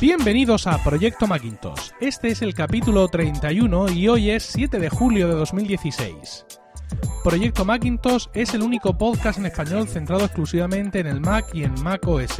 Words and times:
Bienvenidos 0.00 0.66
a 0.66 0.82
Proyecto 0.82 1.26
Macintosh. 1.26 1.90
Este 2.00 2.28
es 2.28 2.40
el 2.40 2.54
capítulo 2.54 3.06
31 3.06 3.90
y 3.90 4.08
hoy 4.08 4.30
es 4.30 4.44
7 4.44 4.78
de 4.78 4.88
julio 4.88 5.28
de 5.28 5.34
2016. 5.34 6.46
Proyecto 7.22 7.66
Macintosh 7.66 8.28
es 8.32 8.54
el 8.54 8.62
único 8.62 8.96
podcast 8.96 9.38
en 9.38 9.44
español 9.44 9.86
centrado 9.88 10.24
exclusivamente 10.24 11.00
en 11.00 11.06
el 11.06 11.20
Mac 11.20 11.50
y 11.52 11.64
en 11.64 11.74
Mac 11.82 12.08
OS. 12.08 12.38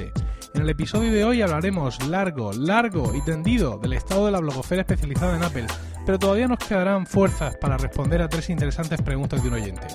En 0.55 0.63
el 0.63 0.71
episodio 0.71 1.13
de 1.13 1.23
hoy 1.23 1.43
hablaremos 1.43 2.03
largo, 2.07 2.51
largo 2.55 3.15
y 3.15 3.21
tendido 3.27 3.77
del 3.77 3.93
estado 3.93 4.25
de 4.25 4.33
la 4.33 4.41
blogosfera 4.41 4.81
especializada 4.81 5.37
en 5.37 5.43
Apple, 5.43 5.67
pero 6.07 6.19
todavía 6.19 6.49
nos 6.49 6.61
quedarán 6.61 7.07
fuerzas 7.07 7.59
para 7.59 7.77
responder 7.77 8.23
a 8.23 8.29
tres 8.31 8.49
interesantes 8.49 9.03
preguntas 9.03 9.43
de 9.43 9.49
un 9.49 9.55
oyente. 9.57 9.87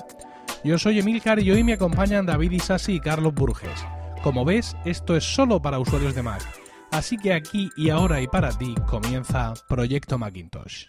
Yo 0.62 0.78
soy 0.78 1.00
Emilcar 1.00 1.40
y 1.40 1.50
hoy 1.50 1.64
me 1.64 1.72
acompañan 1.72 2.26
David 2.26 2.52
Isasi 2.52 2.92
y 2.92 3.00
Carlos 3.00 3.34
Burges. 3.34 3.84
Como 4.22 4.44
ves, 4.44 4.76
esto 4.84 5.16
es 5.16 5.24
solo 5.24 5.60
para 5.60 5.80
usuarios 5.80 6.14
de 6.14 6.22
Mac. 6.22 6.65
Así 6.96 7.18
que 7.18 7.34
aquí 7.34 7.68
y 7.76 7.90
ahora 7.90 8.22
y 8.22 8.26
para 8.26 8.48
ti 8.56 8.74
comienza 8.86 9.52
Proyecto 9.68 10.16
Macintosh. 10.16 10.86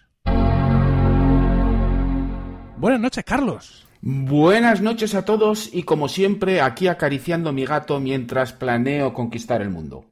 Buenas 2.78 2.98
noches, 2.98 3.24
Carlos. 3.24 3.86
Buenas 4.00 4.80
noches 4.80 5.14
a 5.14 5.26
todos 5.26 5.68
y 5.70 5.82
como 5.82 6.08
siempre 6.08 6.62
aquí 6.62 6.88
acariciando 6.88 7.52
mi 7.52 7.66
gato 7.66 8.00
mientras 8.00 8.54
planeo 8.54 9.12
conquistar 9.12 9.60
el 9.60 9.68
mundo. 9.68 10.06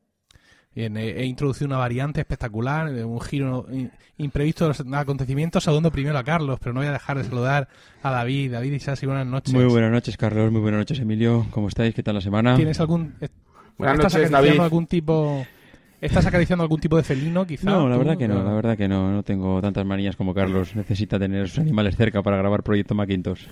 Bien, 0.75 0.99
he, 0.99 1.25
introducido 1.25 1.69
una 1.69 1.79
variante 1.79 2.21
espectacular, 2.21 2.89
un 2.89 3.21
giro 3.23 3.67
imprevisto 4.19 4.65
de 4.65 4.69
los 4.69 4.85
acontecimientos, 4.93 5.65
saludando 5.65 5.91
primero 5.91 6.19
a 6.19 6.25
Carlos, 6.25 6.59
pero 6.61 6.75
no 6.75 6.81
voy 6.81 6.89
a 6.89 6.93
dejar 6.93 7.17
de 7.17 7.25
saludar 7.25 7.69
a 8.03 8.11
David. 8.11 8.53
David 8.53 8.73
y 8.75 8.81
Sassi, 8.81 9.07
buenas 9.07 9.27
noches. 9.27 9.55
Muy 9.55 9.65
buenas 9.65 9.93
noches, 9.93 10.19
Carlos, 10.19 10.53
muy 10.53 10.61
buenas 10.61 10.81
noches, 10.81 10.99
Emilio. 10.99 11.47
¿Cómo 11.53 11.69
estáis? 11.69 11.95
¿Qué 11.95 12.03
tal 12.03 12.17
la 12.17 12.21
semana? 12.21 12.55
¿Tienes 12.55 12.81
algún... 12.81 13.15
Buenas 13.79 13.99
noches, 13.99 14.31
David. 14.31 14.61
algún 14.61 14.87
tipo 14.87 15.47
¿Estás 16.01 16.27
acariciando 16.27 16.63
algún 16.63 16.81
tipo 16.81 16.97
de 16.97 17.03
felino, 17.03 17.47
quizá? 17.47 17.71
No, 17.71 17.89
la 17.89 17.97
verdad 17.97 18.19
que 18.19 18.29
no, 18.29 18.43
la 18.43 18.53
verdad 18.53 18.77
que 18.77 18.87
no. 18.87 19.11
No 19.11 19.23
tengo 19.23 19.61
tantas 19.61 19.87
manías 19.87 20.15
como 20.17 20.35
Carlos. 20.35 20.77
Necesita 20.77 21.19
tener 21.19 21.49
sus 21.49 21.61
animales 21.61 21.97
cerca 21.97 22.23
para 22.23 22.37
grabar 22.37 22.63
Proyecto 22.63 22.95
Macintosh. 22.95 23.47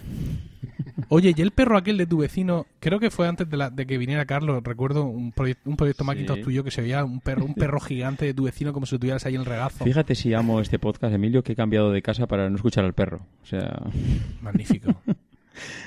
Oye, 1.09 1.35
y 1.37 1.41
el 1.41 1.51
perro 1.51 1.77
aquel 1.77 1.97
de 1.97 2.07
tu 2.07 2.19
vecino, 2.19 2.67
creo 2.81 3.01
que 3.01 3.11
fue 3.11 3.29
antes 3.29 3.49
de, 3.49 3.57
la, 3.57 3.71
de 3.71 3.87
que 3.87 3.99
viniera 3.99 4.25
Carlos, 4.25 4.63
recuerdo 4.63 5.05
un, 5.05 5.33
un 5.65 5.77
proyecto 5.77 6.05
Macintosh 6.05 6.43
tuyo 6.43 6.65
que 6.65 6.71
se 6.71 6.83
veía 6.83 7.05
un 7.05 7.21
perro, 7.21 7.45
un 7.45 7.55
perro 7.55 7.81
gigante 7.81 8.25
de 8.27 8.35
tu 8.35 8.45
vecino 8.45 8.73
como 8.73 8.87
si 8.87 8.95
lo 8.95 8.99
tuvieras 9.01 9.25
ahí 9.27 9.35
en 9.35 9.41
el 9.41 9.47
regazo. 9.47 9.85
Fíjate 9.85 10.15
si 10.15 10.35
amo 10.35 10.61
este 10.61 10.79
podcast, 10.79 11.15
Emilio, 11.15 11.43
que 11.43 11.53
he 11.53 11.57
cambiado 11.57 11.93
de 11.93 12.03
casa 12.03 12.27
para 12.27 12.49
no 12.49 12.57
escuchar 12.57 12.85
al 12.85 12.95
perro. 12.95 13.21
O 13.43 13.47
sea... 13.47 13.83
Magnífico. 14.41 14.95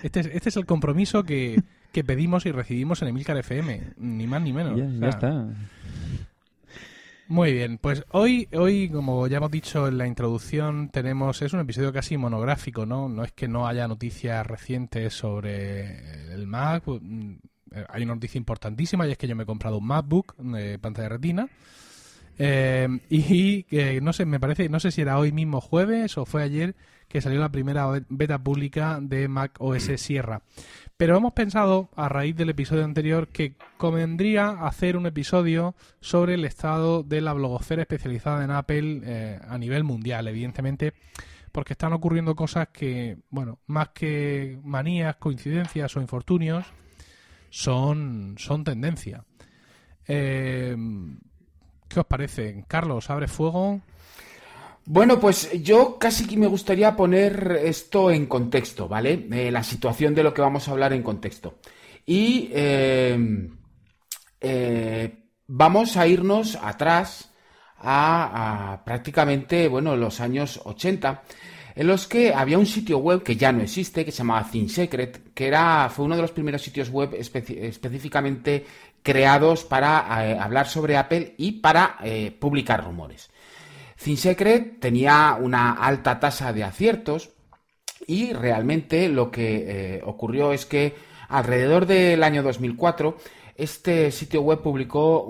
Este 0.02 0.22
es, 0.22 0.28
este 0.28 0.50
es 0.50 0.58
el 0.58 0.66
compromiso 0.66 1.24
que, 1.24 1.62
que 1.92 2.04
pedimos 2.04 2.46
y 2.46 2.52
recibimos 2.52 3.02
en 3.02 3.10
Emilcar 3.10 3.38
FM, 3.38 3.82
ni 3.98 4.28
más 4.28 4.42
ni 4.42 4.54
menos. 4.54 4.80
ya 5.00 5.10
está. 5.10 5.48
Muy 7.30 7.52
bien, 7.52 7.78
pues 7.78 8.06
hoy, 8.12 8.48
hoy, 8.54 8.90
como 8.90 9.28
ya 9.28 9.38
hemos 9.38 9.52
dicho 9.52 9.88
en 9.88 9.98
la 9.98 10.08
introducción, 10.08 10.90
tenemos, 10.90 11.42
es 11.42 11.52
un 11.52 11.60
episodio 11.60 11.92
casi 11.92 12.16
monográfico, 12.16 12.86
¿no? 12.86 13.10
No 13.10 13.26
es 13.26 13.34
que 13.34 13.50
no 13.50 13.68
haya 13.68 13.86
noticias 13.86 14.48
recientes 14.48 15.14
sobre 15.14 16.34
el 16.34 16.48
Mac, 16.48 16.84
pues, 16.86 17.02
mm, 17.04 17.36
hay 17.90 18.04
una 18.04 18.14
noticia 18.16 18.38
importantísima 18.38 19.06
y 19.06 19.12
es 19.12 19.18
que 19.18 19.28
yo 19.28 19.36
me 19.36 19.44
he 19.44 19.46
comprado 19.46 19.78
un 19.78 19.88
MacBook 19.88 20.38
de 20.38 20.80
pantalla 20.80 21.10
retina. 21.10 21.50
Eh, 22.40 22.88
y 23.10 23.64
que 23.64 24.00
no 24.00 24.14
sé, 24.14 24.26
me 24.26 24.40
parece, 24.40 24.70
no 24.70 24.80
sé 24.80 24.92
si 24.92 25.02
era 25.02 25.18
hoy 25.18 25.32
mismo 25.32 25.60
jueves 25.60 26.18
o 26.18 26.26
fue 26.26 26.44
ayer 26.44 26.76
que 27.08 27.22
salió 27.22 27.40
la 27.40 27.52
primera 27.52 27.88
beta 28.10 28.38
pública 28.38 29.00
de 29.02 29.28
Mac 29.28 29.56
OS 29.60 29.92
Sierra. 29.98 30.42
Pero 30.98 31.16
hemos 31.16 31.34
pensado, 31.34 31.90
a 31.96 32.10
raíz 32.10 32.36
del 32.36 32.50
episodio 32.50 32.84
anterior, 32.84 33.28
que 33.28 33.56
convendría 33.78 34.50
hacer 34.50 34.98
un 34.98 35.06
episodio 35.06 35.76
sobre 36.02 36.34
el 36.34 36.44
estado 36.44 37.04
de 37.04 37.22
la 37.22 37.34
blogosfera 37.34 37.84
especializada 37.84 38.44
en 38.44 38.52
Apple 38.52 39.02
eh, 39.04 39.40
a 39.48 39.58
nivel 39.60 39.84
mundial, 39.84 40.28
evidentemente, 40.28 40.94
porque 41.52 41.74
están 41.74 41.94
ocurriendo 41.94 42.36
cosas 42.36 42.70
que, 42.70 43.18
bueno, 43.30 43.60
más 43.68 43.90
que 43.90 44.60
manías, 44.64 45.18
coincidencias 45.18 45.96
o 45.96 46.02
infortunios, 46.02 46.66
son, 47.50 48.36
son 48.40 48.64
tendencia. 48.64 49.24
Eh, 50.08 50.76
¿Qué 51.88 52.00
os 52.00 52.06
parece? 52.06 52.66
Carlos, 52.68 53.10
abre 53.10 53.28
fuego. 53.28 53.82
Bueno, 54.90 55.20
pues 55.20 55.52
yo 55.64 56.00
casi 56.00 56.26
que 56.26 56.38
me 56.38 56.48
gustaría 56.48 56.96
poner 56.96 57.60
esto 57.62 58.10
en 58.10 58.26
contexto, 58.26 58.88
¿vale? 58.88 59.28
Eh, 59.34 59.52
la 59.52 59.62
situación 59.62 60.16
de 60.16 60.24
lo 60.24 60.34
que 60.34 60.42
vamos 60.42 60.66
a 60.66 60.72
hablar 60.72 60.94
en 60.94 61.04
contexto. 61.04 61.56
Y 62.06 62.50
eh, 62.54 63.50
eh, 64.40 65.14
vamos 65.46 65.98
a 65.98 66.08
irnos 66.08 66.56
atrás 66.56 67.34
a, 67.80 68.82
prácticamente, 68.86 69.68
bueno, 69.68 69.98
los 69.98 70.22
años 70.22 70.62
80, 70.64 71.22
en 71.76 71.86
los 71.86 72.08
que 72.08 72.34
había 72.34 72.58
un 72.58 72.66
sitio 72.66 73.00
web 73.00 73.24
que 73.24 73.36
ya 73.36 73.52
no 73.52 73.64
existe, 73.64 74.06
que 74.06 74.14
se 74.14 74.20
llamaba 74.20 74.50
ThinkSecret, 74.50 75.34
que 75.34 75.48
era, 75.48 75.90
fue 75.90 76.06
uno 76.06 76.16
de 76.16 76.22
los 76.22 76.32
primeros 76.32 76.62
sitios 76.62 76.90
web 76.90 77.14
específicamente 77.14 78.66
creados 79.04 79.66
para 79.66 80.42
hablar 80.42 80.70
sobre 80.70 80.96
Apple 80.96 81.36
y 81.38 81.60
para 81.60 81.98
publicar 82.40 82.86
rumores. 82.86 83.30
ThinSecret 84.02 84.80
tenía 84.80 85.38
una 85.40 85.74
alta 85.74 86.20
tasa 86.20 86.54
de 86.54 86.64
aciertos 86.64 87.32
y 88.06 88.34
realmente 88.34 89.10
lo 89.10 89.32
que 89.32 89.98
eh, 89.98 90.02
ocurrió 90.06 90.54
es 90.54 90.66
que 90.66 90.96
alrededor 91.30 91.86
del 91.86 92.24
año 92.24 92.44
2004 92.44 93.18
este 93.56 94.12
sitio 94.12 94.42
web 94.42 94.62
publicó 94.62 95.28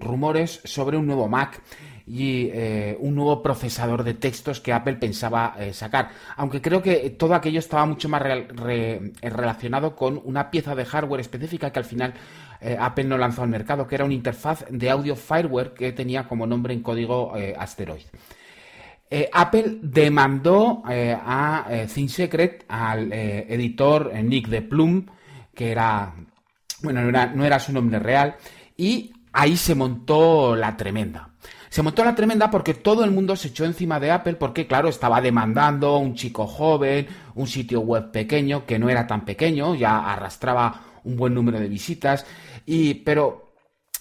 rumores 0.00 0.60
sobre 0.64 0.96
un 0.96 1.06
nuevo 1.06 1.28
Mac 1.28 1.62
y 2.06 2.50
eh, 2.52 2.96
un 2.98 3.14
nuevo 3.14 3.40
procesador 3.40 4.02
de 4.02 4.14
textos 4.14 4.60
que 4.60 4.72
Apple 4.72 4.96
pensaba 4.96 5.54
eh, 5.58 5.72
sacar. 5.72 6.10
Aunque 6.36 6.60
creo 6.60 6.82
que 6.82 7.10
todo 7.10 7.34
aquello 7.34 7.60
estaba 7.60 7.86
mucho 7.86 8.08
más 8.08 8.20
relacionado 8.20 9.94
con 9.94 10.20
una 10.24 10.50
pieza 10.50 10.74
de 10.74 10.84
hardware 10.84 11.20
específica 11.20 11.70
que 11.70 11.78
al 11.78 11.84
final 11.84 12.14
eh, 12.62 12.76
Apple 12.78 13.04
no 13.04 13.18
lanzó 13.18 13.42
al 13.42 13.48
mercado, 13.48 13.88
que 13.88 13.96
era 13.96 14.04
una 14.04 14.14
interfaz 14.14 14.64
de 14.70 14.88
audio 14.88 15.16
fireware 15.16 15.74
que 15.74 15.92
tenía 15.92 16.28
como 16.28 16.46
nombre 16.46 16.72
en 16.72 16.80
código 16.80 17.36
eh, 17.36 17.54
Asteroid. 17.58 18.04
Eh, 19.10 19.28
Apple 19.32 19.78
demandó 19.82 20.82
a 20.86 21.66
ThinkSecret, 21.92 22.64
al 22.68 23.12
editor 23.12 24.14
Nick 24.14 24.48
de 24.48 24.62
Plum, 24.62 25.04
que 25.54 25.70
era, 25.70 26.14
bueno, 26.82 27.02
no 27.02 27.44
era, 27.44 27.58
su 27.58 27.72
nombre 27.72 27.98
real, 27.98 28.36
y 28.74 29.12
ahí 29.32 29.56
se 29.56 29.74
montó 29.74 30.56
la 30.56 30.76
tremenda. 30.78 31.28
Se 31.68 31.82
montó 31.82 32.04
la 32.04 32.14
tremenda 32.14 32.50
porque 32.50 32.72
todo 32.72 33.04
el 33.04 33.10
mundo 33.10 33.36
se 33.36 33.48
echó 33.48 33.66
encima 33.66 34.00
de 34.00 34.12
Apple 34.12 34.34
porque, 34.34 34.66
claro, 34.66 34.88
estaba 34.88 35.20
demandando 35.20 35.98
un 35.98 36.14
chico 36.14 36.46
joven, 36.46 37.06
un 37.34 37.46
sitio 37.46 37.80
web 37.80 38.10
pequeño, 38.12 38.64
que 38.64 38.78
no 38.78 38.88
era 38.88 39.06
tan 39.06 39.26
pequeño, 39.26 39.74
ya 39.74 40.10
arrastraba 40.10 40.92
un 41.04 41.16
buen 41.16 41.34
número 41.34 41.58
de 41.58 41.68
visitas, 41.68 42.26
y, 42.66 42.94
pero 42.94 43.52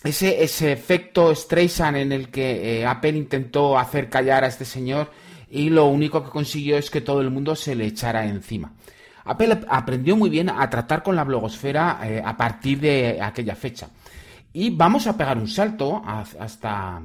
ese, 0.03 0.43
ese 0.43 0.71
efecto 0.71 1.33
Streisand 1.33 1.97
en 1.97 2.11
el 2.11 2.29
que 2.29 2.79
eh, 2.79 2.85
Apple 2.85 3.11
intentó 3.17 3.77
hacer 3.77 4.09
callar 4.09 4.43
a 4.43 4.47
este 4.47 4.65
señor 4.65 5.11
y 5.49 5.69
lo 5.69 5.85
único 5.85 6.23
que 6.23 6.31
consiguió 6.31 6.77
es 6.77 6.89
que 6.89 7.01
todo 7.01 7.21
el 7.21 7.29
mundo 7.29 7.55
se 7.55 7.75
le 7.75 7.85
echara 7.85 8.25
encima. 8.25 8.73
Apple 9.25 9.61
aprendió 9.69 10.15
muy 10.15 10.29
bien 10.29 10.49
a 10.49 10.67
tratar 10.69 11.03
con 11.03 11.15
la 11.15 11.23
blogosfera 11.23 11.99
eh, 12.03 12.21
a 12.23 12.35
partir 12.35 12.79
de 12.79 13.19
aquella 13.21 13.55
fecha. 13.55 13.89
Y 14.53 14.71
vamos 14.71 15.05
a 15.05 15.15
pegar 15.15 15.37
un 15.37 15.47
salto 15.47 16.01
hasta... 16.05 17.01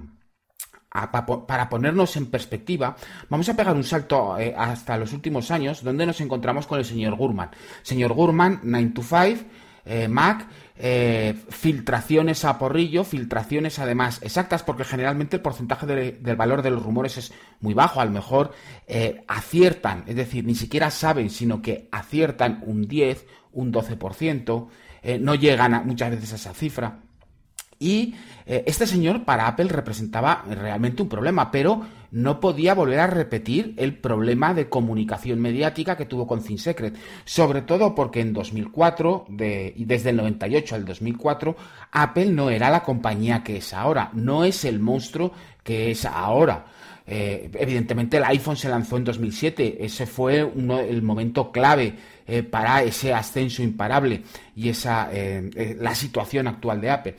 para 1.47 1.69
ponernos 1.69 2.17
en 2.17 2.27
perspectiva, 2.27 2.97
vamos 3.29 3.49
a 3.51 3.55
pegar 3.55 3.77
un 3.77 3.85
salto 3.85 4.39
eh, 4.39 4.55
hasta 4.57 4.97
los 4.97 5.13
últimos 5.13 5.51
años, 5.51 5.85
donde 5.85 6.07
nos 6.07 6.21
encontramos 6.23 6.67
con 6.67 6.79
el 6.79 6.87
señor 6.87 7.15
Gurman. 7.17 7.51
Señor 7.83 8.15
Gurman, 8.15 8.61
9 8.63 8.93
to 8.95 9.03
5, 9.03 10.09
Mac, 10.09 10.49
eh, 10.79 11.35
filtraciones 11.49 12.45
a 12.45 12.59
porrillo, 12.59 13.05
filtraciones 13.05 13.79
además 13.79 14.21
exactas, 14.23 14.63
porque 14.63 14.85
generalmente 14.85 15.37
el 15.37 15.43
porcentaje 15.43 15.87
del 15.87 16.37
valor 16.37 16.63
de 16.63 16.71
los 16.71 16.83
rumores 16.83 17.17
es 17.17 17.33
muy 17.61 17.75
bajo, 17.75 18.01
a 18.01 18.05
lo 18.05 18.11
mejor 18.11 18.53
eh, 18.87 19.25
aciertan, 19.27 20.05
es 20.07 20.17
decir, 20.17 20.45
ni 20.45 20.55
siquiera 20.55 20.91
saben, 20.91 21.31
sino 21.31 21.63
que 21.63 21.89
aciertan 21.93 22.63
un 22.67 22.87
10, 22.87 23.27
un 23.53 23.73
12%, 23.73 24.69
eh, 25.03 25.19
no 25.19 25.35
llegan 25.35 25.87
muchas 25.87 26.11
veces 26.11 26.33
a 26.33 26.37
esa 26.37 26.55
cifra. 26.55 27.01
Y 27.79 28.15
eh, 28.47 28.65
este 28.67 28.87
señor 28.87 29.25
para 29.25 29.47
Apple 29.47 29.69
representaba 29.69 30.45
realmente 30.49 31.03
un 31.03 31.09
problema, 31.09 31.51
pero 31.51 31.87
no 32.17 32.41
podía 32.41 32.73
volver 32.73 32.99
a 33.01 33.07
repetir 33.07 33.75
el 33.77 33.95
problema 33.95 34.55
de 34.55 34.71
comunicación 34.71 35.39
mediática 35.39 35.99
que 35.99 36.07
tuvo 36.07 36.27
con 36.27 36.43
ThinkSecret, 36.43 36.97
sobre 37.27 37.61
todo 37.61 37.95
porque 37.95 38.23
en 38.23 38.33
2004 38.33 39.27
y 39.29 39.85
desde 39.85 40.11
el 40.11 40.17
98 40.17 40.77
al 40.77 40.87
2004 40.87 41.57
Apple 41.93 42.27
no 42.27 42.49
era 42.49 42.71
la 42.71 42.83
compañía 42.83 43.45
que 43.45 43.59
es 43.59 43.75
ahora, 43.75 44.09
no 44.15 44.45
es 44.45 44.65
el 44.65 44.81
monstruo 44.81 45.31
que 45.63 45.91
es 45.91 46.07
ahora. 46.07 46.65
Eh, 47.07 47.51
evidentemente 47.53 48.17
el 48.17 48.25
iPhone 48.25 48.57
se 48.57 48.71
lanzó 48.71 48.97
en 48.97 49.05
2007, 49.05 49.85
ese 49.85 50.07
fue 50.07 50.39
el 50.39 51.03
momento 51.03 51.53
clave 51.53 51.95
eh, 52.27 52.43
para 52.43 52.83
ese 52.83 53.13
ascenso 53.13 53.63
imparable 53.63 54.23
y 54.57 54.71
esa 54.71 55.11
la 55.13 55.95
situación 55.95 56.49
actual 56.49 56.81
de 56.81 56.91
Apple. 56.91 57.17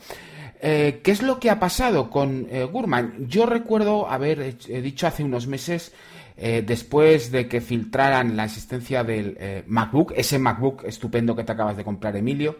¿Qué 0.60 1.00
es 1.04 1.22
lo 1.22 1.38
que 1.38 1.50
ha 1.50 1.60
pasado 1.60 2.10
con 2.10 2.48
Gurman? 2.72 3.28
Yo 3.28 3.46
recuerdo 3.46 4.08
haber 4.08 4.56
dicho 4.58 5.06
hace 5.06 5.22
unos 5.22 5.46
meses, 5.46 5.92
después 6.36 7.30
de 7.30 7.48
que 7.48 7.60
filtraran 7.60 8.36
la 8.36 8.44
existencia 8.44 9.04
del 9.04 9.64
MacBook, 9.66 10.12
ese 10.16 10.38
MacBook 10.38 10.84
estupendo 10.84 11.36
que 11.36 11.44
te 11.44 11.52
acabas 11.52 11.76
de 11.76 11.84
comprar, 11.84 12.16
Emilio, 12.16 12.56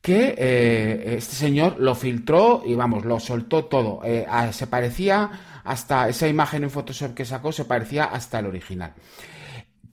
que 0.00 0.34
eh, 0.38 1.16
este 1.16 1.34
señor 1.34 1.76
lo 1.78 1.94
filtró 1.94 2.62
y 2.64 2.74
vamos, 2.74 3.04
lo 3.04 3.20
soltó 3.20 3.66
todo. 3.66 4.00
Eh, 4.04 4.26
se 4.52 4.66
parecía 4.66 5.60
hasta 5.64 6.08
esa 6.08 6.28
imagen 6.28 6.64
en 6.64 6.70
Photoshop 6.70 7.14
que 7.14 7.24
sacó, 7.24 7.52
se 7.52 7.64
parecía 7.64 8.04
hasta 8.04 8.38
el 8.38 8.46
original. 8.46 8.94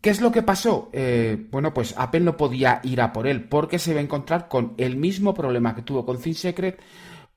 ¿Qué 0.06 0.12
es 0.12 0.22
lo 0.22 0.32
que 0.32 0.44
pasó? 0.44 0.92
Eh, 0.94 1.48
bueno, 1.50 1.74
pues 1.74 1.96
Apple 1.98 2.20
no 2.20 2.38
podía 2.38 2.80
ir 2.84 3.02
a 3.02 3.12
por 3.12 3.26
él 3.26 3.46
porque 3.46 3.80
se 3.80 3.90
iba 3.90 4.00
a 4.00 4.04
encontrar 4.04 4.48
con 4.48 4.76
el 4.78 4.98
mismo 4.98 5.34
problema 5.34 5.74
que 5.74 5.82
tuvo 5.82 6.06
con 6.06 6.22
ThinkSecret, 6.22 6.80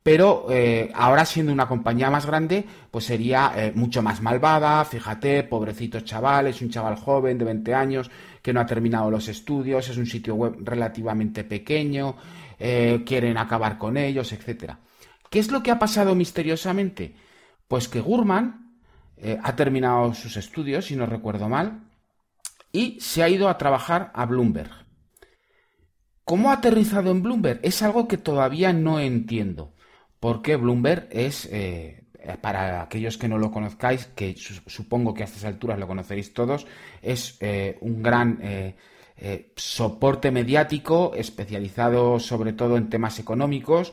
pero 0.03 0.49
ahora 0.93 1.25
siendo 1.25 1.51
una 1.51 1.67
compañía 1.67 2.11
más 2.11 2.27
grande, 2.27 2.67
pues 2.91 3.07
sería 3.07 3.73
mucho 3.75 4.03
más 4.03 4.21
malvada. 4.21 4.85
Fíjate, 4.85 5.45
pobrecito 5.45 6.01
chaval, 6.01 6.49
es 6.49 6.61
un 6.61 6.69
chaval 6.69 6.97
joven 6.97 7.39
de 7.39 7.47
20 7.47 7.73
años 7.75 8.11
que 8.43 8.53
no 8.53 8.61
ha 8.61 8.67
terminado 8.67 9.11
los 9.11 9.29
estudios, 9.29 9.89
es 9.89 9.97
un 9.97 10.05
sitio 10.05 10.35
web 10.35 10.57
relativamente 10.61 11.45
pequeño, 11.45 12.17
eh, 12.59 13.03
quieren 13.07 13.39
acabar 13.39 13.79
con 13.79 13.97
ellos, 13.97 14.31
etc. 14.35 14.75
¿Qué 15.31 15.39
es 15.39 15.51
lo 15.51 15.63
que 15.63 15.71
ha 15.71 15.79
pasado 15.79 16.15
misteriosamente? 16.15 17.15
Pues 17.67 17.89
que 17.89 18.03
Gurman 18.03 18.75
eh, 19.17 19.39
ha 19.43 19.57
terminado 19.57 20.13
sus 20.13 20.37
estudios, 20.37 20.85
si 20.85 20.97
no 20.97 21.07
recuerdo 21.07 21.49
mal, 21.49 21.88
y 22.73 23.01
se 23.01 23.23
ha 23.23 23.29
ido 23.29 23.49
a 23.49 23.59
trabajar 23.59 24.11
a 24.15 24.27
Bloomberg. 24.27 24.71
¿Cómo 26.25 26.51
ha 26.51 26.55
aterrizado 26.55 27.11
en 27.11 27.23
Bloomberg? 27.23 27.61
Es 27.63 27.83
algo 27.83 28.07
que 28.07 28.19
todavía 28.19 28.73
no 28.73 29.01
entiendo. 29.01 29.75
Porque 30.21 30.57
Bloomberg 30.57 31.09
es, 31.11 31.49
eh, 31.51 32.05
para 32.41 32.83
aquellos 32.83 33.17
que 33.17 33.29
no 33.29 33.39
lo 33.39 33.51
conozcáis, 33.51 34.07
que 34.07 34.37
supongo 34.37 35.15
que 35.15 35.23
a 35.23 35.27
estas 35.27 35.45
alturas 35.45 35.79
lo 35.79 35.87
conoceréis 35.87 36.35
todos, 36.35 36.67
es 37.01 37.39
un 37.81 38.03
gran 38.03 38.41
eh, 39.21 39.53
soporte 39.57 40.31
mediático 40.31 41.13
especializado 41.17 42.21
sobre 42.21 42.53
todo 42.53 42.77
en 42.77 42.89
temas 42.89 43.19
económicos, 43.19 43.93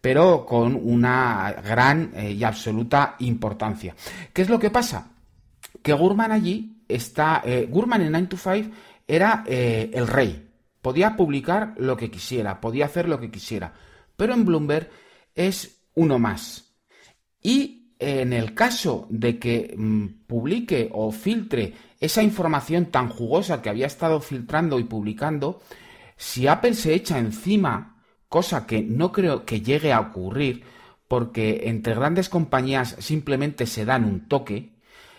pero 0.00 0.46
con 0.46 0.76
una 0.76 1.52
gran 1.64 2.12
eh, 2.14 2.30
y 2.30 2.44
absoluta 2.44 3.16
importancia. 3.18 3.96
¿Qué 4.32 4.42
es 4.42 4.48
lo 4.48 4.60
que 4.60 4.70
pasa? 4.70 5.10
Que 5.82 5.92
Gurman 5.92 6.30
allí 6.30 6.81
está, 6.94 7.42
eh, 7.44 7.66
Gurman 7.70 8.02
en 8.02 8.12
9 8.12 8.26
to 8.28 8.36
5 8.36 8.70
era 9.06 9.44
el 9.46 10.06
rey, 10.06 10.48
podía 10.80 11.16
publicar 11.16 11.74
lo 11.76 11.96
que 11.96 12.10
quisiera, 12.10 12.60
podía 12.60 12.86
hacer 12.86 13.08
lo 13.08 13.20
que 13.20 13.30
quisiera, 13.30 13.74
pero 14.16 14.32
en 14.32 14.44
Bloomberg 14.44 14.88
es 15.34 15.82
uno 15.94 16.18
más. 16.18 16.72
Y 17.42 17.82
en 17.98 18.32
el 18.32 18.54
caso 18.54 19.06
de 19.10 19.38
que 19.38 19.74
mm, 19.76 20.26
publique 20.26 20.90
o 20.92 21.12
filtre 21.12 21.72
esa 22.00 22.22
información 22.22 22.86
tan 22.86 23.08
jugosa 23.08 23.62
que 23.62 23.70
había 23.70 23.86
estado 23.86 24.20
filtrando 24.20 24.80
y 24.80 24.84
publicando, 24.84 25.60
si 26.16 26.48
Apple 26.48 26.74
se 26.74 26.94
echa 26.94 27.18
encima, 27.18 28.02
cosa 28.28 28.66
que 28.66 28.82
no 28.82 29.12
creo 29.12 29.44
que 29.44 29.60
llegue 29.60 29.92
a 29.92 30.00
ocurrir, 30.00 30.64
porque 31.06 31.62
entre 31.64 31.94
grandes 31.94 32.28
compañías 32.28 32.96
simplemente 32.98 33.66
se 33.66 33.84
dan 33.84 34.04
un 34.04 34.26
toque, 34.26 34.72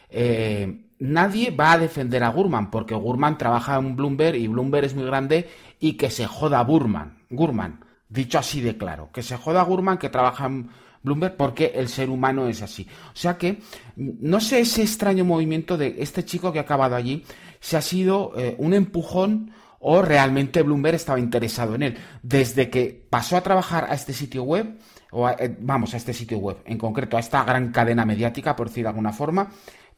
eh, 0.10 0.88
nadie 1.04 1.52
va 1.52 1.74
a 1.74 1.78
defender 1.78 2.24
a 2.24 2.30
Gurman, 2.30 2.72
porque 2.72 2.96
Gurman 2.96 3.38
trabaja 3.38 3.76
en 3.76 3.96
Bloomberg 3.96 4.38
y 4.38 4.48
Bloomberg 4.48 4.86
es 4.86 4.96
muy 4.96 5.04
grande 5.04 5.50
y 5.80 5.94
que 5.94 6.10
se 6.10 6.26
joda 6.26 6.64
Gurman, 6.64 7.18
Gurman, 7.30 7.84
dicho 8.08 8.40
así 8.40 8.62
de 8.62 8.78
claro, 8.78 9.10
que 9.12 9.22
se 9.22 9.36
joda 9.36 9.64
Gurman 9.64 9.98
que 9.98 10.08
trabaja 10.08 10.46
en 10.46 10.70
Bloomberg 11.02 11.36
porque 11.36 11.74
el 11.76 11.90
ser 11.90 12.10
humano 12.10 12.48
es 12.48 12.62
así. 12.62 12.88
O 13.14 13.18
sea 13.18 13.38
que 13.38 13.60
no 13.98 14.40
sé 14.40 14.62
ese 14.62 14.82
extraño 14.82 15.26
movimiento 15.26 15.78
de 15.78 15.96
este 16.00 16.24
chico 16.24 16.54
que 16.54 16.60
ha 16.60 16.62
acabado 16.62 16.96
allí, 16.96 17.26
si 17.60 17.76
ha 17.76 17.82
sido 17.82 18.32
eh, 18.38 18.56
un 18.58 18.74
empujón 18.74 19.52
o 19.80 20.02
realmente 20.02 20.64
Bloomberg 20.64 20.96
estaba 20.96 21.20
interesado 21.20 21.76
en 21.76 21.84
él. 21.84 21.98
Desde 22.22 22.70
que 22.70 23.06
pasó 23.10 23.36
a 23.36 23.44
trabajar 23.44 23.88
a 23.90 23.94
este 23.94 24.14
sitio 24.14 24.44
web, 24.44 24.80
o 25.12 25.28
eh, 25.28 25.58
vamos, 25.60 25.94
a 25.94 25.98
este 25.98 26.14
sitio 26.14 26.38
web, 26.38 26.60
en 26.64 26.78
concreto 26.78 27.18
a 27.18 27.20
esta 27.20 27.44
gran 27.44 27.74
cadena 27.74 28.06
mediática, 28.06 28.56
por 28.56 28.70
decir 28.70 28.84
de 28.84 28.90
alguna 28.90 29.12
forma, 29.12 29.52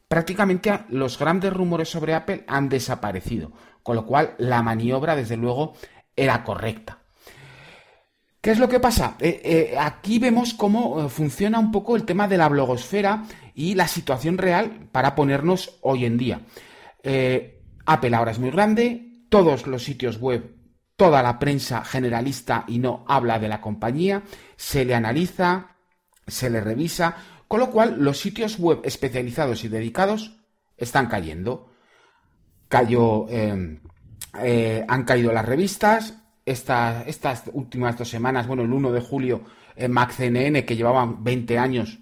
prácticamente 0.08 0.72
los 0.88 1.18
grandes 1.18 1.52
rumores 1.52 1.88
sobre 1.88 2.14
Apple 2.14 2.44
han 2.46 2.68
desaparecido. 2.68 3.52
Con 3.82 3.96
lo 3.96 4.06
cual, 4.06 4.34
la 4.38 4.62
maniobra, 4.62 5.14
desde 5.14 5.36
luego, 5.36 5.74
era 6.14 6.42
correcta. 6.42 6.98
¿Qué 8.46 8.52
es 8.52 8.60
lo 8.60 8.68
que 8.68 8.78
pasa? 8.78 9.16
Eh, 9.18 9.40
eh, 9.42 9.76
aquí 9.76 10.20
vemos 10.20 10.54
cómo 10.54 11.00
eh, 11.00 11.08
funciona 11.08 11.58
un 11.58 11.72
poco 11.72 11.96
el 11.96 12.04
tema 12.04 12.28
de 12.28 12.38
la 12.38 12.48
blogosfera 12.48 13.24
y 13.56 13.74
la 13.74 13.88
situación 13.88 14.38
real 14.38 14.88
para 14.92 15.16
ponernos 15.16 15.78
hoy 15.82 16.04
en 16.04 16.16
día. 16.16 16.42
Apple 17.86 18.14
ahora 18.16 18.30
es 18.30 18.38
muy 18.38 18.50
grande, 18.50 19.24
todos 19.28 19.66
los 19.66 19.82
sitios 19.82 20.20
web, 20.20 20.56
toda 20.96 21.24
la 21.24 21.40
prensa 21.40 21.84
generalista 21.84 22.64
y 22.68 22.78
no 22.78 23.04
habla 23.08 23.40
de 23.40 23.48
la 23.48 23.60
compañía, 23.60 24.22
se 24.56 24.84
le 24.84 24.94
analiza, 24.94 25.76
se 26.24 26.48
le 26.48 26.60
revisa, 26.60 27.16
con 27.48 27.60
lo 27.60 27.70
cual 27.70 27.96
los 27.98 28.18
sitios 28.18 28.58
web 28.58 28.80
especializados 28.84 29.64
y 29.64 29.68
dedicados 29.68 30.36
están 30.76 31.06
cayendo. 31.06 31.70
Cayó, 32.68 33.26
han 33.28 35.04
caído 35.04 35.32
las 35.32 35.46
revistas, 35.46 36.14
estas 36.44 37.42
últimas 37.52 37.98
dos 37.98 38.08
semanas, 38.08 38.46
bueno, 38.46 38.62
el 38.62 38.72
1 38.72 38.92
de 38.92 39.00
julio, 39.00 39.44
en 39.76 39.92
MacCNN, 39.92 40.64
que 40.64 40.76
llevaban 40.76 41.22
20 41.22 41.58
años, 41.58 41.98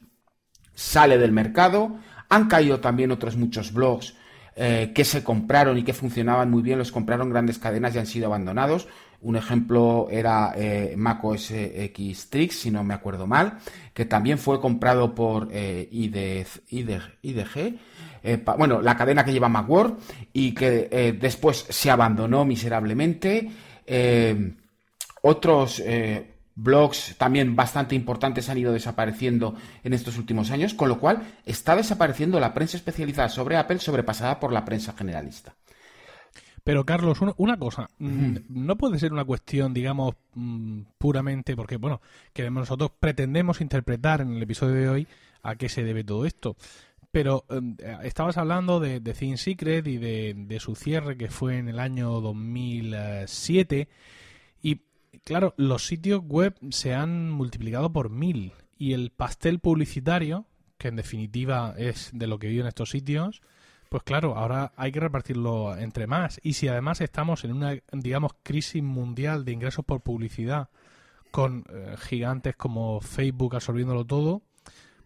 sale 0.74 1.18
del 1.18 1.32
mercado. 1.32 1.98
Han 2.28 2.48
caído 2.48 2.80
también 2.80 3.10
otros 3.10 3.36
muchos 3.36 3.72
blogs 3.72 4.14
eh, 4.56 4.92
que 4.94 5.04
se 5.04 5.24
compraron 5.24 5.78
y 5.78 5.82
que 5.82 5.92
funcionaban 5.92 6.50
muy 6.50 6.62
bien, 6.62 6.78
los 6.78 6.92
compraron 6.92 7.30
grandes 7.30 7.58
cadenas 7.58 7.94
y 7.94 7.98
han 7.98 8.06
sido 8.06 8.26
abandonados. 8.26 8.86
Un 9.24 9.36
ejemplo 9.36 10.06
era 10.10 10.52
eh, 10.56 10.94
MacOS 10.96 11.50
X 11.50 12.30
Tricks, 12.30 12.60
si 12.60 12.70
no 12.70 12.84
me 12.84 12.94
acuerdo 12.94 13.26
mal, 13.26 13.58
que 13.92 14.04
también 14.04 14.38
fue 14.38 14.60
comprado 14.60 15.14
por 15.14 15.48
eh, 15.50 15.88
IDG, 15.90 17.78
bueno, 18.56 18.80
la 18.80 18.96
cadena 18.96 19.24
que 19.24 19.32
lleva 19.32 19.48
Macworld, 19.48 19.98
y 20.32 20.52
que 20.52 21.18
después 21.20 21.66
se 21.68 21.90
abandonó 21.90 22.44
miserablemente. 22.44 23.50
Eh, 23.86 24.54
otros 25.22 25.80
eh, 25.80 26.34
blogs 26.54 27.16
también 27.16 27.56
bastante 27.56 27.94
importantes 27.94 28.48
han 28.48 28.58
ido 28.58 28.72
desapareciendo 28.72 29.54
en 29.82 29.92
estos 29.94 30.18
últimos 30.18 30.50
años, 30.50 30.74
con 30.74 30.88
lo 30.88 31.00
cual 31.00 31.22
está 31.44 31.74
desapareciendo 31.76 32.38
la 32.40 32.54
prensa 32.54 32.76
especializada 32.76 33.28
sobre 33.28 33.56
Apple 33.56 33.78
sobrepasada 33.78 34.38
por 34.38 34.52
la 34.52 34.64
prensa 34.64 34.92
generalista. 34.92 35.54
Pero 36.64 36.86
Carlos, 36.86 37.18
una, 37.36 37.58
cosa, 37.58 37.90
mm, 37.98 38.36
no 38.48 38.76
puede 38.76 38.98
ser 38.98 39.12
una 39.12 39.26
cuestión, 39.26 39.74
digamos, 39.74 40.14
mm, 40.32 40.80
puramente, 40.96 41.54
porque 41.54 41.76
bueno, 41.76 42.00
que 42.32 42.50
nosotros 42.50 42.90
pretendemos 42.98 43.60
interpretar 43.60 44.22
en 44.22 44.32
el 44.32 44.42
episodio 44.42 44.74
de 44.74 44.88
hoy 44.88 45.06
a 45.42 45.56
qué 45.56 45.68
se 45.68 45.84
debe 45.84 46.04
todo 46.04 46.24
esto. 46.24 46.56
Pero 47.10 47.44
em, 47.50 47.76
estabas 48.02 48.38
hablando 48.38 48.80
de, 48.80 48.98
de 49.00 49.12
Think 49.12 49.36
Secret 49.36 49.86
y 49.86 49.98
de, 49.98 50.58
su 50.58 50.74
cierre 50.74 51.18
que 51.18 51.28
fue 51.28 51.58
en 51.58 51.68
el 51.68 51.78
año 51.78 52.20
2007 52.22 53.88
y 54.62 54.80
claro, 55.22 55.52
los 55.58 55.86
sitios 55.86 56.22
web 56.24 56.56
se 56.70 56.94
han 56.94 57.30
multiplicado 57.30 57.92
por 57.92 58.08
mil 58.08 58.52
y 58.78 58.94
el 58.94 59.10
pastel 59.10 59.58
publicitario, 59.58 60.46
que 60.78 60.88
en 60.88 60.96
definitiva 60.96 61.74
es 61.76 62.10
de 62.14 62.26
lo 62.26 62.38
que 62.38 62.48
viven 62.48 62.66
estos 62.66 62.90
sitios, 62.90 63.42
pues 63.94 64.02
claro, 64.02 64.36
ahora 64.36 64.72
hay 64.74 64.90
que 64.90 64.98
repartirlo 64.98 65.76
entre 65.76 66.08
más. 66.08 66.40
Y 66.42 66.54
si 66.54 66.66
además 66.66 67.00
estamos 67.00 67.44
en 67.44 67.52
una, 67.52 67.76
digamos, 67.92 68.32
crisis 68.42 68.82
mundial 68.82 69.44
de 69.44 69.52
ingresos 69.52 69.84
por 69.84 70.00
publicidad, 70.00 70.68
con 71.30 71.64
eh, 71.70 71.94
gigantes 71.96 72.56
como 72.56 73.00
Facebook 73.00 73.54
absorbiéndolo 73.54 74.04
todo, 74.04 74.42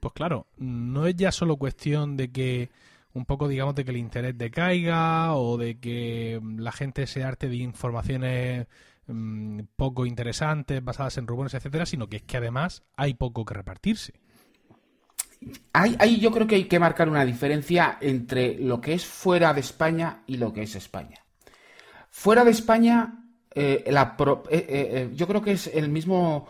pues 0.01 0.15
claro, 0.15 0.47
no 0.57 1.07
es 1.07 1.15
ya 1.17 1.33
solo 1.33 1.59
cuestión 1.59 2.17
de 2.17 2.33
que 2.33 2.71
un 3.13 3.27
poco 3.27 3.47
digamos 3.47 3.75
de 3.75 3.85
que 3.85 3.91
el 3.91 3.99
interés 3.99 4.39
decaiga 4.39 5.35
o 5.35 5.59
de 5.59 5.79
que 5.79 6.41
la 6.57 6.73
gente 6.73 7.07
se 7.07 7.23
arte 7.23 7.51
de 7.51 7.57
informaciones 7.57 8.69
mm, 9.07 9.61
poco 9.77 10.07
interesantes 10.07 10.83
basadas 10.83 11.19
en 11.19 11.27
rumores, 11.27 11.53
etcétera, 11.53 11.85
sino 11.85 12.07
que 12.07 12.17
es 12.17 12.23
que 12.23 12.39
además 12.39 12.85
hay 12.97 13.13
poco 13.13 13.45
que 13.45 13.53
repartirse. 13.53 14.15
Ahí, 15.73 16.19
yo 16.19 16.31
creo 16.33 16.47
que 16.47 16.57
hay 16.57 16.65
que 16.65 16.79
marcar 16.79 17.09
una 17.09 17.25
diferencia 17.25 17.99
entre 18.01 18.59
lo 18.59 18.81
que 18.81 18.95
es 18.95 19.07
fuera 19.07 19.55
de 19.55 19.61
España 19.61 20.23
y 20.27 20.37
lo 20.37 20.53
que 20.53 20.63
es 20.63 20.75
España. 20.75 21.21
Fuera 22.11 22.45
de 22.45 22.51
España, 22.51 23.25
eh, 23.55 23.85
eh, 23.87 24.41
eh, 24.51 25.11
yo 25.15 25.27
creo 25.29 25.43
que 25.43 25.53
es 25.53 25.69
el 25.69 25.89
mismo 25.89 26.49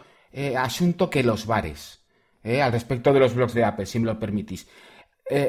asunto 0.57 1.11
que 1.11 1.23
los 1.23 1.47
bares. 1.47 2.01
Al 2.45 2.73
respecto 2.73 3.13
de 3.13 3.21
los 3.21 3.35
blogs 3.35 3.53
de 3.53 3.65
Apple, 3.65 3.87
si 3.87 3.99
me 3.99 4.07
lo 4.07 4.19
permitís. 4.19 4.67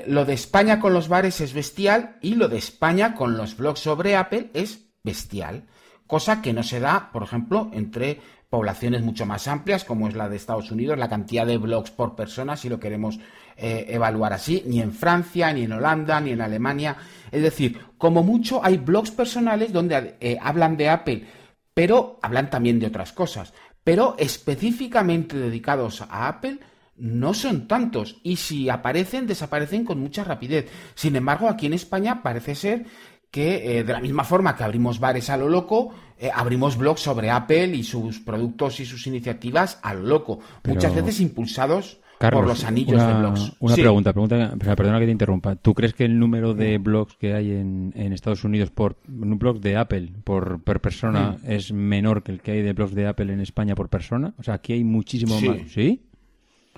Lo 0.07 0.25
de 0.25 0.33
España 0.33 0.79
con 0.79 0.93
los 0.93 1.07
bares 1.07 1.39
es 1.39 1.53
bestial 1.53 2.17
y 2.21 2.35
lo 2.35 2.49
de 2.49 2.57
España 2.57 3.13
con 3.15 3.37
los 3.37 3.55
blogs 3.55 3.79
sobre 3.79 4.15
Apple 4.17 4.49
es 4.53 4.89
bestial, 5.03 5.67
cosa 6.07 6.41
que 6.41 6.51
no 6.51 6.63
se 6.63 6.79
da, 6.79 7.11
por 7.13 7.23
ejemplo, 7.23 7.69
entre 7.71 8.19
poblaciones 8.49 9.03
mucho 9.03 9.25
más 9.25 9.47
amplias, 9.47 9.85
como 9.85 10.07
es 10.07 10.15
la 10.15 10.27
de 10.27 10.35
Estados 10.35 10.71
Unidos, 10.71 10.97
la 10.97 11.09
cantidad 11.09 11.45
de 11.45 11.57
blogs 11.57 11.91
por 11.91 12.15
persona, 12.15 12.57
si 12.57 12.67
lo 12.67 12.79
queremos 12.79 13.19
eh, 13.55 13.85
evaluar 13.89 14.33
así, 14.33 14.63
ni 14.65 14.81
en 14.81 14.91
Francia, 14.91 15.53
ni 15.53 15.63
en 15.63 15.73
Holanda, 15.73 16.19
ni 16.19 16.31
en 16.31 16.41
Alemania. 16.41 16.97
Es 17.31 17.43
decir, 17.43 17.79
como 17.97 18.23
mucho 18.23 18.63
hay 18.63 18.77
blogs 18.77 19.11
personales 19.11 19.71
donde 19.71 20.15
eh, 20.19 20.37
hablan 20.41 20.77
de 20.77 20.89
Apple, 20.89 21.27
pero 21.73 22.19
hablan 22.23 22.49
también 22.49 22.79
de 22.79 22.87
otras 22.87 23.13
cosas. 23.13 23.53
Pero 23.83 24.15
específicamente 24.17 25.37
dedicados 25.37 26.01
a 26.01 26.27
Apple, 26.27 26.59
no 26.95 27.33
son 27.33 27.67
tantos 27.67 28.17
y 28.23 28.35
si 28.35 28.69
aparecen, 28.69 29.27
desaparecen 29.27 29.85
con 29.85 29.99
mucha 29.99 30.23
rapidez. 30.23 30.69
Sin 30.95 31.15
embargo, 31.15 31.47
aquí 31.47 31.67
en 31.67 31.73
España 31.73 32.21
parece 32.23 32.55
ser 32.55 32.85
que 33.31 33.79
eh, 33.79 33.83
de 33.83 33.93
la 33.93 34.01
misma 34.01 34.23
forma 34.23 34.55
que 34.55 34.63
abrimos 34.63 34.99
bares 34.99 35.29
a 35.29 35.37
lo 35.37 35.49
loco, 35.49 35.93
eh, 36.19 36.29
abrimos 36.33 36.77
blogs 36.77 36.99
sobre 37.01 37.29
Apple 37.29 37.67
y 37.67 37.83
sus 37.83 38.19
productos 38.19 38.79
y 38.81 38.85
sus 38.85 39.07
iniciativas 39.07 39.79
a 39.81 39.93
lo 39.93 40.01
loco, 40.01 40.39
muchas 40.65 40.93
veces 40.93 41.21
impulsados 41.21 41.99
por 42.19 42.45
los 42.45 42.65
anillos 42.65 43.01
de 43.01 43.13
blogs. 43.13 43.53
Una 43.59 43.75
pregunta, 43.75 44.11
pregunta, 44.11 44.75
perdona 44.75 44.99
que 44.99 45.05
te 45.05 45.11
interrumpa. 45.11 45.55
¿Tú 45.55 45.73
crees 45.73 45.93
que 45.93 46.03
el 46.03 46.19
número 46.19 46.53
de 46.53 46.77
blogs 46.77 47.15
que 47.15 47.33
hay 47.33 47.51
en, 47.51 47.93
Estados 48.11 48.43
Unidos 48.43 48.69
por 48.69 48.97
un 49.07 49.39
blog 49.39 49.61
de 49.61 49.77
Apple 49.77 50.11
por, 50.25 50.61
persona 50.81 51.37
es 51.47 51.71
menor 51.71 52.23
que 52.23 52.33
el 52.33 52.41
que 52.41 52.51
hay 52.51 52.61
de 52.61 52.73
blogs 52.73 52.93
de 52.93 53.07
Apple 53.07 53.31
en 53.31 53.39
España 53.39 53.75
por 53.75 53.87
persona? 53.87 54.33
O 54.37 54.43
sea, 54.43 54.55
aquí 54.55 54.73
hay 54.73 54.83
muchísimo 54.83 55.39
más. 55.39 55.71
¿Sí? 55.71 56.03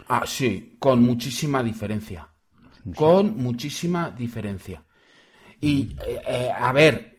Ah, 0.08 0.24
sí, 0.26 0.76
con 0.78 1.02
muchísima 1.02 1.64
diferencia. 1.64 2.28
Con 2.96 3.38
muchísima 3.38 4.12
diferencia. 4.12 4.84
Y, 5.60 5.96
eh, 6.08 6.22
eh, 6.28 6.50
a 6.56 6.72
ver, 6.72 7.11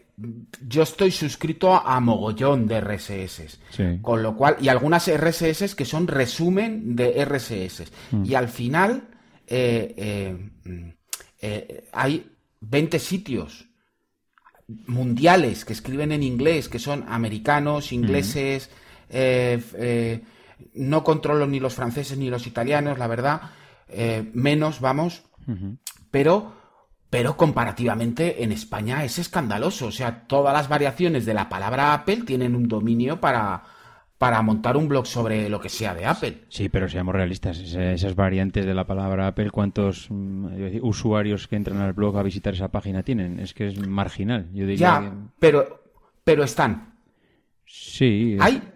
yo 0.67 0.83
estoy 0.83 1.11
suscrito 1.11 1.75
a, 1.75 1.99
mogollón 2.01 2.67
de 2.67 2.81
RSS. 2.81 3.59
Con 4.01 4.23
lo 4.23 4.37
cual, 4.37 4.57
y 4.61 4.69
algunas 4.69 5.11
RSS 5.11 5.75
que 5.75 5.85
son 5.85 6.07
resumen 6.07 6.97
de 6.97 7.25
RSS. 7.25 7.91
Mm. 8.11 8.25
Y 8.25 8.35
al 8.35 8.49
final, 8.49 9.09
eh, 9.47 10.51
hay 11.93 12.31
20 12.61 12.99
sitios 12.99 13.69
mundiales 14.87 15.65
que 15.65 15.73
escriben 15.73 16.13
en 16.13 16.23
inglés, 16.23 16.69
que 16.69 16.79
son 16.79 17.05
americanos, 17.09 17.93
ingleses, 17.93 18.71
no 20.75 21.05
controlo 21.05 21.47
ni 21.47 21.61
los 21.61 21.75
franceses 21.75 22.19
ni 22.19 22.31
los 22.31 22.47
italianos, 22.47 22.99
la 22.99 23.07
verdad, 23.07 23.43
eh, 23.89 24.31
menos, 24.33 24.81
vamos, 24.81 25.23
pero, 26.11 26.55
pero 27.13 27.37
comparativamente 27.37 28.43
en 28.43 28.53
España 28.53 29.05
es 29.05 29.19
escandaloso. 29.19 29.89
O 29.89 29.93
sea, 29.93 30.23
todas 30.27 30.55
las 30.55 30.67
variaciones 30.67 31.27
de 31.27 31.35
la 31.35 31.47
palabra 31.51 31.93
Apple 31.93 32.23
tienen 32.25 32.57
un 32.57 32.67
dominio 32.67 33.21
para, 33.21 33.65
para 34.17 34.41
montar 34.41 34.79
un 34.79 34.89
blog 34.89 35.07
sobre 35.07 35.51
lo 35.51 35.61
que 35.61 35.69
sea 35.69 35.95
de 35.95 36.07
Apple. 36.07 36.45
Sí, 36.49 36.71
pero 36.71 36.89
seamos 36.89 37.15
realistas, 37.15 37.59
esas 37.59 38.15
variantes 38.15 38.65
de 38.65 38.73
la 38.73 38.87
palabra 38.87 39.27
Apple, 39.27 39.51
¿cuántos 39.51 40.07
mm, 40.09 40.79
usuarios 40.81 41.49
que 41.49 41.57
entran 41.57 41.83
al 41.83 41.93
blog 41.93 42.17
a 42.17 42.23
visitar 42.23 42.55
esa 42.55 42.69
página 42.69 43.03
tienen? 43.03 43.41
Es 43.41 43.53
que 43.53 43.67
es 43.67 43.87
marginal, 43.87 44.49
yo 44.55 44.65
diría. 44.65 45.03
Ya, 45.03 45.13
pero, 45.39 45.83
pero 46.25 46.45
están. 46.45 46.95
Sí. 47.67 48.39
Hay 48.41 48.73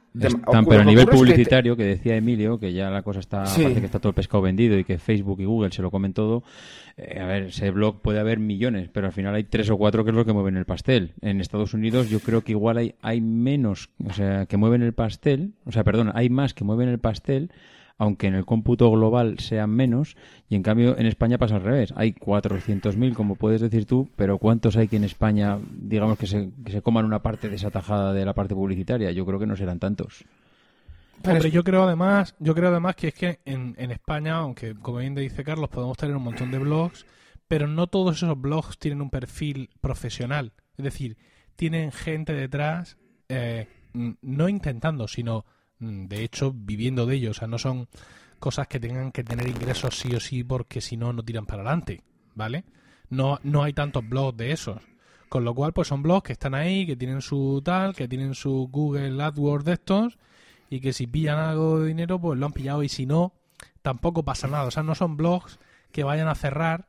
pero 0.69 0.81
a 0.81 0.85
nivel 0.85 1.07
publicitario, 1.07 1.77
que, 1.77 1.85
decía 1.85 2.17
Emilio, 2.17 2.59
que 2.59 2.73
ya 2.73 2.91
la 2.91 3.03
cosa 3.03 3.21
está, 3.21 3.45
parece 3.45 3.81
que 3.81 3.87
está 3.87 3.99
todo 3.99 4.11
el 4.11 4.15
pescado 4.15 4.43
vendido 4.43 4.79
y 4.79 4.85
que 4.85 4.99
Facebook 4.99 5.41
y 5.41 5.45
Google 5.45 5.71
se 5.71 5.83
lo 5.83 5.91
comen 5.91 6.13
todo. 6.13 6.43
Eh, 6.97 7.21
a 7.21 7.27
ver, 7.27 7.45
ese 7.45 7.71
blog 7.71 8.01
puede 8.01 8.21
haber 8.21 8.39
millones, 8.39 8.89
pero 8.93 9.07
al 9.07 9.13
final 9.13 9.35
hay 9.35 9.45
tres 9.45 9.69
o 9.71 9.77
cuatro 9.77 10.05
que 10.05 10.11
es 10.11 10.17
lo 10.17 10.25
que 10.25 10.33
mueven 10.33 10.57
el 10.57 10.65
pastel. 10.65 11.13
En 11.21 11.41
Estados 11.41 11.75
Unidos 11.75 12.09
yo 12.09 12.21
creo 12.21 12.43
que 12.43 12.53
igual 12.53 12.79
hay, 12.79 12.95
hay 13.03 13.21
menos, 13.21 13.91
o 14.05 14.13
sea, 14.13 14.47
que 14.47 14.57
mueven 14.57 14.83
el 14.83 14.95
pastel, 14.95 15.53
o 15.65 15.73
sea, 15.73 15.85
perdón, 15.85 16.13
hay 16.15 16.31
más 16.31 16.55
que 16.55 16.65
mueven 16.65 16.89
el 16.89 16.99
pastel 16.99 17.51
aunque 17.99 18.27
en 18.27 18.35
el 18.35 18.45
cómputo 18.45 18.91
global 18.91 19.39
sean 19.39 19.71
menos, 19.71 20.17
y 20.49 20.55
en 20.55 20.63
cambio 20.63 20.99
en 20.99 21.07
España 21.07 21.39
pasa 21.39 21.57
al 21.57 21.63
revés. 21.63 21.93
Hay 21.97 22.13
400.000, 22.13 23.15
como 23.15 23.37
puedes 23.37 23.61
decir 23.61 23.87
tú, 23.87 24.09
pero 24.17 24.39
¿cuántos 24.39 24.77
hay 24.77 24.89
que 24.89 24.97
en 24.97 25.05
España, 25.05 25.59
digamos, 25.73 26.19
que 26.19 26.27
se, 26.27 26.51
que 26.65 26.73
se 26.73 26.83
coman 26.83 27.05
una 27.05 27.23
parte 27.23 27.49
desatajada 27.49 28.13
de 28.13 28.25
la 28.25 28.35
parte 28.35 28.55
publicitaria? 28.55 29.13
Yo 29.13 29.25
creo 29.25 29.39
que 29.39 29.47
no 29.47 29.57
serán 29.57 29.79
tantos. 29.79 30.25
Pero 31.23 31.49
yo 31.49 31.65
creo 31.65 31.85
además, 31.85 32.35
yo 32.39 32.55
creo 32.55 32.69
además 32.71 32.95
que 32.97 33.09
es 33.09 33.15
que 33.15 33.41
en, 33.45 33.75
en 33.79 33.91
España, 33.91 34.37
aunque 34.37 34.75
como 34.75 34.99
bien 34.99 35.15
dice 35.15 35.43
Carlos, 35.45 35.71
podemos 35.71 35.97
tener 35.97 36.15
un 36.15 36.23
montón 36.23 36.51
de 36.51 36.59
blogs, 36.59 37.05
pero 37.49 37.67
no 37.67 37.87
todos 37.89 38.17
esos 38.17 38.41
blogs 38.41 38.79
tienen 38.79 39.03
un 39.03 39.11
perfil 39.11 39.71
profesional. 39.81 40.53
Es 40.77 40.85
decir, 40.85 41.17
tienen 41.57 41.91
gente 41.91 42.33
detrás, 42.33 42.97
eh, 43.29 43.67
no 43.93 44.49
intentando, 44.49 45.09
sino 45.09 45.45
Mm, 45.79 46.07
de 46.07 46.25
hecho, 46.25 46.53
viviendo 46.55 47.07
de 47.07 47.17
ello. 47.17 47.31
O 47.31 47.35
sea, 47.35 47.49
no 47.49 47.59
son 47.59 47.89
cosas 48.39 48.69
que 48.69 48.81
tengan 48.81 49.13
que 49.13 49.25
tener 49.25 49.49
ingresos 49.49 49.99
sí 49.99 50.15
o 50.15 50.21
sí 50.21 50.45
porque 50.45 50.81
si 50.81 50.97
no, 50.97 51.13
no 51.13 51.25
tiran 51.25 51.47
para 51.47 51.63
adelante, 51.63 52.03
¿vale? 52.35 52.65
No, 53.09 53.39
no 53.43 53.63
hay 53.63 53.73
tantos 53.73 54.07
blogs 54.09 54.37
de 54.37 54.53
esos. 54.53 54.81
Con 55.29 55.45
lo 55.45 55.55
cual, 55.55 55.73
pues 55.73 55.89
son 55.89 56.03
blogs 56.03 56.25
que 56.25 56.33
están 56.33 56.55
ahí, 56.55 56.87
que 56.87 56.97
tienen 56.97 57.21
su 57.21 57.61
tal, 57.65 57.95
que 57.95 58.09
tienen 58.09 58.35
su 58.35 58.69
Google 58.71 59.23
AdWords 59.23 59.65
de 59.65 59.73
estos 59.73 60.19
y 60.71 60.81
que 60.81 60.93
si 60.93 61.07
pillan 61.07 61.39
algo 61.39 61.81
de 61.81 61.89
dinero, 61.89 62.21
pues 62.21 62.39
lo 62.39 62.47
han 62.47 62.53
pillado 62.53 62.83
y 62.83 62.89
si 62.89 63.07
no, 63.07 63.33
tampoco 63.83 64.25
pasa 64.25 64.49
nada. 64.49 64.65
O 64.65 64.71
sea, 64.71 64.83
no 64.83 64.95
son 64.95 65.17
blogs 65.17 65.59
que 65.93 66.05
vayan 66.05 66.29
a 66.29 66.35
cerrar 66.35 66.89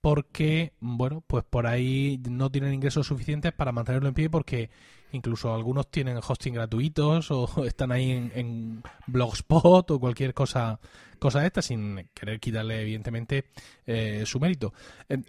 porque, 0.00 0.72
bueno, 0.80 1.22
pues 1.26 1.44
por 1.44 1.66
ahí 1.66 2.20
no 2.30 2.50
tienen 2.50 2.72
ingresos 2.72 3.06
suficientes 3.06 3.52
para 3.52 3.72
mantenerlo 3.72 4.08
en 4.08 4.14
pie 4.14 4.30
porque 4.30 4.70
incluso 5.12 5.54
algunos 5.54 5.90
tienen 5.90 6.18
hosting 6.18 6.54
gratuitos 6.54 7.30
o 7.30 7.48
están 7.66 7.92
ahí 7.92 8.30
en, 8.34 8.82
Blogspot 9.06 9.90
o 9.90 10.00
cualquier 10.00 10.34
cosa 10.34 10.78
cosa 11.18 11.40
de 11.40 11.46
esta 11.46 11.62
sin 11.62 12.08
querer 12.14 12.38
quitarle 12.38 12.80
evidentemente 12.80 13.46
eh, 13.86 14.22
su 14.24 14.38
mérito. 14.38 14.72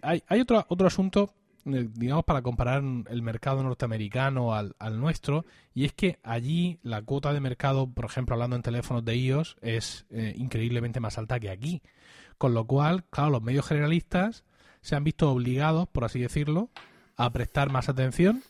Hay, 0.03 0.23
hay 0.27 0.39
otro, 0.39 0.63
otro 0.69 0.85
asunto 0.85 1.33
digamos, 1.65 2.25
para 2.25 2.41
comparar 2.41 2.83
el 3.09 3.21
mercado 3.21 3.63
norteamericano 3.63 4.53
al, 4.53 4.75
al, 4.79 4.99
nuestro, 4.99 5.45
y 5.73 5.85
es 5.85 5.93
que 5.93 6.19
allí 6.23 6.79
la 6.83 7.01
cuota 7.01 7.33
de 7.33 7.39
mercado, 7.39 7.87
por 7.91 8.05
ejemplo, 8.05 8.35
hablando 8.35 8.55
en 8.55 8.61
teléfonos 8.61 9.03
de 9.05 9.15
iOS, 9.15 9.57
es 9.61 10.05
increíblemente 10.35 10.99
más 10.99 11.17
alta 11.17 11.39
que 11.39 11.49
aquí. 11.49 11.81
Con 12.37 12.53
lo 12.53 12.65
cual, 12.65 13.03
claro, 13.09 13.31
los 13.31 13.41
medios 13.41 13.67
generalistas 13.67 14.45
se 14.81 14.95
han 14.95 15.03
visto 15.03 15.29
obligados, 15.29 15.87
por 15.89 16.05
así 16.05 16.19
decirlo, 16.19 16.69
a 17.17 17.31
prestar 17.31 17.69
más 17.69 17.89
atención 17.89 18.43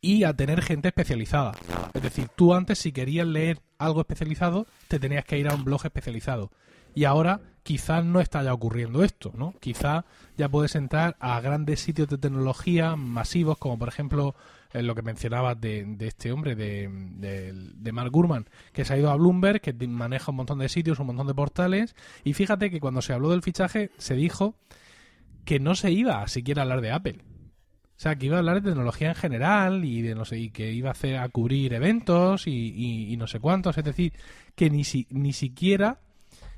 y 0.00 0.24
a 0.24 0.34
tener 0.34 0.62
gente 0.62 0.88
especializada. 0.88 1.52
Es 1.92 2.02
decir, 2.02 2.28
tú 2.36 2.54
antes 2.54 2.78
si 2.78 2.92
querías 2.92 3.26
leer 3.26 3.60
algo 3.78 4.00
especializado, 4.00 4.66
te 4.86 4.98
tenías 4.98 5.24
que 5.24 5.38
ir 5.38 5.48
a 5.48 5.54
un 5.54 5.64
blog 5.64 5.84
especializado. 5.84 6.52
Y 6.94 7.04
ahora 7.04 7.40
quizás 7.64 8.04
no 8.04 8.20
está 8.20 8.42
ya 8.44 8.52
ocurriendo 8.52 9.02
esto, 9.02 9.32
¿no? 9.34 9.54
Quizás 9.58 10.04
ya 10.36 10.48
puedes 10.48 10.76
entrar 10.76 11.16
a 11.18 11.40
grandes 11.40 11.80
sitios 11.80 12.08
de 12.08 12.18
tecnología 12.18 12.94
masivos, 12.94 13.58
como 13.58 13.78
por 13.78 13.88
ejemplo 13.88 14.36
eh, 14.72 14.82
lo 14.82 14.94
que 14.94 15.00
mencionabas 15.02 15.58
de, 15.60 15.96
este 16.00 16.30
hombre, 16.30 16.54
de, 16.54 16.88
de, 16.90 17.92
Mark 17.92 18.10
Gurman, 18.12 18.46
que 18.72 18.84
se 18.84 18.92
ha 18.92 18.98
ido 18.98 19.10
a 19.10 19.16
Bloomberg, 19.16 19.62
que 19.62 19.72
maneja 19.88 20.30
un 20.30 20.36
montón 20.36 20.58
de 20.58 20.68
sitios, 20.68 21.00
un 21.00 21.06
montón 21.06 21.26
de 21.26 21.34
portales. 21.34 21.96
Y 22.22 22.34
fíjate 22.34 22.70
que 22.70 22.80
cuando 22.80 23.00
se 23.00 23.14
habló 23.14 23.30
del 23.30 23.42
fichaje, 23.42 23.90
se 23.96 24.14
dijo 24.14 24.56
que 25.46 25.58
no 25.58 25.74
se 25.74 25.90
iba 25.90 26.28
siquiera 26.28 26.62
a 26.62 26.64
hablar 26.64 26.82
de 26.82 26.92
Apple. 26.92 27.18
O 27.96 28.00
sea, 28.04 28.16
que 28.16 28.26
iba 28.26 28.36
a 28.36 28.40
hablar 28.40 28.60
de 28.60 28.68
tecnología 28.70 29.08
en 29.08 29.14
general 29.14 29.84
y 29.86 30.02
de 30.02 30.14
no 30.14 30.26
sé, 30.26 30.38
y 30.38 30.50
que 30.50 30.70
iba 30.72 30.90
a 30.90 30.92
hacer 30.92 31.16
a 31.16 31.28
cubrir 31.30 31.72
eventos 31.72 32.46
y, 32.46 33.14
no 33.16 33.26
sé 33.26 33.40
cuántos. 33.40 33.78
Es 33.78 33.84
decir, 33.84 34.12
que 34.54 34.68
ni, 34.68 34.84
si, 34.84 35.06
ni 35.10 35.32
siquiera 35.32 36.00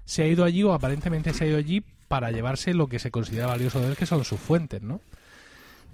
se 0.07 0.23
ha 0.23 0.27
ido 0.27 0.45
allí 0.45 0.63
o 0.63 0.73
aparentemente 0.73 1.35
se 1.35 1.45
ha 1.45 1.49
ido 1.49 1.59
allí 1.59 1.85
para 2.09 2.31
llevarse 2.31 2.73
lo 2.73 2.87
que 2.87 2.99
se 2.99 3.11
considera 3.11 3.49
valioso 3.49 3.81
de 3.81 3.89
él, 3.89 3.97
que 3.97 4.07
son 4.07 4.25
sus 4.25 4.41
fuentes, 4.41 4.81
¿no? 4.81 5.01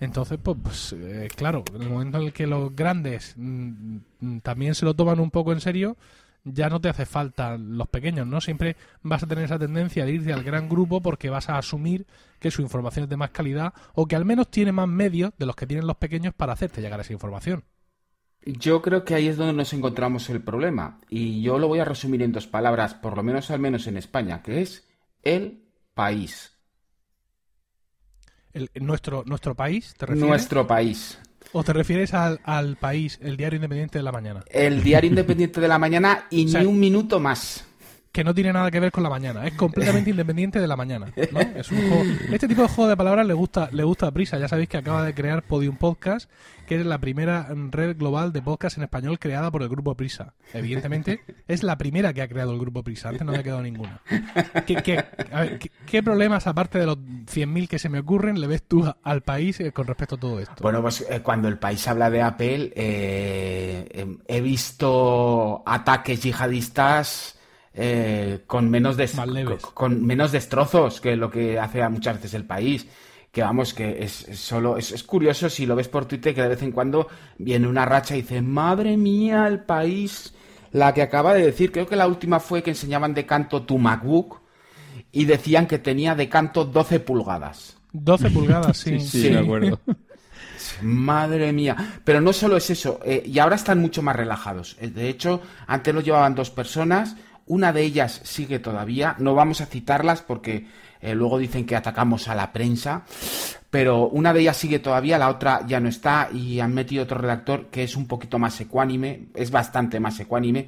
Entonces, 0.00 0.38
pues, 0.42 0.58
pues 0.62 0.92
eh, 0.92 1.28
claro, 1.34 1.64
en 1.74 1.82
el 1.82 1.88
momento 1.88 2.18
en 2.18 2.24
el 2.24 2.32
que 2.32 2.46
los 2.46 2.74
grandes 2.74 3.34
mm, 3.36 3.96
mm, 4.20 4.38
también 4.40 4.74
se 4.74 4.84
lo 4.84 4.94
toman 4.94 5.20
un 5.20 5.30
poco 5.30 5.52
en 5.52 5.60
serio, 5.60 5.96
ya 6.44 6.68
no 6.68 6.80
te 6.80 6.88
hace 6.88 7.06
falta 7.06 7.56
los 7.56 7.88
pequeños, 7.88 8.26
¿no? 8.26 8.40
Siempre 8.40 8.76
vas 9.02 9.22
a 9.22 9.26
tener 9.26 9.44
esa 9.44 9.58
tendencia 9.58 10.04
de 10.04 10.12
irte 10.12 10.32
al 10.32 10.42
gran 10.42 10.68
grupo 10.68 11.00
porque 11.00 11.30
vas 11.30 11.48
a 11.48 11.56
asumir 11.56 12.06
que 12.40 12.50
su 12.50 12.62
información 12.62 13.04
es 13.04 13.10
de 13.10 13.16
más 13.16 13.30
calidad 13.30 13.72
o 13.94 14.06
que 14.06 14.16
al 14.16 14.24
menos 14.24 14.50
tiene 14.50 14.72
más 14.72 14.88
medios 14.88 15.32
de 15.38 15.46
los 15.46 15.56
que 15.56 15.66
tienen 15.66 15.86
los 15.86 15.96
pequeños 15.96 16.34
para 16.34 16.52
hacerte 16.52 16.80
llegar 16.82 16.98
a 16.98 17.02
esa 17.02 17.12
información. 17.12 17.64
Yo 18.44 18.82
creo 18.82 19.04
que 19.04 19.14
ahí 19.14 19.28
es 19.28 19.36
donde 19.36 19.52
nos 19.52 19.72
encontramos 19.72 20.28
el 20.30 20.42
problema. 20.42 20.98
Y 21.08 21.42
yo 21.42 21.58
lo 21.58 21.68
voy 21.68 21.78
a 21.78 21.84
resumir 21.84 22.22
en 22.22 22.32
dos 22.32 22.46
palabras, 22.46 22.94
por 22.94 23.16
lo 23.16 23.22
menos 23.22 23.50
al 23.50 23.60
menos 23.60 23.86
en 23.86 23.96
España, 23.96 24.42
que 24.42 24.62
es 24.62 24.88
el 25.22 25.62
país. 25.94 26.52
El, 28.52 28.68
nuestro, 28.80 29.22
¿Nuestro 29.24 29.54
país? 29.54 29.94
¿te 29.96 30.06
refieres? 30.06 30.28
Nuestro 30.28 30.66
país. 30.66 31.18
¿O 31.52 31.62
te 31.62 31.72
refieres 31.72 32.14
al, 32.14 32.76
país, 32.76 33.18
el 33.22 33.36
diario 33.36 33.56
independiente 33.56 33.98
de 33.98 34.02
la 34.02 34.12
mañana? 34.12 34.42
El 34.46 34.82
diario 34.82 35.10
independiente 35.10 35.60
de 35.60 35.68
la 35.68 35.78
mañana 35.78 36.26
y 36.30 36.46
ni 36.46 36.64
un 36.64 36.80
minuto 36.80 37.20
más. 37.20 37.64
Que 38.12 38.24
no 38.24 38.34
tiene 38.34 38.52
nada 38.52 38.70
que 38.70 38.78
ver 38.78 38.92
con 38.92 39.02
la 39.02 39.08
mañana. 39.08 39.46
Es 39.46 39.54
completamente 39.54 40.10
independiente 40.10 40.60
de 40.60 40.66
la 40.66 40.76
mañana. 40.76 41.06
Es 41.16 41.70
un 41.70 41.78
juego... 41.88 42.04
Este 42.30 42.46
tipo 42.46 42.62
de 42.62 42.68
juego 42.68 42.90
de 42.90 42.96
palabras 42.96 43.26
le 43.26 43.32
gusta, 43.32 43.70
le 43.72 43.84
gusta 43.84 44.08
a 44.08 44.10
Prisa. 44.10 44.38
Ya 44.38 44.48
sabéis 44.48 44.68
que 44.68 44.76
acaba 44.76 45.02
de 45.02 45.14
crear 45.14 45.42
Podium 45.42 45.76
Podcast, 45.76 46.30
que 46.66 46.78
es 46.78 46.84
la 46.84 46.98
primera 46.98 47.48
red 47.70 47.96
global 47.96 48.32
de 48.32 48.42
podcast 48.42 48.76
en 48.76 48.84
español 48.84 49.18
creada 49.18 49.50
por 49.50 49.62
el 49.62 49.70
grupo 49.70 49.94
Prisa. 49.94 50.34
Evidentemente, 50.52 51.22
es 51.48 51.62
la 51.62 51.78
primera 51.78 52.12
que 52.12 52.20
ha 52.20 52.28
creado 52.28 52.52
el 52.52 52.58
grupo 52.58 52.82
Prisa. 52.82 53.08
Antes 53.08 53.24
no 53.24 53.32
había 53.32 53.44
quedado 53.44 53.62
ninguna. 53.62 54.02
¿Qué, 54.66 56.02
problemas, 56.02 56.46
aparte 56.46 56.78
de 56.78 56.86
los 56.86 56.98
100.000 56.98 57.66
que 57.66 57.78
se 57.78 57.88
me 57.88 58.00
ocurren, 58.00 58.38
le 58.38 58.46
ves 58.46 58.62
tú 58.64 58.92
al 59.02 59.22
país 59.22 59.58
eh, 59.60 59.72
con 59.72 59.86
respecto 59.86 60.16
a 60.16 60.20
todo 60.20 60.38
esto? 60.38 60.56
Bueno, 60.60 60.82
pues 60.82 61.06
eh, 61.08 61.20
cuando 61.22 61.48
el 61.48 61.58
país 61.58 61.88
habla 61.88 62.10
de 62.10 62.20
Apple, 62.20 62.72
eh, 62.76 63.88
em, 63.90 64.18
he 64.26 64.42
visto 64.42 65.62
ataques 65.64 66.22
yihadistas 66.22 67.38
eh, 67.74 68.42
con, 68.46 68.70
menos 68.70 68.96
con, 69.74 70.04
menos 70.04 70.32
destrozos 70.32 71.00
que 71.00 71.16
lo 71.16 71.30
que 71.30 71.58
hace 71.58 71.86
muchas 71.88 72.16
veces 72.16 72.34
el 72.34 72.44
país. 72.44 72.86
Que 73.30 73.42
vamos, 73.42 73.72
que 73.72 74.04
es, 74.04 74.26
solo. 74.34 74.76
Es, 74.76 75.02
curioso 75.04 75.48
si 75.48 75.64
lo 75.64 75.74
ves 75.74 75.88
por 75.88 76.04
Twitter 76.04 76.34
que 76.34 76.42
de 76.42 76.48
vez 76.48 76.62
en 76.62 76.72
cuando 76.72 77.08
viene 77.38 77.66
una 77.66 77.86
racha 77.86 78.14
y 78.14 78.22
dice: 78.22 78.42
Madre 78.42 78.96
mía, 78.96 79.46
el 79.46 79.60
país. 79.60 80.34
La 80.72 80.94
que 80.94 81.02
acaba 81.02 81.34
de 81.34 81.44
decir, 81.44 81.70
creo 81.70 81.86
que 81.86 81.96
la 81.96 82.06
última 82.06 82.40
fue 82.40 82.62
que 82.62 82.70
enseñaban 82.70 83.12
de 83.14 83.26
canto 83.26 83.62
tu 83.62 83.78
MacBook 83.78 84.40
y 85.12 85.26
decían 85.26 85.66
que 85.66 85.78
tenía 85.78 86.14
de 86.14 86.28
canto 86.28 86.64
12 86.64 87.00
pulgadas. 87.00 87.76
12 87.92 88.30
pulgadas, 88.30 88.78
sí. 88.78 88.98
sí, 89.00 89.28
de 89.28 89.38
acuerdo. 89.38 89.78
Madre 90.82 91.52
mía. 91.52 92.00
Pero 92.04 92.20
no 92.20 92.32
solo 92.32 92.56
es 92.56 92.70
eso, 92.70 93.00
eh, 93.04 93.22
y 93.24 93.38
ahora 93.38 93.56
están 93.56 93.80
mucho 93.80 94.02
más 94.02 94.16
relajados. 94.16 94.76
Eh, 94.80 94.88
de 94.88 95.08
hecho, 95.08 95.42
antes 95.66 95.94
lo 95.94 96.00
llevaban 96.00 96.34
dos 96.34 96.50
personas, 96.50 97.16
una 97.52 97.70
de 97.70 97.82
ellas 97.82 98.22
sigue 98.24 98.60
todavía, 98.60 99.14
no 99.18 99.34
vamos 99.34 99.60
a 99.60 99.66
citarlas 99.66 100.22
porque 100.22 100.66
eh, 101.02 101.14
luego 101.14 101.36
dicen 101.36 101.66
que 101.66 101.76
atacamos 101.76 102.28
a 102.28 102.34
la 102.34 102.50
prensa, 102.50 103.04
pero 103.68 104.08
una 104.08 104.32
de 104.32 104.40
ellas 104.40 104.56
sigue 104.56 104.78
todavía, 104.78 105.18
la 105.18 105.28
otra 105.28 105.60
ya 105.66 105.78
no 105.78 105.90
está 105.90 106.30
y 106.32 106.60
han 106.60 106.72
metido 106.72 107.04
otro 107.04 107.18
redactor 107.18 107.66
que 107.66 107.82
es 107.82 107.94
un 107.94 108.08
poquito 108.08 108.38
más 108.38 108.58
ecuánime, 108.58 109.28
es 109.34 109.50
bastante 109.50 110.00
más 110.00 110.18
ecuánime, 110.18 110.66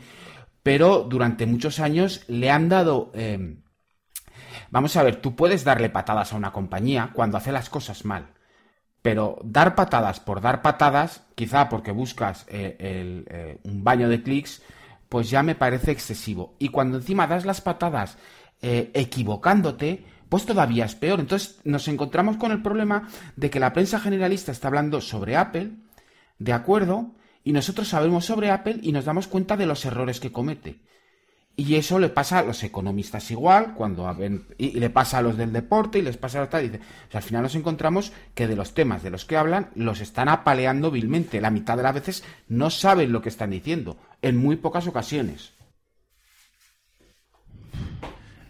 pero 0.62 1.07
durante 1.09 1.47
muchos 1.47 1.81
años 1.81 2.23
le 2.29 2.50
han 2.50 2.69
dado... 2.69 3.11
Em, 3.14 3.62
vamos 4.69 4.95
a 4.97 5.03
ver, 5.03 5.23
tú 5.23 5.35
puedes 5.35 5.64
darle 5.64 5.88
patadas 5.88 6.35
a 6.35 6.37
una 6.37 6.53
compañía 6.53 7.12
cuando 7.14 7.38
hace 7.38 7.50
las 7.50 7.71
cosas 7.71 8.05
mal. 8.05 8.26
Pero 9.00 9.38
dar 9.43 9.75
patadas 9.75 10.21
por 10.21 10.43
dar 10.43 10.61
patadas, 10.61 11.23
quizá 11.35 11.71
porque 11.71 11.93
buscas 11.93 12.45
eh, 12.49 12.76
eh, 12.79 13.59
un 13.64 13.85
baño 13.85 14.11
de 14.11 14.23
clics, 14.23 14.62
pues 15.08 15.30
ya 15.30 15.42
me 15.42 15.54
parece 15.54 15.90
excesivo. 15.90 16.56
Y 16.58 16.68
cuando 16.68 16.99
encima 16.99 17.26
das 17.26 17.44
las 17.44 17.61
patadas 17.61 18.18
eh, 18.62 18.90
equivocándote, 18.94 20.04
pues 20.28 20.46
todavía 20.46 20.84
es 20.84 20.94
peor. 20.94 21.20
Entonces 21.20 21.61
nos 21.64 21.87
encontramos 21.88 22.37
con 22.37 22.52
el 22.52 22.62
problema 22.62 23.08
de 23.37 23.50
que 23.50 23.61
la 23.61 23.73
prensa 23.73 24.00
generalista 24.00 24.52
está 24.52 24.68
hablando 24.68 25.00
sobre 25.00 25.37
Apple, 25.37 25.73
de 26.38 26.52
acuerdo, 26.52 27.14
y 27.44 27.52
nosotros 27.52 27.88
sabemos 27.88 28.25
sobre 28.25 28.50
Apple 28.50 28.78
y 28.82 28.92
nos 28.92 29.04
damos 29.04 29.28
cuenta 29.28 29.56
de 29.56 29.66
los 29.66 29.84
errores 29.84 30.18
que 30.18 30.32
comete. 30.32 30.80
Y 31.56 31.76
eso 31.76 32.00
le 32.00 32.08
pasa 32.08 32.40
a 32.40 32.42
los 32.42 32.64
economistas 32.64 33.30
igual, 33.30 33.75
cuando 33.75 34.12
y, 34.58 34.73
le 34.73 34.90
pasa 34.90 35.18
a 35.18 35.23
los 35.23 35.37
del 35.37 35.52
deporte 35.52 36.00
y 36.00 36.02
les 36.02 36.16
pasa 36.16 36.38
a 36.38 36.40
los 36.42 36.50
tal. 36.50 36.68
Dice, 36.68 36.80
al 37.12 37.23
final 37.23 37.42
nos 37.42 37.54
encontramos 37.54 38.12
que 38.34 38.49
de 38.49 38.56
los 38.56 38.75
temas 38.75 39.04
de 39.04 39.11
los 39.11 39.25
que 39.25 39.37
hablan 39.37 39.70
los 39.76 40.00
están 40.00 40.28
apaleando 40.28 40.90
vilmente. 40.90 41.40
La 41.40 41.50
mitad 41.50 41.76
de 41.76 41.84
las 41.84 41.94
veces 41.94 42.25
no 42.49 42.70
saben 42.70 43.12
lo 43.12 43.23
que 43.23 43.28
están 43.28 43.50
diciendo, 43.50 43.96
en 44.20 44.37
muy 44.37 44.56
pocas 44.56 44.88
ocasiones. 44.88 45.52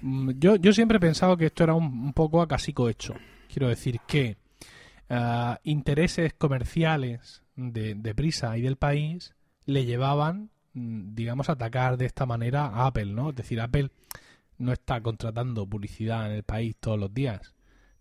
Mm, 0.00 0.30
yo, 0.38 0.56
yo 0.56 0.72
siempre 0.72 0.96
he 0.96 1.00
pensado 1.00 1.36
que 1.36 1.46
esto 1.46 1.64
era 1.64 1.74
un, 1.74 2.14
poco 2.14 2.40
a 2.40 2.48
casico 2.48 2.88
hecho. 2.88 3.14
Quiero 3.52 3.68
decir 3.68 4.00
que 4.06 4.38
ah, 5.10 5.60
intereses 5.62 6.32
comerciales 6.32 7.42
de, 7.54 7.94
de 7.94 8.14
Prisa 8.14 8.56
y 8.56 8.62
del 8.62 8.76
país 8.76 9.34
le 9.66 9.84
llevaban 9.84 10.53
digamos, 10.74 11.48
atacar 11.48 11.96
de 11.96 12.06
esta 12.06 12.26
manera 12.26 12.66
a 12.66 12.86
Apple, 12.86 13.06
¿no? 13.06 13.30
Es 13.30 13.36
decir, 13.36 13.60
Apple 13.60 13.90
no 14.58 14.72
está 14.72 15.00
contratando 15.00 15.66
publicidad 15.66 16.26
en 16.26 16.32
el 16.32 16.42
país 16.42 16.76
todos 16.78 16.98
los 16.98 17.12
días, 17.14 17.54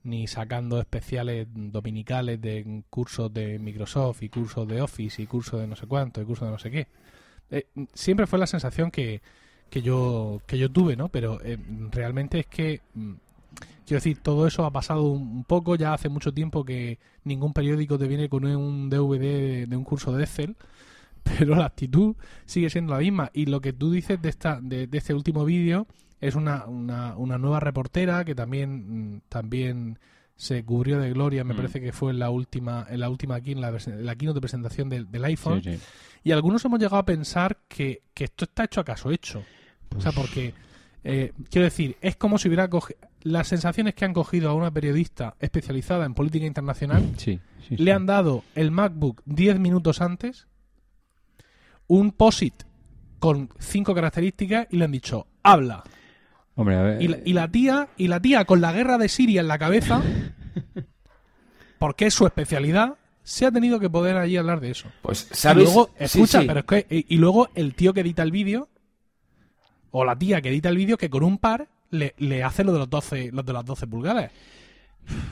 ni 0.04 0.28
sacando 0.28 0.80
especiales 0.80 1.48
dominicales 1.52 2.42
de 2.42 2.84
cursos 2.90 3.34
de 3.34 3.60
Microsoft 3.60 4.24
y 4.24 4.30
cursos 4.30 4.68
de 4.68 4.82
Office 4.82 5.22
y 5.22 5.28
cursos 5.28 5.62
de 5.62 5.68
no 5.68 5.76
sé 5.76 5.88
cuánto 5.88 6.22
y 6.22 6.26
cursos 6.26 6.48
de 6.48 6.52
no 6.52 6.60
sé 6.60 6.72
qué. 6.72 6.88
Eh, 7.52 7.68
siempre 7.94 8.28
fue 8.28 8.40
la 8.40 8.48
sensación 8.48 8.92
que, 8.92 9.22
que 9.70 9.82
yo 9.82 10.42
que 10.48 10.58
yo 10.58 10.72
tuve, 10.72 10.96
¿no? 10.96 11.10
Pero 11.10 11.40
eh, 11.44 11.58
realmente 11.92 12.40
es 12.40 12.48
que 12.48 12.82
mm, 12.96 13.14
quiero 13.86 13.98
decir, 13.98 14.20
todo 14.22 14.48
eso 14.48 14.66
ha 14.66 14.72
pasado 14.72 15.04
un 15.04 15.44
poco, 15.44 15.76
ya 15.76 15.94
hace 15.94 16.10
mucho 16.10 16.34
tiempo 16.34 16.66
que 16.66 17.00
ningún 17.24 17.54
periódico 17.54 17.98
te 18.00 18.08
viene 18.08 18.30
con 18.30 18.46
un 18.46 18.90
DVD 18.90 19.68
de 19.68 19.78
un 19.78 19.84
curso 19.84 20.12
de 20.14 20.24
Excel 20.24 20.56
pero 21.38 21.56
la 21.56 21.66
actitud 21.66 22.16
sigue 22.46 22.70
siendo 22.70 22.94
la 22.94 23.00
misma. 23.00 23.32
Y 23.34 23.46
lo 23.46 23.62
que 23.62 23.74
tú 23.74 23.92
dices 23.92 24.22
de, 24.22 24.30
esta, 24.30 24.60
de, 24.62 24.88
este 24.92 25.14
último 25.14 25.46
vídeo 25.46 25.88
es 26.20 26.36
una, 26.36 26.66
una, 26.66 27.18
una, 27.18 27.38
nueva 27.38 27.60
reportera 27.60 28.24
que 28.24 28.36
también, 28.36 29.16
mm, 29.16 29.22
también 29.30 30.00
se 30.36 30.64
cubrió 30.64 31.00
de 31.00 31.12
gloria, 31.12 31.44
me 31.44 31.54
mm. 31.54 31.58
parece 31.58 31.82
que 31.82 31.92
fue 31.92 32.12
en 32.12 32.20
la 32.20 32.30
última, 32.30 32.86
en 32.90 33.00
la 33.00 33.10
última 33.10 33.36
aquí, 33.36 33.52
en 33.52 33.62
la, 33.62 33.72
la 33.72 34.16
de 34.16 34.42
presentación 34.42 34.90
del, 34.90 35.26
iPhone. 35.26 35.62
Y 36.24 36.32
algunos 36.32 36.64
hemos 36.66 36.80
llegado 36.80 36.98
a 36.98 37.06
pensar 37.06 37.60
que, 37.68 38.04
esto 38.16 38.46
está 38.46 38.64
hecho 38.66 38.82
acaso 38.82 39.12
hecho. 39.12 39.44
O 39.96 40.02
sea, 40.02 40.12
porque, 40.12 40.54
eh, 41.04 41.34
quiero 41.50 41.66
decir, 41.66 41.98
es 42.02 42.16
como 42.16 42.38
si 42.38 42.48
hubiera 42.48 42.70
cogido... 42.70 43.00
Las 43.22 43.48
sensaciones 43.48 43.94
que 43.94 44.04
han 44.04 44.14
cogido 44.14 44.50
a 44.50 44.54
una 44.54 44.72
periodista 44.72 45.36
especializada 45.40 46.06
en 46.06 46.14
política 46.14 46.46
internacional 46.46 47.10
le 47.70 47.92
han 47.94 48.06
dado 48.06 48.44
el 48.54 48.70
MacBook 48.72 49.22
10 49.26 49.60
minutos 49.60 50.02
antes 50.02 50.48
un 51.88 52.12
POSIT 52.12 52.64
con 53.20 53.50
cinco 53.60 53.96
características 53.96 54.68
y 54.70 54.78
le 54.78 54.86
han 54.86 54.92
dicho, 54.92 55.28
habla. 55.44 55.84
Hombre, 56.56 56.76
a 56.76 56.82
ver. 56.82 57.02
Y, 57.02 57.34
la, 57.34 57.50
tía, 57.50 57.90
y 57.98 58.08
la 58.08 58.20
tía 58.20 58.46
con 58.46 58.62
la 58.62 58.72
guerra 58.72 58.98
de 58.98 59.10
Siria 59.10 59.42
en 59.42 59.48
la 59.48 59.58
cabeza, 59.58 60.02
porque 61.80 62.08
es 62.08 62.14
su 62.14 62.26
especialidad, 62.26 62.96
se 63.24 63.46
ha 63.46 63.52
tenido 63.52 63.80
que 63.80 63.90
poder 63.90 64.18
allí 64.18 64.38
hablar 64.38 64.60
de 64.60 64.72
eso. 64.72 64.90
Pues, 65.02 65.30
¿sabes? 65.32 65.64
Y 65.64 65.66
luego, 65.66 65.90
escucha, 65.98 66.44
pero 66.46 66.60
es 66.60 66.66
que, 66.66 67.06
y, 67.08 67.18
luego 67.18 67.50
el 67.56 67.74
tío 67.76 67.94
que 67.94 68.02
edita 68.02 68.24
el 68.24 68.32
vídeo, 68.32 68.70
o 69.92 70.04
la 70.06 70.18
tía 70.18 70.42
que 70.42 70.50
edita 70.50 70.70
el 70.70 70.78
vídeo, 70.78 70.98
que 70.98 71.10
con 71.10 71.24
un 71.24 71.38
par 71.38 71.70
le, 71.90 72.14
le 72.18 72.44
hace 72.44 72.64
lo 72.64 72.74
de 72.74 72.80
los 72.80 72.90
12, 72.90 73.32
los 73.32 73.46
de 73.46 73.54
las 73.54 73.66
12 73.66 73.88
pulgadas. 73.88 74.32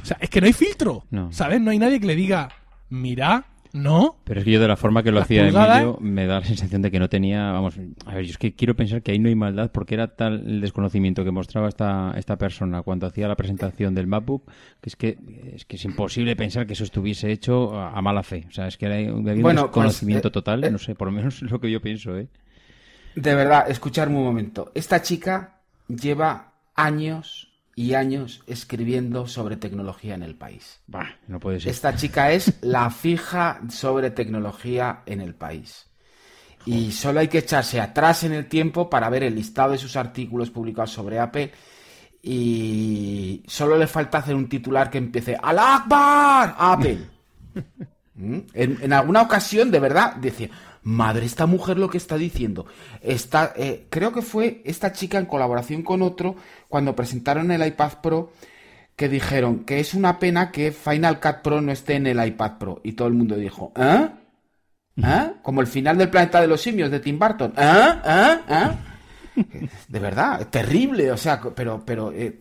O 0.01 0.05
sea, 0.05 0.17
es 0.19 0.29
que 0.29 0.41
no 0.41 0.47
hay 0.47 0.53
filtro, 0.53 1.05
¿sabes? 1.31 1.61
No 1.61 1.71
hay 1.71 1.79
nadie 1.79 1.99
que 1.99 2.07
le 2.07 2.15
diga, 2.15 2.49
mira, 2.89 3.45
no. 3.73 4.17
Pero 4.25 4.39
es 4.39 4.45
que 4.45 4.51
yo 4.51 4.59
de 4.59 4.67
la 4.67 4.75
forma 4.75 5.01
que 5.01 5.11
lo 5.11 5.21
hacía 5.21 5.47
Emilio 5.47 5.97
me 6.01 6.25
da 6.25 6.39
la 6.39 6.45
sensación 6.45 6.81
de 6.81 6.91
que 6.91 6.99
no 6.99 7.09
tenía, 7.09 7.51
vamos, 7.51 7.75
a 8.05 8.15
ver, 8.15 8.25
yo 8.25 8.31
es 8.31 8.37
que 8.37 8.53
quiero 8.53 8.75
pensar 8.75 9.01
que 9.01 9.11
ahí 9.11 9.19
no 9.19 9.29
hay 9.29 9.35
maldad 9.35 9.71
porque 9.71 9.95
era 9.95 10.07
tal 10.07 10.43
el 10.45 10.61
desconocimiento 10.61 11.23
que 11.23 11.31
mostraba 11.31 11.69
esta, 11.69 12.13
esta 12.17 12.37
persona 12.37 12.81
cuando 12.81 13.07
hacía 13.07 13.27
la 13.27 13.35
presentación 13.35 13.95
del 13.95 14.07
MacBook 14.07 14.49
que 14.81 14.89
es 14.89 14.95
que 14.95 15.17
es 15.55 15.65
que 15.65 15.77
es 15.77 15.85
imposible 15.85 16.35
pensar 16.35 16.67
que 16.67 16.73
eso 16.73 16.83
estuviese 16.83 17.31
hecho 17.31 17.79
a, 17.79 18.01
mala 18.01 18.23
fe. 18.23 18.45
O 18.49 18.51
sea, 18.51 18.67
es 18.67 18.77
que 18.77 18.87
había 18.87 19.13
un 19.13 19.23
pues, 19.23 19.55
desconocimiento 19.55 20.27
eh, 20.27 20.31
total, 20.31 20.63
eh, 20.63 20.71
no 20.71 20.77
sé, 20.77 20.95
por 20.95 21.07
lo 21.07 21.13
menos 21.13 21.41
es 21.41 21.51
lo 21.51 21.59
que 21.59 21.71
yo 21.71 21.81
pienso, 21.81 22.17
¿eh? 22.17 22.27
De 23.15 23.35
verdad, 23.35 23.69
escucharme 23.69 24.17
un 24.17 24.23
momento. 24.23 24.71
Esta 24.73 25.01
chica 25.01 25.61
lleva 25.87 26.53
años 26.75 27.50
y 27.75 27.93
años 27.93 28.43
escribiendo 28.47 29.27
sobre 29.27 29.55
tecnología 29.55 30.15
en 30.15 30.23
el 30.23 30.35
país. 30.35 30.81
no 31.27 31.39
puede 31.39 31.59
ser. 31.59 31.71
Esta 31.71 31.95
chica 31.95 32.31
es 32.31 32.53
la 32.61 32.89
fija 32.89 33.61
sobre 33.69 34.11
tecnología 34.11 35.03
en 35.05 35.21
el 35.21 35.35
país. 35.35 35.87
Y 36.65 36.91
solo 36.91 37.21
hay 37.21 37.27
que 37.27 37.39
echarse 37.39 37.79
atrás 37.79 38.23
en 38.23 38.33
el 38.33 38.47
tiempo 38.47 38.89
para 38.89 39.09
ver 39.09 39.23
el 39.23 39.35
listado 39.35 39.71
de 39.71 39.77
sus 39.77 39.95
artículos 39.95 40.51
publicados 40.51 40.91
sobre 40.91 41.19
Apple. 41.19 41.51
Y 42.21 43.43
solo 43.47 43.77
le 43.77 43.87
falta 43.87 44.19
hacer 44.19 44.35
un 44.35 44.47
titular 44.47 44.89
que 44.89 44.99
empiece 44.99 45.35
¡Al 45.41 45.57
Akbar! 45.57 46.55
Apple. 46.57 46.99
¿Mm? 48.13 48.39
en, 48.53 48.77
en, 48.81 48.93
alguna 48.93 49.23
ocasión, 49.23 49.71
de 49.71 49.79
verdad, 49.79 50.15
decía, 50.17 50.49
madre, 50.83 51.25
esta 51.25 51.45
mujer 51.45 51.77
lo 51.77 51.89
que 51.89 51.97
está 51.97 52.17
diciendo. 52.17 52.65
Está, 53.01 53.53
eh, 53.55 53.87
creo 53.89 54.11
que 54.11 54.21
fue 54.21 54.61
esta 54.65 54.93
chica 54.93 55.17
en 55.17 55.25
colaboración 55.25 55.83
con 55.83 56.01
otro 56.01 56.35
cuando 56.69 56.95
presentaron 56.95 57.51
el 57.51 57.65
iPad 57.65 57.93
Pro 58.01 58.31
que 58.95 59.09
dijeron 59.09 59.63
que 59.65 59.79
es 59.79 59.93
una 59.93 60.19
pena 60.19 60.51
que 60.51 60.71
Final 60.71 61.19
Cut 61.19 61.41
Pro 61.41 61.61
no 61.61 61.71
esté 61.71 61.95
en 61.95 62.07
el 62.07 62.23
iPad 62.23 62.57
Pro. 62.59 62.81
Y 62.83 62.93
todo 62.93 63.07
el 63.07 63.15
mundo 63.15 63.35
dijo, 63.35 63.71
¿eh? 63.75 64.09
¿Eh? 64.97 65.33
Como 65.41 65.61
el 65.61 65.67
final 65.67 65.97
del 65.97 66.09
planeta 66.09 66.41
de 66.41 66.47
los 66.47 66.61
simios 66.61 66.91
de 66.91 66.99
Tim 66.99 67.17
Burton. 67.17 67.53
¿Eh? 67.57 67.93
¿Eh? 68.05 68.39
¿Eh? 68.49 69.67
De 69.87 69.99
verdad, 69.99 70.47
terrible. 70.49 71.11
O 71.11 71.17
sea, 71.17 71.41
pero, 71.55 71.83
pero, 71.85 72.11
eh, 72.11 72.37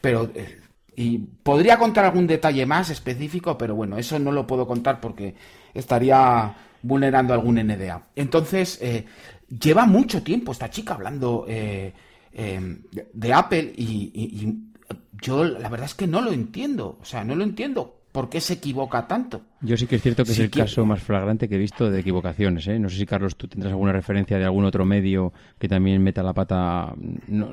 pero, 0.00 0.30
eh, 0.34 0.60
y 0.96 1.18
podría 1.18 1.78
contar 1.78 2.04
algún 2.04 2.26
detalle 2.26 2.66
más 2.66 2.90
específico, 2.90 3.56
pero 3.56 3.74
bueno, 3.74 3.96
eso 3.98 4.18
no 4.18 4.32
lo 4.32 4.46
puedo 4.46 4.66
contar 4.66 5.00
porque 5.00 5.34
estaría 5.72 6.54
vulnerando 6.82 7.32
algún 7.32 7.56
NDA. 7.56 8.02
Entonces, 8.16 8.78
eh, 8.82 9.04
lleva 9.48 9.86
mucho 9.86 10.22
tiempo 10.22 10.52
esta 10.52 10.70
chica 10.70 10.94
hablando, 10.94 11.44
eh, 11.48 11.92
em, 12.32 12.82
de, 13.12 13.32
Apple 13.32 13.72
y, 13.76 14.70
yo 15.20 15.44
la 15.44 15.68
verdad 15.68 15.86
es 15.86 15.94
que 15.94 16.06
no 16.06 16.20
lo 16.20 16.32
entiendo. 16.32 16.98
O 17.00 17.04
sea, 17.04 17.24
no 17.24 17.34
lo 17.34 17.44
entiendo. 17.44 17.98
¿Por 18.10 18.28
qué 18.28 18.40
se 18.40 18.54
equivoca 18.54 19.06
tanto? 19.06 19.40
Yo 19.62 19.76
sí 19.76 19.86
que 19.86 19.96
es 19.96 20.02
cierto 20.02 20.24
que 20.24 20.32
es 20.32 20.38
el 20.38 20.50
caso 20.50 20.84
más 20.84 21.00
flagrante 21.00 21.48
que 21.48 21.54
he 21.54 21.58
visto 21.58 21.90
de 21.90 22.00
equivocaciones. 22.00 22.66
¿eh? 22.66 22.78
No 22.78 22.90
sé 22.90 22.96
si, 22.96 23.06
Carlos, 23.06 23.36
tú 23.36 23.48
tendrás 23.48 23.70
alguna 23.70 23.92
referencia 23.92 24.36
de 24.36 24.44
algún 24.44 24.64
otro 24.64 24.84
medio 24.84 25.32
que 25.58 25.68
también 25.68 26.02
meta 26.02 26.22
la 26.22 26.34
pata 26.34 26.92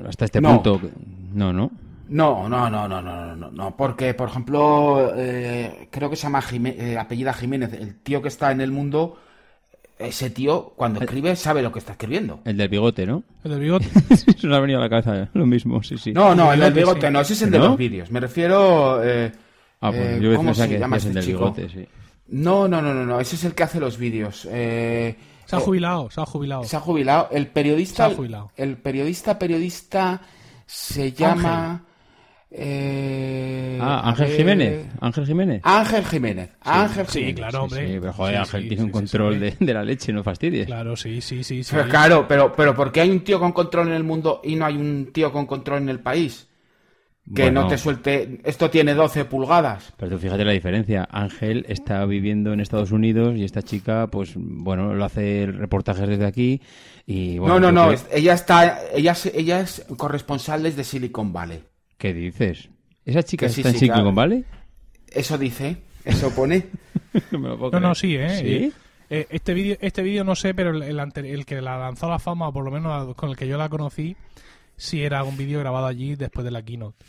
hasta 0.06 0.24
este 0.26 0.42
punto. 0.42 0.80
No, 1.32 1.52
¿no? 1.52 1.70
No, 2.10 2.48
no, 2.48 2.68
no, 2.68 2.88
no, 2.88 3.00
no, 3.00 3.36
no, 3.36 3.50
no, 3.52 3.76
porque, 3.76 4.14
por 4.14 4.28
ejemplo, 4.28 5.12
eh, 5.14 5.86
creo 5.92 6.10
que 6.10 6.16
se 6.16 6.24
llama 6.24 6.42
eh, 6.50 6.98
apellida 6.98 7.32
Jiménez, 7.32 7.72
el 7.72 8.00
tío 8.00 8.20
que 8.20 8.26
está 8.26 8.50
en 8.50 8.60
el 8.60 8.72
mundo, 8.72 9.16
ese 9.96 10.28
tío, 10.30 10.72
cuando 10.74 11.00
escribe, 11.00 11.36
sabe 11.36 11.62
lo 11.62 11.70
que 11.70 11.78
está 11.78 11.92
escribiendo. 11.92 12.40
El 12.44 12.56
del 12.56 12.68
bigote, 12.68 13.06
¿no? 13.06 13.22
El 13.44 13.52
del 13.52 13.60
bigote. 13.60 13.86
Se 14.36 14.48
me 14.48 14.56
ha 14.56 14.58
venido 14.58 14.80
a 14.80 14.82
la 14.82 14.90
cabeza 14.90 15.28
lo 15.32 15.46
mismo, 15.46 15.84
sí, 15.84 15.98
sí. 15.98 16.12
No, 16.12 16.34
no, 16.34 16.52
el, 16.52 16.58
del 16.58 16.72
bigote 16.72 17.12
no, 17.12 17.20
ese 17.20 17.34
es 17.34 17.42
el 17.42 17.52
de 17.52 17.60
los 17.60 17.76
vídeos. 17.76 18.10
Me 18.10 18.18
refiero... 18.18 19.00
Eh, 19.04 19.30
ah, 19.80 19.92
pues 19.92 20.20
yo 20.20 20.34
¿Cómo 20.34 20.52
se 20.52 20.68
que 20.68 20.80
llama 20.80 20.96
este 20.96 21.10
el 21.10 21.14
del 21.14 21.26
bigote, 21.26 21.68
sí. 21.68 21.86
No, 22.26 22.66
no, 22.66 22.82
no, 22.82 22.92
no, 22.92 23.06
no, 23.06 23.20
ese 23.20 23.36
es 23.36 23.44
el 23.44 23.54
que 23.54 23.62
hace 23.62 23.78
los 23.78 23.98
vídeos. 23.98 24.40
se 24.40 25.16
ha 25.52 25.60
jubilado, 25.60 26.10
se 26.10 26.20
ha 26.20 26.26
jubilado. 26.26 26.64
Se 26.64 26.76
ha 26.76 26.80
jubilado. 26.80 27.28
El 27.30 27.46
periodista... 27.46 28.08
Se 28.08 28.12
ha 28.14 28.16
jubilado. 28.16 28.50
El 28.56 28.78
periodista, 28.78 29.38
periodista 29.38 30.22
se 30.66 31.12
llama... 31.12 31.84
Eh, 32.52 33.78
ah, 33.80 34.08
Ángel 34.08 34.36
Jiménez. 34.36 34.86
Ángel 35.00 35.26
Jiménez. 35.26 35.60
Ángel 35.64 36.04
Jiménez. 36.04 36.50
Ángel 36.62 37.06
sí, 37.06 37.32
claro, 37.32 37.64
hombre. 37.64 37.86
Sí, 37.86 37.98
pero 38.00 38.12
joder, 38.12 38.36
Ángel 38.38 38.68
tiene 38.68 38.82
un 38.84 38.90
control 38.90 39.38
de, 39.38 39.74
la 39.74 39.84
leche, 39.84 40.12
no 40.12 40.24
fastidies. 40.24 40.66
Claro, 40.66 40.96
sí, 40.96 41.20
sí, 41.20 41.44
sí. 41.44 41.62
Pero, 41.70 41.88
claro, 41.88 42.26
pero, 42.26 42.52
pero 42.52 42.74
¿por 42.74 42.90
qué 42.90 43.02
hay 43.02 43.10
un 43.10 43.20
tío 43.20 43.38
con 43.38 43.52
control 43.52 43.88
en 43.88 43.94
el 43.94 44.04
mundo 44.04 44.40
y 44.42 44.56
no 44.56 44.66
hay 44.66 44.76
un 44.76 45.10
tío 45.12 45.32
con 45.32 45.46
control 45.46 45.82
en 45.82 45.88
el 45.90 46.00
país? 46.00 46.48
Que 47.32 47.52
no 47.52 47.68
te 47.68 47.78
suelte. 47.78 48.40
Esto 48.42 48.70
tiene 48.70 48.94
12 48.94 49.26
pulgadas. 49.26 49.92
Pero 49.96 50.12
tú 50.12 50.18
fíjate 50.18 50.44
la 50.44 50.50
diferencia. 50.50 51.06
Ángel 51.12 51.64
está 51.68 52.04
viviendo 52.04 52.52
en 52.52 52.58
Estados 52.58 52.90
Unidos 52.90 53.36
y 53.36 53.44
esta 53.44 53.62
chica, 53.62 54.08
pues, 54.08 54.32
bueno, 54.34 54.94
lo 54.94 55.04
hace 55.04 55.46
reportajes 55.46 56.08
desde 56.08 56.26
aquí. 56.26 56.60
Y, 57.06 57.38
no, 57.38 57.60
no, 57.60 57.70
no. 57.70 57.92
Ella, 58.10 58.34
está, 58.34 58.80
ella, 58.92 59.14
ella 59.32 59.60
es 59.60 59.86
corresponsal 59.96 60.64
desde 60.64 60.82
Silicon 60.82 61.32
Valley. 61.32 61.69
¿Qué 62.00 62.14
dices? 62.14 62.70
¿Esa 63.04 63.22
chica 63.22 63.44
está 63.44 63.68
en 63.68 63.78
Silicon 63.78 64.14
Valley? 64.14 64.42
Eso 65.08 65.36
dice, 65.36 65.82
eso 66.02 66.34
pone. 66.34 66.64
no, 67.30 67.78
no, 67.78 67.94
sí, 67.94 68.16
¿eh? 68.16 68.72
eh 69.10 69.26
este 69.28 69.52
vídeo 69.52 69.76
este 69.82 70.02
vídeo 70.02 70.24
no 70.24 70.34
sé, 70.34 70.54
pero 70.54 70.70
el, 70.70 70.82
el, 70.82 71.44
que 71.44 71.60
la 71.60 71.78
lanzó 71.78 72.06
a 72.06 72.12
la 72.12 72.18
fama, 72.18 72.48
o 72.48 72.54
por 72.54 72.64
lo 72.64 72.70
menos 72.70 73.14
con 73.16 73.28
el 73.28 73.36
que 73.36 73.46
yo 73.46 73.58
la 73.58 73.68
conocí, 73.68 74.16
sí 74.78 75.02
era 75.02 75.24
un 75.24 75.36
vídeo 75.36 75.60
grabado 75.60 75.86
allí 75.86 76.16
después 76.16 76.42
de 76.42 76.52
la 76.52 76.62
keynote. 76.62 77.04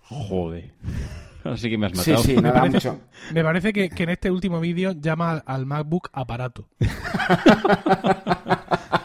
Joder. 0.00 0.72
Así 1.44 1.70
que 1.70 1.78
me 1.78 1.86
has 1.86 1.94
matado. 1.94 2.18
Sí, 2.18 2.34
sí, 2.34 2.42
me, 2.42 2.52
parece, 2.52 2.92
me 3.32 3.42
parece 3.42 3.72
que, 3.72 3.88
que, 3.88 4.02
en 4.02 4.10
este 4.10 4.30
último 4.30 4.60
vídeo 4.60 4.92
llama 4.92 5.42
al 5.46 5.64
MacBook 5.64 6.10
aparato. 6.12 6.68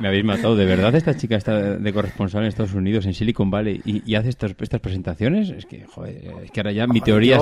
me 0.00 0.08
habéis 0.08 0.24
matado. 0.24 0.56
¿De 0.56 0.64
verdad 0.64 0.94
esta 0.94 1.16
chica 1.16 1.36
está 1.36 1.76
de 1.76 1.92
corresponsal 1.92 2.42
en 2.42 2.48
Estados 2.48 2.74
Unidos, 2.74 3.06
en 3.06 3.14
Silicon 3.14 3.50
Valley, 3.50 3.80
y, 3.84 4.14
hace 4.14 4.28
estas, 4.28 4.54
estas 4.58 4.80
presentaciones? 4.80 5.50
Es 5.50 5.66
que, 5.66 5.84
joder, 5.84 6.16
es 6.44 6.50
que 6.50 6.60
ahora 6.60 6.72
ya 6.72 6.86
mi 6.86 7.00
teoría 7.00 7.38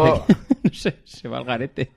es 0.63 0.83
que 0.83 0.95
se 1.05 1.29
va 1.29 1.39
al 1.39 1.45
garete. 1.45 1.91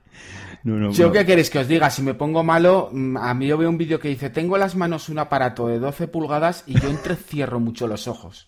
yo 0.64 1.12
qué 1.12 1.24
queréis 1.24 1.50
que 1.50 1.58
os 1.58 1.68
diga, 1.68 1.90
si 1.90 2.02
me 2.02 2.14
pongo 2.14 2.42
malo, 2.42 2.90
mm, 2.92 3.16
a 3.16 3.34
mí 3.34 3.46
yo 3.46 3.58
veo 3.58 3.68
un 3.68 3.78
vídeo 3.78 3.98
que 3.98 4.08
dice, 4.08 4.30
tengo 4.30 4.56
en 4.56 4.60
las 4.60 4.76
manos 4.76 5.08
un 5.08 5.18
aparato 5.18 5.68
de 5.68 5.78
12 5.78 6.08
pulgadas 6.08 6.64
y 6.66 6.78
yo 6.78 6.88
entrecierro 6.88 7.60
mucho 7.60 7.86
los 7.86 8.08
ojos. 8.08 8.46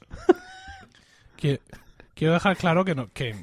Que 1.36 1.60
quiero 2.20 2.34
dejar 2.34 2.54
claro 2.58 2.84
que 2.84 2.94
no, 2.94 3.10
que, 3.14 3.34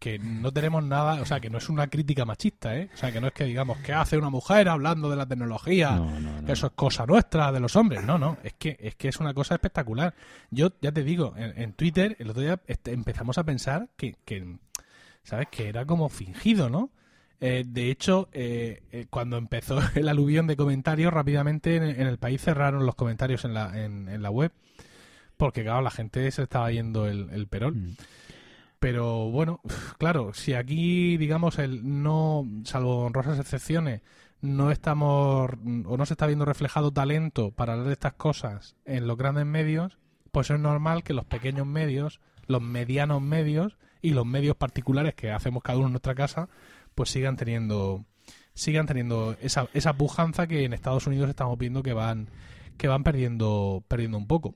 que, 0.00 0.18
no 0.18 0.52
tenemos 0.52 0.82
nada, 0.82 1.22
o 1.22 1.24
sea, 1.24 1.38
que 1.38 1.50
no 1.50 1.58
es 1.58 1.68
una 1.68 1.86
crítica 1.86 2.24
machista, 2.24 2.76
¿eh? 2.76 2.90
O 2.92 2.96
sea, 2.96 3.12
que 3.12 3.20
no 3.20 3.28
es 3.28 3.32
que 3.32 3.44
digamos 3.44 3.78
que 3.78 3.92
hace 3.92 4.18
una 4.18 4.28
mujer 4.28 4.68
hablando 4.68 5.08
de 5.08 5.14
la 5.14 5.24
tecnología, 5.24 6.02
que 6.44 6.50
eso 6.50 6.66
es 6.66 6.72
cosa 6.72 7.06
nuestra, 7.06 7.52
de 7.52 7.60
los 7.60 7.76
hombres. 7.76 8.02
No, 8.02 8.18
no, 8.18 8.36
es 8.42 8.54
que 8.54 8.76
es 8.80 8.96
que 8.96 9.06
es 9.06 9.20
una 9.20 9.32
cosa 9.34 9.54
espectacular. 9.54 10.14
Yo 10.50 10.72
ya 10.82 10.90
te 10.90 11.04
digo, 11.04 11.32
en, 11.36 11.74
Twitter 11.74 12.16
el 12.18 12.30
otro 12.30 12.42
día 12.42 12.60
este, 12.66 12.92
empezamos 12.92 13.38
a 13.38 13.44
pensar 13.44 13.88
que, 13.96 14.16
que, 14.24 14.58
¿sabes? 15.22 15.46
Que 15.52 15.68
era 15.68 15.86
como 15.86 16.08
fingido, 16.08 16.68
¿no? 16.68 16.90
Eh, 17.40 17.62
de 17.68 17.88
hecho, 17.88 18.30
eh, 18.32 18.82
eh, 18.90 19.06
cuando 19.08 19.36
empezó 19.36 19.78
el 19.94 20.08
aluvión 20.08 20.48
de 20.48 20.56
comentarios, 20.56 21.12
rápidamente 21.12 21.76
en, 21.76 21.84
el 21.84 22.18
país 22.18 22.42
cerraron 22.42 22.84
los 22.84 22.96
comentarios 22.96 23.44
en 23.44 23.54
la, 23.54 23.80
en 23.80 24.20
la 24.20 24.30
web 24.30 24.50
porque 25.38 25.62
claro, 25.62 25.80
la 25.80 25.90
gente 25.90 26.30
se 26.30 26.42
estaba 26.42 26.70
yendo 26.70 27.06
el, 27.06 27.30
el 27.30 27.46
perol. 27.48 27.74
Mm. 27.74 27.96
Pero 28.78 29.30
bueno, 29.30 29.60
claro, 29.98 30.34
si 30.34 30.52
aquí, 30.52 31.16
digamos, 31.16 31.58
el 31.58 32.02
no, 32.02 32.46
salvo 32.64 33.06
honrosas 33.06 33.38
excepciones, 33.38 34.02
no 34.40 34.70
estamos 34.70 35.50
o 35.50 35.96
no 35.96 36.06
se 36.06 36.14
está 36.14 36.26
viendo 36.26 36.44
reflejado 36.44 36.92
talento 36.92 37.50
para 37.50 37.72
hablar 37.72 37.88
de 37.88 37.94
estas 37.94 38.12
cosas 38.12 38.76
en 38.84 39.06
los 39.06 39.16
grandes 39.16 39.46
medios, 39.46 39.98
pues 40.30 40.50
es 40.50 40.60
normal 40.60 41.02
que 41.02 41.14
los 41.14 41.24
pequeños 41.24 41.66
medios, 41.66 42.20
los 42.46 42.62
medianos 42.62 43.20
medios 43.20 43.78
y 44.00 44.10
los 44.10 44.26
medios 44.26 44.56
particulares 44.56 45.14
que 45.14 45.32
hacemos 45.32 45.62
cada 45.62 45.78
uno 45.78 45.88
en 45.88 45.94
nuestra 45.94 46.14
casa, 46.14 46.48
pues 46.94 47.10
sigan 47.10 47.36
teniendo 47.36 48.04
sigan 48.54 48.86
teniendo 48.86 49.36
esa, 49.40 49.68
esa 49.72 49.92
pujanza 49.92 50.46
que 50.46 50.64
en 50.64 50.72
Estados 50.72 51.06
Unidos 51.06 51.30
estamos 51.30 51.56
viendo 51.58 51.82
que 51.82 51.92
van 51.92 52.28
que 52.78 52.88
van 52.88 53.04
perdiendo 53.04 53.84
perdiendo 53.88 54.16
un 54.16 54.26
poco. 54.26 54.54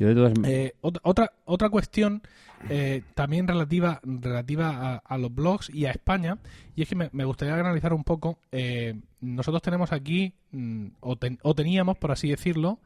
Eh, 0.00 0.74
otra, 0.80 1.32
otra 1.44 1.70
cuestión 1.70 2.22
eh, 2.68 3.02
también 3.14 3.48
relativa 3.48 4.00
relativa 4.04 4.96
a, 5.04 5.18
los 5.18 5.34
blogs 5.34 5.70
y 5.70 5.86
a 5.86 5.90
España 5.90 6.38
y 6.76 6.82
es 6.82 6.88
que 6.88 6.94
me, 6.94 7.24
gustaría 7.24 7.54
analizar 7.54 7.92
un 7.92 8.04
poco 8.04 8.38
eh, 8.52 8.94
nosotros 9.20 9.60
tenemos 9.60 9.92
aquí 9.92 10.34
mm, 10.52 10.86
o, 11.00 11.16
o, 11.42 11.54
teníamos 11.54 11.98
por 11.98 12.12
así 12.12 12.28
decirlo 12.28 12.78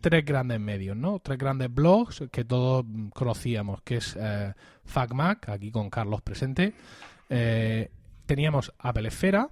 tres 0.00 0.24
grandes 0.24 0.58
medios 0.58 0.96
no 0.96 1.18
tres 1.18 1.38
grandes 1.38 1.72
blogs 1.72 2.24
que 2.32 2.44
todos 2.44 2.86
conocíamos 3.12 3.82
que 3.82 3.96
es 3.96 4.18
FacMac 4.86 5.50
aquí 5.50 5.70
con 5.70 5.90
Carlos 5.90 6.22
presente 6.22 6.72
teníamos 8.24 8.72
Apple 8.78 9.08
Esfera 9.08 9.50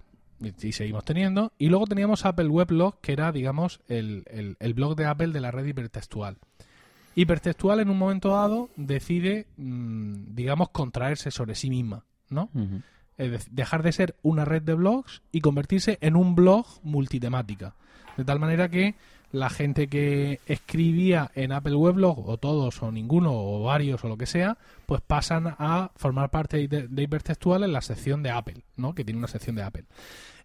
y 0.61 0.72
seguimos 0.72 1.04
teniendo. 1.04 1.52
Y 1.59 1.68
luego 1.68 1.87
teníamos 1.87 2.24
Apple 2.24 2.48
Weblog, 2.48 3.00
que 3.00 3.12
era, 3.12 3.33
digamos, 3.33 3.80
el, 3.88 4.24
el, 4.59 4.74
blog 4.74 4.96
de 4.96 5.07
Apple 5.07 5.28
de 5.28 5.40
la 5.40 5.50
red 5.50 5.66
hipertextual. 5.66 6.38
Hipertextual 7.14 7.80
en 7.80 7.90
un 7.90 7.98
momento 7.98 8.30
dado 8.30 8.70
decide, 8.76 9.46
mm, 9.57 10.35
digamos, 10.35 10.70
contraerse 10.70 11.30
sobre 11.30 11.54
sí 11.54 11.70
misma, 11.70 12.04
¿no? 12.30 12.50
dejar 13.16 13.85
de 13.85 13.92
ser 13.92 14.16
una 14.22 14.44
red 14.44 14.62
de 14.62 14.74
blogs 14.74 15.22
y 15.30 15.40
convertirse 15.40 15.98
en 16.00 16.16
un 16.16 16.35
blog 16.35 16.66
multitemática. 16.83 17.76
De 18.16 18.24
tal 18.24 18.40
manera 18.40 18.68
que 18.68 18.96
la 19.35 19.50
gente 19.50 19.88
que 19.88 20.38
escribía 20.46 21.30
en 21.35 21.50
Apple 21.50 21.74
Weblog, 21.74 22.28
o 22.28 22.38
todos, 22.38 22.80
o 22.83 22.92
ninguno, 22.92 23.33
o 23.33 23.64
varios, 23.64 24.04
o 24.04 24.09
lo 24.09 24.16
que 24.16 24.26
sea, 24.26 24.57
pues 24.87 25.00
pasan 25.00 25.57
a 25.59 25.90
formar 25.96 26.30
parte 26.30 26.68
de, 26.68 26.87
de 26.87 27.02
Hipertextual 27.02 27.64
en 27.64 27.72
la 27.72 27.80
sección 27.80 28.22
de 28.22 28.30
Apple, 28.30 28.62
¿no? 28.76 28.94
Que 28.94 29.04
tiene 29.04 29.18
una 29.18 29.26
sección 29.26 29.57
de 29.57 29.64
Apple. 29.64 29.85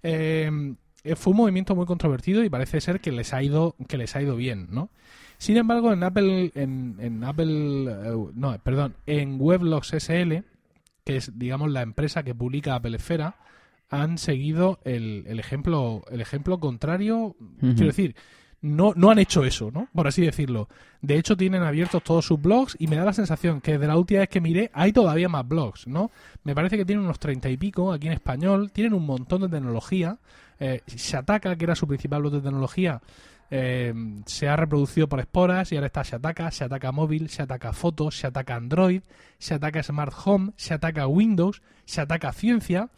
Eh, 0.04 0.50
fue 1.16 1.32
un 1.32 1.38
movimiento 1.38 1.76
muy 1.76 1.86
controvertido 1.86 2.44
y 2.44 2.50
parece 2.50 2.82
ser 2.82 3.00
que 3.00 3.12
les 3.12 3.34
ha 3.34 3.42
ido 3.42 3.76
que 3.88 3.98
les 3.98 4.16
ha 4.16 4.22
ido 4.22 4.36
bien, 4.36 4.68
¿no? 4.70 4.90
Sin 5.38 5.56
embargo, 5.58 5.94
en 5.94 6.04
Apple 6.04 6.52
en, 6.56 7.24
Apple 7.24 7.86
eh, 7.90 8.16
no, 8.34 8.58
perdón, 8.60 8.96
en 9.06 9.38
Weblogs 9.40 9.94
SL, 9.94 10.44
que 11.06 11.16
es 11.16 11.40
digamos 11.40 11.72
la 11.72 11.82
empresa 11.82 12.24
que 12.24 12.36
publica 12.36 12.76
Apple 12.76 12.98
Esfera, 12.98 13.38
han 13.90 14.18
seguido 14.18 14.80
el, 14.84 15.24
el 15.28 15.40
ejemplo 15.40 16.04
el 16.12 16.22
ejemplo 16.22 16.60
contrario, 16.60 17.36
quiero 17.60 17.86
decir, 17.86 18.16
no, 18.62 18.94
no 18.96 19.10
han 19.10 19.20
hecho 19.20 19.46
eso, 19.46 19.72
¿no? 19.72 19.88
Por 19.94 20.08
así 20.08 20.22
decirlo. 20.22 20.68
De 21.02 21.18
hecho, 21.18 21.38
tienen 21.38 21.64
abiertos 21.64 22.04
todos 22.04 22.26
sus 22.26 22.42
blogs 22.42 22.76
y 22.80 22.88
me 22.88 22.98
da 22.98 23.06
la 23.06 23.14
sensación 23.14 23.62
que 23.62 23.78
de 23.78 23.88
la 23.88 23.98
última 23.98 24.20
vez 24.22 24.30
que 24.30 24.42
miré 24.42 24.70
hay 24.74 24.92
todavía 24.92 25.30
más 25.30 25.48
blogs, 25.48 25.88
¿no? 25.88 26.12
Me 26.44 26.54
parece 26.54 26.78
que 26.78 26.86
tienen 26.86 27.06
unos 27.06 27.20
treinta 27.20 27.50
y 27.50 27.58
pico 27.58 27.94
aquí 27.94 28.08
en 28.08 28.14
español, 28.14 28.72
tienen 28.72 28.94
un 28.94 29.06
montón 29.06 29.42
de 29.42 29.50
tecnología. 29.50 30.18
Eh, 30.60 30.82
Shataka, 30.88 31.56
que 31.56 31.64
era 31.64 31.76
su 31.76 31.88
principal 31.88 32.22
blog 32.22 32.34
de 32.34 32.42
tecnología, 32.42 33.02
eh, 33.52 33.94
se 34.26 34.48
ha 34.48 34.56
reproducido 34.56 35.08
por 35.08 35.20
esporas 35.22 35.72
y 35.72 35.76
ahora 35.76 35.88
está 35.88 36.04
Shataka, 36.04 36.50
Shataka 36.52 36.92
móvil, 36.92 37.28
Shataka 37.28 37.72
fotos, 37.72 38.16
Shataka 38.16 38.56
Android, 38.56 39.02
Shataka 39.40 39.82
Smart 39.82 40.14
Home, 40.26 40.52
Shataka 40.58 41.08
Windows, 41.08 41.62
Shataka 41.88 42.34
ciencia. 42.34 42.90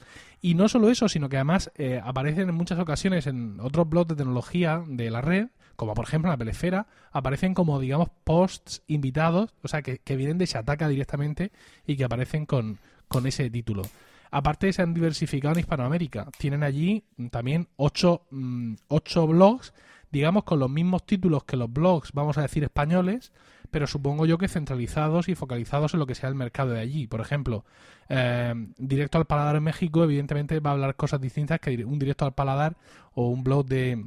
Y 0.41 0.55
no 0.55 0.67
solo 0.67 0.89
eso, 0.89 1.07
sino 1.07 1.29
que 1.29 1.37
además 1.37 1.71
eh, 1.75 2.01
aparecen 2.03 2.49
en 2.49 2.55
muchas 2.55 2.79
ocasiones 2.79 3.27
en 3.27 3.59
otros 3.59 3.87
blogs 3.87 4.09
de 4.09 4.15
tecnología 4.15 4.83
de 4.87 5.11
la 5.11 5.21
red, 5.21 5.49
como 5.75 5.93
por 5.93 6.05
ejemplo 6.05 6.29
en 6.29 6.33
la 6.33 6.37
Pelefera, 6.37 6.87
aparecen 7.11 7.53
como, 7.53 7.79
digamos, 7.79 8.09
posts 8.23 8.81
invitados, 8.87 9.53
o 9.61 9.67
sea, 9.67 9.81
que, 9.81 9.99
que 9.99 10.15
vienen 10.15 10.39
de 10.39 10.47
Shataka 10.47 10.87
directamente 10.87 11.51
y 11.85 11.95
que 11.95 12.03
aparecen 12.03 12.45
con, 12.45 12.79
con 13.07 13.27
ese 13.27 13.49
título. 13.51 13.83
Aparte 14.31 14.71
se 14.73 14.81
han 14.81 14.93
diversificado 14.93 15.53
en 15.53 15.59
Hispanoamérica. 15.59 16.29
Tienen 16.37 16.63
allí 16.63 17.03
también 17.29 17.67
ocho, 17.75 18.25
mm, 18.31 18.75
ocho 18.87 19.27
blogs 19.27 19.73
digamos, 20.11 20.43
con 20.43 20.59
los 20.59 20.69
mismos 20.69 21.05
títulos 21.05 21.45
que 21.45 21.57
los 21.57 21.71
blogs, 21.71 22.11
vamos 22.13 22.37
a 22.37 22.41
decir, 22.41 22.63
españoles, 22.63 23.31
pero 23.71 23.87
supongo 23.87 24.25
yo 24.25 24.37
que 24.37 24.47
centralizados 24.47 25.29
y 25.29 25.35
focalizados 25.35 25.93
en 25.93 25.99
lo 26.01 26.05
que 26.05 26.15
sea 26.15 26.29
el 26.29 26.35
mercado 26.35 26.71
de 26.71 26.81
allí. 26.81 27.07
Por 27.07 27.21
ejemplo, 27.21 27.65
eh, 28.09 28.53
Directo 28.77 29.17
al 29.17 29.25
Paladar 29.25 29.55
en 29.55 29.63
México, 29.63 30.03
evidentemente 30.03 30.59
va 30.59 30.71
a 30.71 30.73
hablar 30.73 30.95
cosas 30.95 31.21
distintas 31.21 31.59
que 31.59 31.83
un 31.85 31.97
Directo 31.97 32.25
al 32.25 32.33
Paladar 32.33 32.75
o 33.13 33.29
un 33.29 33.43
blog 33.43 33.65
de, 33.65 34.05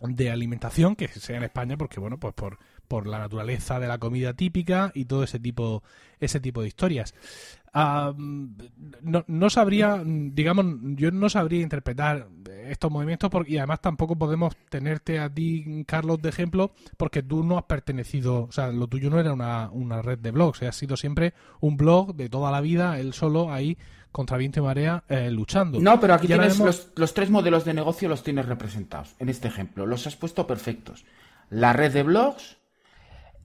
de 0.00 0.30
alimentación 0.30 0.96
que 0.96 1.08
sea 1.08 1.36
en 1.36 1.44
España, 1.44 1.76
porque 1.76 2.00
bueno, 2.00 2.18
pues 2.18 2.34
por, 2.34 2.58
por 2.90 3.06
la 3.06 3.20
naturaleza 3.20 3.78
de 3.78 3.86
la 3.86 3.98
comida 3.98 4.34
típica 4.34 4.90
y 4.96 5.04
todo 5.04 5.22
ese 5.22 5.38
tipo, 5.38 5.84
ese 6.18 6.40
tipo 6.40 6.60
de 6.60 6.66
historias. 6.66 7.14
Ah, 7.72 8.12
no, 8.16 9.24
no, 9.28 9.48
sabría, 9.48 10.02
digamos, 10.04 10.66
yo 10.96 11.12
no 11.12 11.30
sabría 11.30 11.62
interpretar 11.62 12.26
estos 12.66 12.90
movimientos 12.90 13.30
porque, 13.30 13.52
y 13.52 13.58
además 13.58 13.80
tampoco 13.80 14.16
podemos 14.16 14.56
tenerte 14.68 15.20
a 15.20 15.32
ti, 15.32 15.84
Carlos, 15.86 16.20
de 16.20 16.30
ejemplo, 16.30 16.72
porque 16.96 17.22
tú 17.22 17.44
no 17.44 17.58
has 17.58 17.64
pertenecido, 17.64 18.46
o 18.48 18.52
sea, 18.52 18.72
lo 18.72 18.88
tuyo 18.88 19.08
no 19.08 19.20
era 19.20 19.32
una, 19.32 19.70
una 19.70 20.02
red 20.02 20.18
de 20.18 20.32
blogs, 20.32 20.64
ha 20.64 20.72
sido 20.72 20.96
siempre 20.96 21.32
un 21.60 21.76
blog 21.76 22.16
de 22.16 22.28
toda 22.28 22.50
la 22.50 22.60
vida, 22.60 22.98
él 22.98 23.12
solo 23.12 23.52
ahí 23.52 23.78
contra 24.10 24.36
viento 24.36 24.58
y 24.58 24.62
marea 24.64 25.04
eh, 25.08 25.30
luchando. 25.30 25.78
No, 25.78 26.00
pero 26.00 26.14
aquí 26.14 26.26
tienes 26.26 26.58
los, 26.58 26.90
los 26.96 27.14
tres 27.14 27.30
modelos 27.30 27.64
de 27.64 27.72
negocio 27.72 28.08
los 28.08 28.24
tienes 28.24 28.46
representados 28.46 29.14
en 29.20 29.28
este 29.28 29.46
ejemplo, 29.46 29.86
los 29.86 30.08
has 30.08 30.16
puesto 30.16 30.44
perfectos. 30.48 31.04
La 31.50 31.72
red 31.72 31.92
de 31.92 32.02
blogs, 32.02 32.59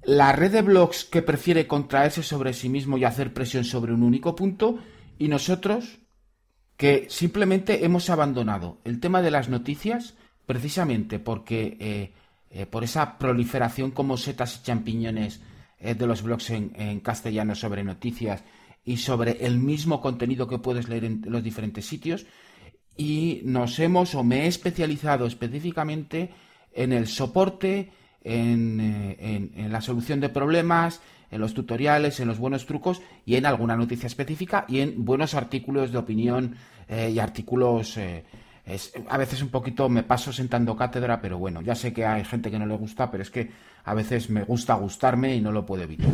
la 0.05 0.31
red 0.31 0.51
de 0.51 0.61
blogs 0.61 1.03
que 1.03 1.21
prefiere 1.21 1.67
contraerse 1.67 2.23
sobre 2.23 2.53
sí 2.53 2.69
mismo 2.69 2.97
y 2.97 3.03
hacer 3.03 3.33
presión 3.33 3.63
sobre 3.63 3.93
un 3.93 4.03
único 4.03 4.35
punto, 4.35 4.79
y 5.17 5.27
nosotros 5.27 5.99
que 6.77 7.07
simplemente 7.09 7.85
hemos 7.85 8.09
abandonado 8.09 8.79
el 8.83 8.99
tema 8.99 9.21
de 9.21 9.31
las 9.31 9.49
noticias 9.49 10.15
precisamente 10.45 11.19
porque 11.19 11.77
eh, 11.79 12.13
eh, 12.49 12.65
por 12.65 12.83
esa 12.83 13.17
proliferación 13.17 13.91
como 13.91 14.17
setas 14.17 14.59
y 14.59 14.63
champiñones 14.63 15.41
eh, 15.79 15.95
de 15.95 16.07
los 16.07 16.21
blogs 16.21 16.49
en, 16.51 16.99
castellano 16.99 17.55
sobre 17.55 17.83
noticias 17.83 18.43
y 18.83 18.97
sobre 18.97 19.45
el 19.45 19.57
mismo 19.57 20.01
contenido 20.01 20.47
que 20.47 20.59
puedes 20.59 20.89
leer 20.89 21.05
en 21.05 21.23
los 21.25 21.43
diferentes 21.43 21.85
sitios 21.85 22.25
y 22.97 23.41
nos 23.43 23.79
hemos 23.79 24.13
o 24.15 24.23
me 24.23 24.43
he 24.43 24.47
especializado 24.47 25.25
específicamente 25.25 26.31
en 26.73 26.93
el 26.93 27.07
soporte 27.07 27.91
eh, 28.25 29.51
en, 29.55 29.71
la 29.71 29.81
solución 29.81 30.19
de 30.19 30.29
problemas, 30.29 31.01
en 31.29 31.39
los 31.39 31.53
tutoriales, 31.53 32.19
en 32.19 32.27
los 32.27 32.39
buenos 32.39 32.65
trucos 32.65 33.01
y 33.25 33.35
en 33.35 33.45
alguna 33.45 33.75
noticia 33.75 34.07
específica 34.07 34.65
y 34.67 34.79
en 34.79 35.05
buenos 35.05 35.35
artículos 35.35 35.91
de 35.91 35.97
opinión 35.99 36.55
eh, 36.89 37.11
y 37.13 37.19
artículos... 37.19 37.97
Eh, 37.97 38.23
a 39.09 39.17
veces 39.19 39.43
un 39.43 39.49
poquito 39.49 39.87
me 39.89 40.01
paso 40.01 40.33
sentando 40.33 40.75
cátedra, 40.75 41.21
pero 41.21 41.37
bueno, 41.37 41.61
ya 41.61 41.75
sé 41.75 41.93
que 41.93 42.03
hay 42.03 42.25
gente 42.25 42.49
que 42.49 42.57
no 42.57 42.65
le 42.65 42.75
gusta, 42.75 43.11
pero 43.11 43.21
es 43.21 43.29
que 43.29 43.51
a 43.83 43.93
veces 43.93 44.31
me 44.31 44.43
gusta 44.43 44.73
gustarme 44.73 45.35
y 45.35 45.39
no 45.39 45.51
lo 45.51 45.67
puedo 45.67 45.83
evitar. 45.83 46.09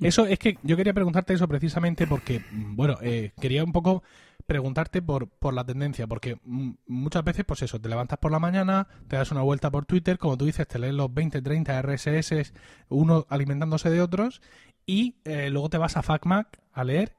Eso 0.00 0.26
es 0.26 0.40
que 0.40 0.58
yo 0.64 0.76
quería 0.76 0.92
preguntarte 0.92 1.32
eso 1.32 1.46
precisamente 1.46 2.08
porque, 2.08 2.42
bueno, 2.50 2.98
quería 3.40 3.62
un 3.62 3.70
poco 3.70 4.02
preguntarte 4.50 5.00
por, 5.00 5.28
por 5.28 5.54
la 5.54 5.64
tendencia, 5.64 6.08
porque 6.08 6.40
muchas 6.42 7.22
veces, 7.22 7.44
pues 7.44 7.62
eso, 7.62 7.80
te 7.80 7.88
levantas 7.88 8.18
por 8.18 8.32
la 8.32 8.40
mañana, 8.40 8.88
te 9.06 9.14
das 9.14 9.30
una 9.30 9.42
vuelta 9.42 9.70
por 9.70 9.86
Twitter, 9.86 10.18
como 10.18 10.36
tú 10.36 10.44
dices, 10.44 10.66
te 10.66 10.80
lees 10.80 10.92
los 10.92 11.14
20, 11.14 11.40
30 11.40 11.80
RSS, 11.82 12.52
uno 12.88 13.26
alimentándose 13.28 13.90
de 13.90 14.02
otros, 14.02 14.42
y 14.86 15.20
eh, 15.24 15.50
luego 15.50 15.70
te 15.70 15.78
vas 15.78 15.96
a 15.96 16.02
FacMac 16.02 16.60
a 16.72 16.82
leer, 16.82 17.14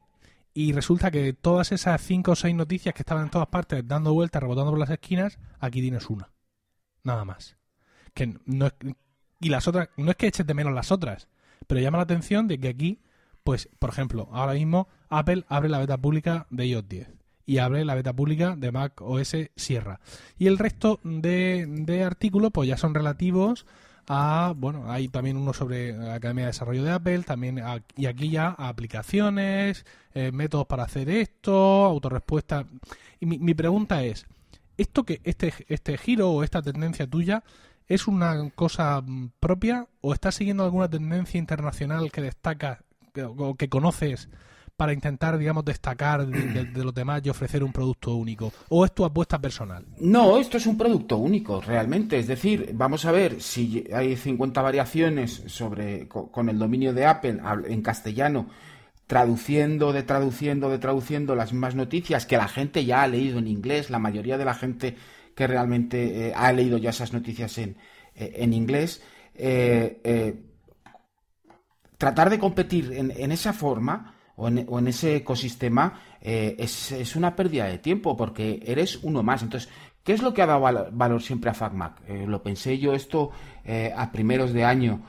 y 0.54 0.74
resulta 0.74 1.10
que 1.10 1.32
todas 1.32 1.72
esas 1.72 2.02
5 2.02 2.32
o 2.32 2.36
6 2.36 2.54
noticias 2.54 2.94
que 2.94 3.02
estaban 3.02 3.24
en 3.24 3.30
todas 3.30 3.48
partes 3.48 3.88
dando 3.88 4.14
vueltas, 4.14 4.42
rebotando 4.42 4.72
por 4.72 4.80
las 4.80 4.90
esquinas, 4.90 5.40
aquí 5.62 5.80
tienes 5.80 6.10
una. 6.10 6.34
Nada 7.02 7.24
más. 7.24 7.56
Que 8.14 8.36
no 8.44 8.68
y 9.40 9.48
las 9.48 9.70
otras, 9.70 9.88
no 9.96 10.12
es 10.12 10.18
que 10.18 10.28
eches 10.28 10.46
de 10.46 10.54
menos 10.54 10.74
las 10.74 10.92
otras, 10.92 11.30
pero 11.66 11.80
llama 11.80 12.00
la 12.00 12.04
atención 12.04 12.50
de 12.50 12.60
que 12.60 12.68
aquí, 12.68 13.02
pues, 13.46 13.70
por 13.80 13.90
ejemplo, 13.90 14.28
ahora 14.34 14.52
mismo 14.52 14.90
Apple 15.08 15.46
abre 15.48 15.70
la 15.70 15.80
beta 15.80 15.98
pública 15.98 16.46
de 16.50 16.66
iOS 16.66 16.90
10 16.90 17.21
y 17.46 17.58
abre 17.58 17.86
la 17.86 17.96
beta 17.96 18.14
pública 18.14 18.56
de 18.56 18.72
Mac 18.72 19.02
OS 19.02 19.36
Sierra. 19.56 20.00
Y 20.38 20.48
el 20.48 20.58
resto 20.58 21.00
de, 21.04 21.66
de 21.68 22.04
artículos 22.04 22.52
pues 22.52 22.68
ya 22.68 22.78
son 22.78 22.94
relativos 22.94 23.66
a, 24.08 24.54
bueno, 24.58 24.92
hay 24.92 25.08
también 25.08 25.38
uno 25.38 25.54
sobre 25.54 25.94
la 25.94 26.16
Academia 26.16 26.46
de 26.46 26.52
Desarrollo 26.52 26.84
de 26.84 26.92
Apple, 26.92 27.24
también 27.24 27.62
y 27.96 28.06
aquí 28.08 28.30
ya 28.30 28.50
aplicaciones, 28.50 29.86
eh, 30.14 30.32
métodos 30.32 30.68
para 30.68 30.84
hacer 30.84 31.10
esto, 31.10 31.86
autorrespuesta. 31.86 32.66
Y 33.20 33.26
mi, 33.26 33.38
mi 33.40 33.54
pregunta 33.54 34.04
es, 34.04 34.26
¿esto 34.78 35.04
que 35.04 35.22
este, 35.24 35.54
este 35.68 35.98
giro 35.98 36.32
o 36.32 36.44
esta 36.44 36.62
tendencia 36.62 37.08
tuya 37.08 37.44
es 37.88 38.08
una 38.08 38.50
cosa 38.52 39.04
propia 39.40 39.88
o 40.02 40.14
estás 40.14 40.36
siguiendo 40.36 40.64
alguna 40.64 40.90
tendencia 40.90 41.38
internacional 41.38 42.12
que 42.12 42.22
destaca 42.22 42.84
o 43.38 43.56
que 43.56 43.70
conoces 43.70 44.30
para 44.82 44.94
intentar, 44.94 45.38
digamos, 45.38 45.64
destacar 45.64 46.26
de, 46.26 46.84
los 46.84 46.92
demás 46.92 47.22
y 47.24 47.30
ofrecer 47.30 47.64
un 47.64 47.72
producto 47.72 48.16
único? 48.16 48.52
¿O 48.70 48.84
es 48.84 48.92
tu 48.92 49.06
apuesta 49.06 49.38
personal? 49.40 49.86
No, 50.00 50.40
esto 50.40 50.58
es 50.58 50.66
un 50.66 50.76
producto 50.76 51.18
único, 51.18 51.62
realmente. 51.62 52.18
Es 52.18 52.26
decir, 52.26 52.72
vamos 52.74 53.06
a 53.06 53.12
ver 53.12 53.44
si 53.44 53.88
hay 53.94 54.18
50 54.18 54.60
variaciones 54.60 55.44
sobre 55.46 56.08
con 56.08 56.50
el 56.50 56.58
dominio 56.58 56.96
de 56.96 57.06
Apple 57.06 57.40
en 57.68 57.84
castellano 57.84 58.48
traduciendo, 59.06 59.94
de 59.94 60.02
traduciendo, 60.02 60.72
de 60.72 60.80
traduciendo 60.80 61.36
las 61.36 61.54
mismas 61.54 61.76
noticias 61.76 62.26
que 62.26 62.38
la 62.38 62.48
gente 62.48 62.84
ya 62.84 63.04
ha 63.04 63.08
leído 63.08 63.38
en 63.38 63.46
inglés, 63.46 63.92
la 63.92 64.00
mayoría 64.00 64.40
de 64.40 64.46
la 64.46 64.56
gente 64.56 64.96
que 65.36 65.46
realmente 65.46 66.30
eh, 66.30 66.34
ha 66.36 66.52
leído 66.54 66.80
ya 66.80 66.90
esas 66.90 67.14
noticias 67.14 67.56
en, 67.60 67.78
eh, 68.16 68.34
en 68.38 68.52
inglés, 68.52 69.04
eh, 69.36 70.42
tratar 72.00 72.32
de 72.32 72.40
competir 72.40 72.94
en, 72.94 73.12
en 73.12 73.32
esa 73.32 73.54
forma 73.54 74.11
o 74.42 74.80
en, 74.80 74.88
ese 74.88 75.18
ecosistema 75.18 76.00
eh, 76.20 76.56
es, 76.58 77.16
una 77.16 77.36
pérdida 77.36 77.66
de 77.66 77.78
tiempo 77.78 78.18
porque 78.18 78.64
eres 78.66 79.00
uno 79.04 79.22
más. 79.22 79.44
Entonces, 79.44 79.70
¿qué 80.04 80.14
es 80.14 80.22
lo 80.24 80.34
que 80.34 80.42
ha 80.42 80.48
dado 80.48 80.90
valor 80.92 81.22
siempre 81.22 81.52
a 81.52 81.54
FacMac? 81.54 82.02
Eh, 82.08 82.26
lo 82.28 82.42
pensé 82.42 82.80
yo 82.80 82.94
esto 82.94 83.30
eh, 83.64 83.94
a 83.96 84.12
primeros 84.12 84.52
de 84.52 84.66
año. 84.66 85.02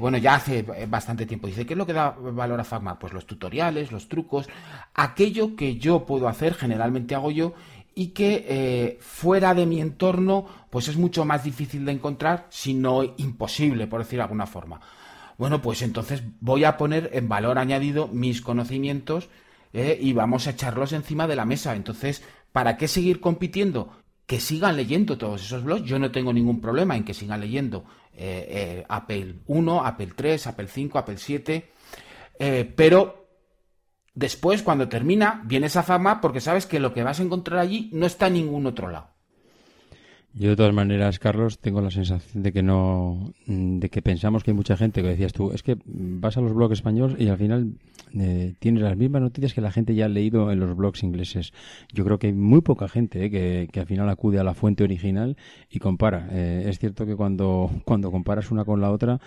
bueno, 0.00 0.16
ya 0.18 0.36
hace 0.36 0.62
bastante 0.86 1.26
tiempo. 1.26 1.46
Dice, 1.46 1.66
¿qué 1.66 1.74
es 1.74 1.78
lo 1.78 1.86
que 1.86 1.92
da 1.92 2.10
valor 2.10 2.60
a 2.60 2.64
FacMac? 2.64 2.98
Pues 2.98 3.12
los 3.12 3.26
tutoriales, 3.26 3.92
los 3.92 4.08
trucos, 4.08 4.48
aquello 4.94 5.56
que 5.56 5.76
yo 5.76 6.04
puedo 6.06 6.26
hacer, 6.26 6.54
generalmente 6.54 7.14
hago 7.14 7.30
yo, 7.30 7.52
y 7.94 8.08
que 8.08 8.98
fuera 9.00 9.52
de 9.54 9.66
mi 9.66 9.80
entorno, 9.80 10.46
pues 10.70 10.88
es 10.88 10.96
mucho 10.96 11.26
más 11.26 11.44
difícil 11.44 11.84
de 11.84 11.92
encontrar, 11.92 12.46
si 12.48 12.72
no 12.72 13.02
imposible, 13.18 13.86
por 13.86 14.00
decir 14.00 14.18
de 14.18 14.22
alguna 14.22 14.46
forma. 14.46 14.80
Bueno, 15.38 15.60
pues 15.60 15.82
entonces 15.82 16.22
voy 16.40 16.64
a 16.64 16.76
poner 16.76 17.10
en 17.12 17.28
valor 17.28 17.58
añadido 17.58 18.08
mis 18.08 18.40
conocimientos 18.40 19.28
eh, 19.72 19.98
y 20.00 20.12
vamos 20.12 20.46
a 20.46 20.50
echarlos 20.50 20.92
encima 20.92 21.26
de 21.26 21.36
la 21.36 21.44
mesa. 21.44 21.74
Entonces, 21.74 22.22
¿para 22.52 22.76
qué 22.76 22.88
seguir 22.88 23.20
compitiendo? 23.20 23.90
Que 24.26 24.40
sigan 24.40 24.76
leyendo 24.76 25.18
todos 25.18 25.42
esos 25.42 25.64
blogs. 25.64 25.84
Yo 25.84 25.98
no 25.98 26.10
tengo 26.10 26.32
ningún 26.32 26.60
problema 26.60 26.96
en 26.96 27.04
que 27.04 27.14
sigan 27.14 27.40
leyendo 27.40 27.84
eh, 28.12 28.46
eh, 28.48 28.86
Apple 28.88 29.40
1, 29.46 29.84
Apple 29.84 30.12
3, 30.14 30.46
Apple 30.46 30.68
5, 30.68 30.98
Apple 30.98 31.18
7. 31.18 31.70
pero 32.76 33.26
después, 34.14 34.62
cuando 34.62 34.88
termina, 34.88 35.42
viene 35.44 35.66
esa 35.66 35.82
fama 35.82 36.20
porque 36.20 36.40
sabes 36.40 36.66
que 36.66 36.78
lo 36.78 36.94
que 36.94 37.02
vas 37.02 37.18
a 37.18 37.24
encontrar 37.24 37.58
allí 37.58 37.90
no 37.92 38.06
está 38.06 38.28
en 38.28 38.34
ningún 38.34 38.66
otro 38.66 38.88
lado. 38.88 39.13
Yo 40.36 40.50
de 40.50 40.56
todas 40.56 40.74
maneras, 40.74 41.20
Carlos, 41.20 41.60
tengo 41.60 41.80
la 41.80 41.92
sensación 41.92 42.42
de 42.42 42.52
que 42.52 42.60
no, 42.60 43.32
de 43.46 43.88
que 43.88 44.02
pensamos 44.02 44.42
que 44.42 44.50
hay 44.50 44.56
mucha 44.56 44.76
gente 44.76 45.00
que 45.00 45.06
decías 45.06 45.32
tú, 45.32 45.52
es 45.52 45.62
que 45.62 45.78
vas 45.86 46.36
a 46.36 46.40
los 46.40 46.52
blogs 46.52 46.72
españoles 46.72 47.16
y 47.20 47.28
al 47.28 47.38
final 47.38 47.74
eh, 48.18 48.54
tienes 48.58 48.82
las 48.82 48.96
mismas 48.96 49.22
noticias 49.22 49.54
que 49.54 49.60
la 49.60 49.70
gente 49.70 49.94
ya 49.94 50.06
ha 50.06 50.08
leído 50.08 50.50
en 50.50 50.58
los 50.58 50.76
blogs 50.76 51.04
ingleses. 51.04 51.52
Yo 51.92 52.04
creo 52.04 52.18
que 52.18 52.26
hay 52.26 52.32
muy 52.32 52.62
poca 52.62 52.88
gente 52.88 53.24
eh, 53.24 53.30
que, 53.30 53.68
que, 53.70 53.78
al 53.78 53.86
final 53.86 54.08
acude 54.08 54.40
a 54.40 54.44
la 54.44 54.54
fuente 54.54 54.82
original 54.82 55.36
y 55.70 55.78
compara. 55.78 56.28
Eh, 56.32 56.64
es 56.66 56.80
cierto 56.80 57.06
que 57.06 57.14
cuando, 57.14 57.70
cuando 57.84 58.10
comparas 58.10 58.50
una 58.50 58.64
con 58.64 58.80
la 58.80 58.90
otra, 58.90 59.20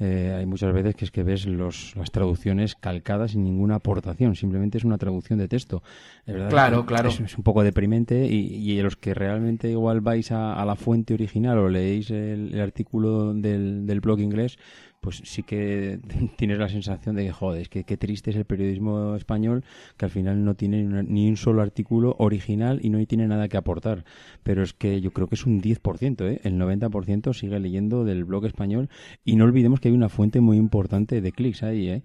eh, 0.00 0.34
hay 0.36 0.46
muchas 0.46 0.72
veces 0.72 0.94
que 0.94 1.04
es 1.04 1.10
que 1.10 1.22
ves 1.22 1.46
los, 1.46 1.94
las 1.96 2.10
traducciones 2.10 2.74
calcadas 2.74 3.32
sin 3.32 3.44
ninguna 3.44 3.76
aportación, 3.76 4.34
simplemente 4.34 4.78
es 4.78 4.84
una 4.84 4.98
traducción 4.98 5.38
de 5.38 5.48
texto. 5.48 5.82
claro, 6.24 6.84
claro. 6.84 7.08
Es, 7.08 7.36
un 7.36 7.44
poco 7.44 7.62
deprimente 7.62 8.26
y, 8.26 8.70
y, 8.70 8.82
los 8.82 8.96
que 8.96 9.14
realmente 9.14 9.70
igual 9.70 10.00
vais 10.00 10.32
a, 10.32 10.64
la 10.64 10.76
fuente 10.76 11.14
original 11.14 11.58
o 11.58 11.68
leéis 11.68 12.10
el, 12.10 12.60
artículo 12.60 13.34
del, 13.34 13.86
del 13.86 14.00
blog 14.00 14.20
inglés, 14.20 14.58
pues 15.04 15.20
sí 15.22 15.42
que 15.42 16.00
tienes 16.36 16.58
la 16.58 16.70
sensación 16.70 17.14
de 17.14 17.26
que, 17.26 17.32
joder, 17.32 17.68
que 17.68 17.84
qué 17.84 17.98
triste 17.98 18.30
es 18.30 18.36
el 18.36 18.46
periodismo 18.46 19.14
español, 19.16 19.62
que 19.98 20.06
al 20.06 20.10
final 20.10 20.42
no 20.46 20.54
tiene 20.54 20.82
ni 21.02 21.28
un 21.28 21.36
solo 21.36 21.60
artículo 21.60 22.16
original 22.18 22.80
y 22.82 22.88
no 22.88 23.04
tiene 23.04 23.28
nada 23.28 23.48
que 23.48 23.58
aportar. 23.58 24.06
Pero 24.42 24.62
es 24.62 24.72
que 24.72 25.02
yo 25.02 25.10
creo 25.10 25.28
que 25.28 25.34
es 25.34 25.44
un 25.44 25.60
10%, 25.60 26.22
¿eh? 26.22 26.40
el 26.42 26.54
90% 26.58 27.34
sigue 27.34 27.60
leyendo 27.60 28.04
del 28.04 28.24
blog 28.24 28.46
español 28.46 28.88
y 29.26 29.36
no 29.36 29.44
olvidemos 29.44 29.78
que 29.78 29.88
hay 29.88 29.94
una 29.94 30.08
fuente 30.08 30.40
muy 30.40 30.56
importante 30.56 31.20
de 31.20 31.32
clics 31.32 31.62
ahí, 31.62 31.88
¿eh? 31.90 32.02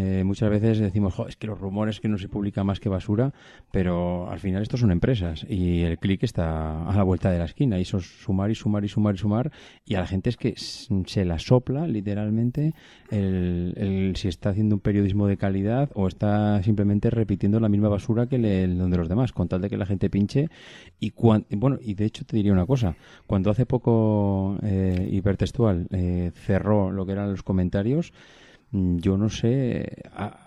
Eh, 0.00 0.22
muchas 0.22 0.48
veces 0.48 0.78
decimos, 0.78 1.14
es 1.28 1.34
que 1.34 1.48
los 1.48 1.58
rumores 1.58 1.98
que 1.98 2.08
no 2.08 2.18
se 2.18 2.28
publica 2.28 2.62
más 2.62 2.78
que 2.78 2.88
basura, 2.88 3.34
pero 3.72 4.30
al 4.30 4.38
final 4.38 4.62
estos 4.62 4.78
son 4.78 4.92
empresas 4.92 5.44
y 5.48 5.80
el 5.82 5.98
clic 5.98 6.22
está 6.22 6.88
a 6.88 6.94
la 6.94 7.02
vuelta 7.02 7.32
de 7.32 7.38
la 7.40 7.46
esquina 7.46 7.78
y 7.78 7.82
eso 7.82 7.98
es 7.98 8.06
sumar 8.06 8.48
y 8.48 8.54
sumar 8.54 8.84
y 8.84 8.88
sumar 8.88 9.16
y 9.16 9.18
sumar 9.18 9.50
y 9.84 9.96
a 9.96 10.00
la 10.00 10.06
gente 10.06 10.30
es 10.30 10.36
que 10.36 10.54
se 10.56 11.24
la 11.24 11.40
sopla 11.40 11.88
literalmente 11.88 12.74
el, 13.10 14.12
si 14.14 14.28
está 14.28 14.50
haciendo 14.50 14.76
un 14.76 14.80
periodismo 14.80 15.26
de 15.26 15.36
calidad 15.36 15.90
o 15.94 16.06
está 16.06 16.62
simplemente 16.62 17.10
repitiendo 17.10 17.58
la 17.58 17.68
misma 17.68 17.88
basura 17.88 18.28
que 18.28 18.36
el 18.36 18.78
donde 18.78 18.98
los 18.98 19.08
demás, 19.08 19.32
con 19.32 19.48
tal 19.48 19.62
de 19.62 19.68
que 19.68 19.76
la 19.76 19.86
gente 19.86 20.10
pinche 20.10 20.48
y 21.00 21.12
bueno, 21.56 21.78
y 21.82 21.94
de 21.94 22.04
hecho 22.04 22.24
te 22.24 22.36
diría 22.36 22.52
una 22.52 22.66
cosa, 22.66 22.94
cuando 23.26 23.50
hace 23.50 23.66
poco 23.66 24.58
eh, 24.62 25.08
hipertextual 25.10 25.88
eh, 25.90 26.30
cerró 26.34 26.92
lo 26.92 27.04
que 27.04 27.12
eran 27.12 27.32
los 27.32 27.42
comentarios, 27.42 28.12
yo 28.70 29.16
no 29.16 29.30
sé, 29.30 30.02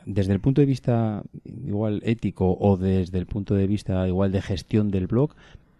desde 0.05 0.33
el 0.33 0.39
punto 0.39 0.61
de 0.61 0.67
vista 0.67 1.23
igual 1.43 2.01
ético 2.05 2.55
o 2.59 2.77
desde 2.77 3.17
el 3.17 3.25
punto 3.25 3.55
de 3.55 3.65
vista 3.65 4.07
igual 4.07 4.31
de 4.31 4.41
gestión 4.41 4.91
del 4.91 5.07
blog, 5.07 5.33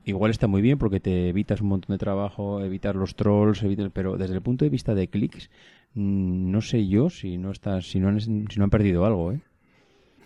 igual 0.06 0.32
está 0.32 0.47
muy 0.47 0.62
bien 0.62 0.80
porque 0.80 0.99
te 0.99 1.30
evitas 1.30 1.62
un 1.62 1.67
montón 1.69 1.93
de 1.93 1.99
trabajo, 1.99 2.63
evitar 2.63 2.95
los 2.95 3.15
trolls, 3.15 3.63
pero 3.93 4.17
desde 4.17 4.34
el 4.34 4.41
punto 4.41 4.65
de 4.65 4.69
vista 4.69 4.95
de 4.95 5.08
clics, 5.08 5.49
mm, 5.93 6.51
no 6.51 6.62
sé 6.62 6.88
yo 6.88 7.10
si 7.10 7.38
no 7.38 7.51
estás, 7.51 7.89
si 7.89 7.99
no 7.99 8.10
han, 8.10 8.19
si 8.19 8.58
no 8.58 8.63
han 8.63 8.69
perdido 8.69 9.06
algo, 9.06 9.34
¿eh? 9.34 9.39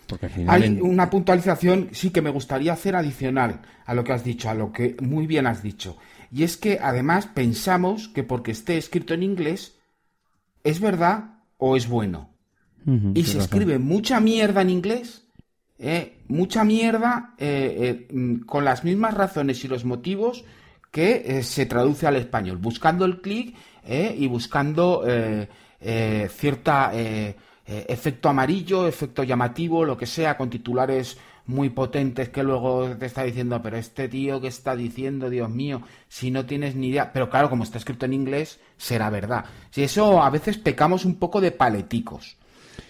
Porque 0.08 0.30
Hay 0.48 0.80
una 0.82 1.10
puntualización 1.10 1.90
sí 1.92 2.12
que 2.12 2.22
me 2.22 2.30
gustaría 2.30 2.74
hacer 2.74 2.96
adicional 2.96 3.62
a 3.86 3.96
lo 3.96 4.04
que 4.04 4.14
has 4.14 4.24
dicho, 4.24 4.50
a 4.50 4.54
lo 4.54 4.72
que 4.72 4.96
muy 5.02 5.26
bien 5.26 5.48
has 5.48 5.64
dicho. 5.64 5.98
Y 6.32 6.44
es 6.44 6.58
que 6.58 6.78
además 6.80 7.26
pensamos 7.26 8.08
que 8.08 8.24
porque 8.24 8.52
esté 8.52 8.78
escrito 8.78 9.16
en 9.16 9.24
inglés, 9.24 9.80
es 10.64 10.80
verdad 10.80 11.35
o 11.58 11.76
es 11.76 11.88
bueno. 11.88 12.32
y 13.16 13.24
se 13.24 13.40
escribe 13.40 13.80
mucha 13.80 14.20
mierda 14.20 14.62
en 14.62 14.70
inglés, 14.70 15.26
eh, 15.78 16.20
mucha 16.28 16.64
mierda 16.64 17.34
eh, 17.38 18.08
eh, 18.10 18.14
mm, 18.14 18.46
con 18.46 18.64
las 18.64 18.84
mismas 18.84 19.14
razones 19.14 19.64
y 19.66 19.68
los 19.68 19.84
motivos 19.84 20.46
que 20.92 21.44
se 21.44 21.66
traduce 21.66 22.08
al 22.08 22.16
español, 22.16 22.58
buscando 22.58 23.04
el 23.04 23.20
clic 23.20 23.54
y 23.86 24.28
buscando 24.28 25.04
cierta 26.30 26.94
efecto 27.66 28.30
amarillo, 28.30 28.88
efecto 28.88 29.24
llamativo, 29.24 29.84
lo 29.84 29.98
que 29.98 30.06
sea, 30.06 30.38
con 30.38 30.50
titulares 30.50 31.18
muy 31.48 31.70
potentes 31.70 32.30
que 32.30 32.44
luego 32.44 32.96
te 32.98 33.06
está 33.06 33.24
diciendo, 33.24 33.62
pero 33.62 33.78
este 33.78 34.08
tío 34.08 34.42
que 34.42 34.48
está 34.48 34.76
diciendo, 34.76 35.30
Dios 35.30 35.50
mío, 35.50 35.82
si 36.08 36.32
no 36.32 36.46
tienes 36.46 36.76
ni 36.76 36.88
idea. 36.88 37.12
Pero 37.14 37.30
claro, 37.30 37.50
como 37.50 37.64
está 37.64 37.78
escrito 37.78 38.06
en 38.06 38.14
inglés, 38.14 38.60
será 38.78 39.10
verdad. 39.10 39.46
Si 39.70 39.84
eso 39.84 40.22
a 40.22 40.30
veces 40.30 40.58
pecamos 40.58 41.06
un 41.06 41.16
poco 41.16 41.42
de 41.42 41.52
paleticos. 41.52 42.38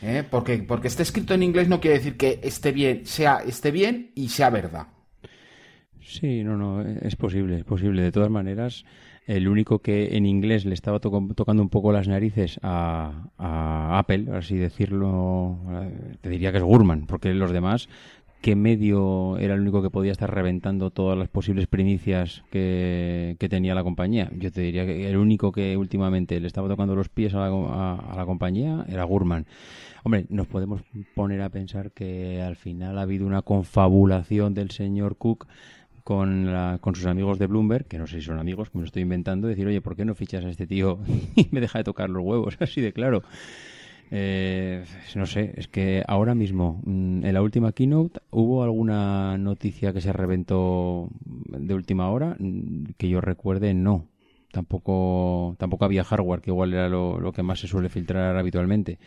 ¿eh? 0.01 0.23
Porque, 0.29 0.59
porque 0.59 0.87
esté 0.87 1.03
escrito 1.03 1.33
en 1.33 1.43
inglés 1.43 1.67
no 1.67 1.79
quiere 1.79 1.97
decir 1.97 2.17
que 2.17 2.39
esté 2.43 2.71
bien, 2.71 3.05
sea, 3.05 3.39
esté 3.45 3.71
bien 3.71 4.11
y 4.15 4.29
sea 4.29 4.49
verdad. 4.49 4.87
Sí, 6.01 6.43
no, 6.43 6.55
no, 6.55 6.81
es 6.81 7.15
posible, 7.15 7.57
es 7.57 7.63
posible. 7.63 8.03
De 8.03 8.11
todas 8.11 8.29
maneras, 8.29 8.85
el 9.25 9.47
único 9.47 9.79
que 9.79 10.15
en 10.15 10.25
inglés 10.25 10.65
le 10.65 10.75
estaba 10.75 10.99
tocando 10.99 11.63
un 11.63 11.69
poco 11.69 11.91
las 11.91 12.07
narices 12.07 12.59
a, 12.61 13.29
a 13.37 13.97
Apple, 13.97 14.27
así 14.33 14.55
decirlo, 14.55 15.57
eh, 15.71 16.17
te 16.21 16.29
diría 16.29 16.51
que 16.51 16.59
es 16.59 16.63
Gurman, 16.63 17.07
porque 17.07 17.33
los 17.33 17.51
demás 17.51 17.89
qué 18.45 18.55
medio 18.55 19.39
era 19.39 19.55
el 19.55 19.61
único 19.61 19.81
que 19.81 19.89
podía 19.89 20.11
estar 20.11 20.31
reventando 20.31 20.91
todas 20.91 21.17
las 21.17 21.29
posibles 21.29 21.65
primicias 21.65 22.43
que, 22.51 23.35
tenía 23.49 23.73
la 23.73 23.81
compañía. 23.81 24.29
Yo 24.37 24.51
te 24.51 24.61
diría 24.61 24.85
que 24.85 25.09
el 25.09 25.17
único 25.17 25.51
que 25.51 25.75
últimamente 25.75 26.39
le 26.39 26.45
estaba 26.45 26.67
tocando 26.67 26.93
los 26.93 27.09
pies 27.09 27.33
a 27.33 27.39
la, 27.39 28.23
compañía 28.27 28.85
era 28.87 29.03
Gurman. 29.03 29.47
Hombre, 30.03 30.27
nos 30.29 30.45
podemos 30.45 30.83
poner 31.15 31.41
a 31.41 31.49
pensar 31.49 31.91
que 31.91 32.39
al 32.39 32.55
final 32.55 32.99
ha 32.99 33.01
habido 33.01 33.25
una 33.25 33.41
confabulación 33.41 34.53
del 34.53 34.69
señor 34.69 35.17
Cook 35.17 35.47
con, 36.03 36.53
con 36.81 36.93
sus 36.93 37.07
amigos 37.07 37.39
de 37.39 37.47
Bloomberg, 37.47 37.87
que 37.87 37.97
no 37.97 38.05
sé 38.05 38.19
si 38.19 38.27
son 38.27 38.37
amigos, 38.37 38.69
me 38.75 38.81
lo 38.81 38.85
estoy 38.85 39.01
inventando, 39.01 39.47
decir, 39.47 39.65
oye, 39.65 39.81
¿por 39.81 39.95
qué 39.95 40.05
no 40.05 40.13
fichas 40.13 40.45
a 40.45 40.49
este 40.49 40.67
tío 40.67 40.99
y 41.35 41.47
me 41.49 41.61
deja 41.61 41.79
de 41.79 41.83
tocar 41.83 42.11
los 42.11 42.23
huevos? 42.23 42.57
Así 42.61 42.79
de 42.79 42.93
claro. 42.93 43.23
Eh, 44.11 44.85
no 45.15 45.25
sé, 45.25 45.53
es 45.57 45.67
que 45.67 46.03
ahora 46.07 46.35
mismo, 46.35 46.81
mm, 46.85 47.25
en 47.25 47.33
la 47.33 47.41
última 47.41 47.71
keynote, 47.71 48.19
¿hubo 48.31 48.63
alguna 48.63 49.37
noticia 49.37 49.93
que 49.93 50.01
se 50.01 50.13
reventó 50.13 51.09
de 51.23 51.73
última 51.73 52.09
hora? 52.09 52.35
Mm, 52.39 52.93
que 52.97 53.09
yo 53.09 53.21
recuerde, 53.21 53.73
no. 53.73 54.07
Tampoco, 54.51 55.55
tampoco 55.57 55.85
había 55.85 56.03
hardware, 56.03 56.41
que 56.41 56.51
igual 56.51 56.73
era 56.73 56.87
lo, 56.87 57.31
que 57.33 57.43
más 57.43 57.59
se 57.59 57.67
suele 57.67 57.89
filtrar 57.89 58.37
habitualmente. 58.37 58.99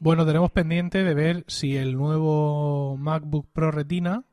Bueno, 0.00 0.24
tenemos 0.24 0.52
pendiente 0.52 1.02
de 1.02 1.14
ver 1.14 1.44
si 1.48 1.76
el 1.76 1.94
nuevo 1.94 2.96
MacBook 2.96 3.46
Pro 3.52 3.70
Retina, 3.70 4.24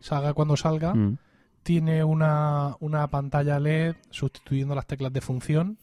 salga 0.00 0.32
cuando 0.32 0.56
salga, 0.56 0.94
mm. 0.94 1.18
tiene 1.62 2.02
una, 2.02 2.76
una 2.80 3.06
pantalla 3.08 3.60
LED 3.60 3.94
sustituyendo 4.10 4.74
las 4.74 4.86
teclas 4.86 5.12
de 5.12 5.20
función 5.20 5.78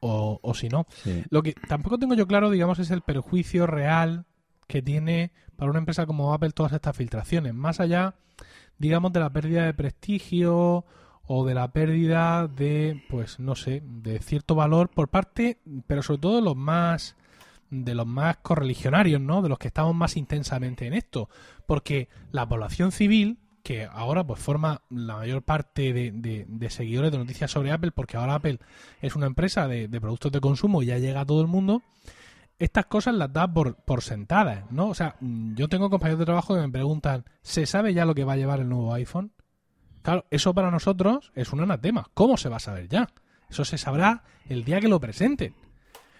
o, 0.00 0.52
si 0.54 0.68
no. 0.68 0.86
Lo 1.30 1.42
que 1.42 1.54
tampoco 1.68 1.98
tengo 1.98 2.14
yo 2.14 2.26
claro, 2.26 2.50
digamos, 2.50 2.78
es 2.78 2.90
el 2.90 3.02
perjuicio 3.02 3.66
real 3.66 4.24
que 4.66 4.82
tiene 4.82 5.32
para 5.56 5.70
una 5.70 5.80
empresa 5.80 6.06
como 6.06 6.32
Apple 6.32 6.50
todas 6.50 6.72
estas 6.72 6.96
filtraciones. 6.96 7.54
Más 7.54 7.80
allá, 7.80 8.14
digamos, 8.78 9.12
de 9.12 9.20
la 9.20 9.30
pérdida 9.32 9.64
de 9.64 9.74
prestigio 9.74 10.84
o 11.26 11.46
de 11.46 11.54
la 11.54 11.72
pérdida 11.72 12.48
de, 12.48 13.04
pues, 13.10 13.38
no 13.38 13.54
sé, 13.54 13.82
de 13.84 14.18
cierto 14.20 14.54
valor 14.54 14.88
por 14.88 15.08
parte, 15.08 15.58
pero 15.86 16.02
sobre 16.02 16.20
todo 16.20 16.36
de 16.36 16.42
los 16.42 16.56
más 16.56 17.16
de 17.70 17.94
los 17.94 18.06
más 18.06 18.38
correligionarios, 18.38 19.20
¿no? 19.20 19.42
De 19.42 19.48
los 19.48 19.58
que 19.58 19.68
estamos 19.68 19.94
más 19.94 20.16
intensamente 20.16 20.86
en 20.86 20.94
esto. 20.94 21.28
Porque 21.66 22.08
la 22.32 22.48
población 22.48 22.90
civil 22.90 23.38
que 23.62 23.84
ahora 23.84 24.24
pues 24.24 24.40
forma 24.40 24.82
la 24.90 25.16
mayor 25.16 25.42
parte 25.42 25.92
de, 25.92 26.70
seguidores 26.70 27.12
de 27.12 27.18
noticias 27.18 27.50
sobre 27.50 27.72
Apple, 27.72 27.92
porque 27.92 28.16
ahora 28.16 28.34
Apple 28.34 28.58
es 29.00 29.16
una 29.16 29.26
empresa 29.26 29.68
de, 29.68 29.88
productos 30.00 30.32
de 30.32 30.40
consumo 30.40 30.82
y 30.82 30.86
ya 30.86 30.98
llega 30.98 31.20
a 31.20 31.26
todo 31.26 31.40
el 31.40 31.46
mundo, 31.46 31.82
estas 32.58 32.86
cosas 32.86 33.14
las 33.14 33.32
da 33.32 33.52
por, 33.52 34.02
sentadas, 34.02 34.70
¿no? 34.70 34.88
O 34.88 34.94
sea, 34.94 35.16
mm, 35.20 35.54
yo 35.54 35.68
tengo 35.68 35.90
compañeros 35.90 36.18
de 36.18 36.26
trabajo 36.26 36.54
que 36.54 36.60
me 36.60 36.68
preguntan, 36.68 37.24
¿se 37.42 37.66
sabe 37.66 37.94
ya 37.94 38.04
lo 38.04 38.14
que 38.14 38.24
va 38.24 38.34
a 38.34 38.36
llevar 38.36 38.60
el 38.60 38.68
nuevo 38.68 38.92
iPhone? 38.92 39.32
Claro, 40.02 40.26
eso 40.30 40.54
para 40.54 40.70
nosotros 40.70 41.32
es 41.34 41.52
un 41.52 41.60
anatema. 41.60 42.06
¿Cómo 42.14 42.36
se 42.36 42.48
va 42.48 42.56
a 42.56 42.60
saber 42.60 42.88
ya? 42.88 43.08
Eso 43.48 43.64
se 43.64 43.78
sabrá 43.78 44.24
el 44.48 44.64
día 44.64 44.80
que 44.80 44.88
lo 44.88 45.00
presenten. 45.00 45.54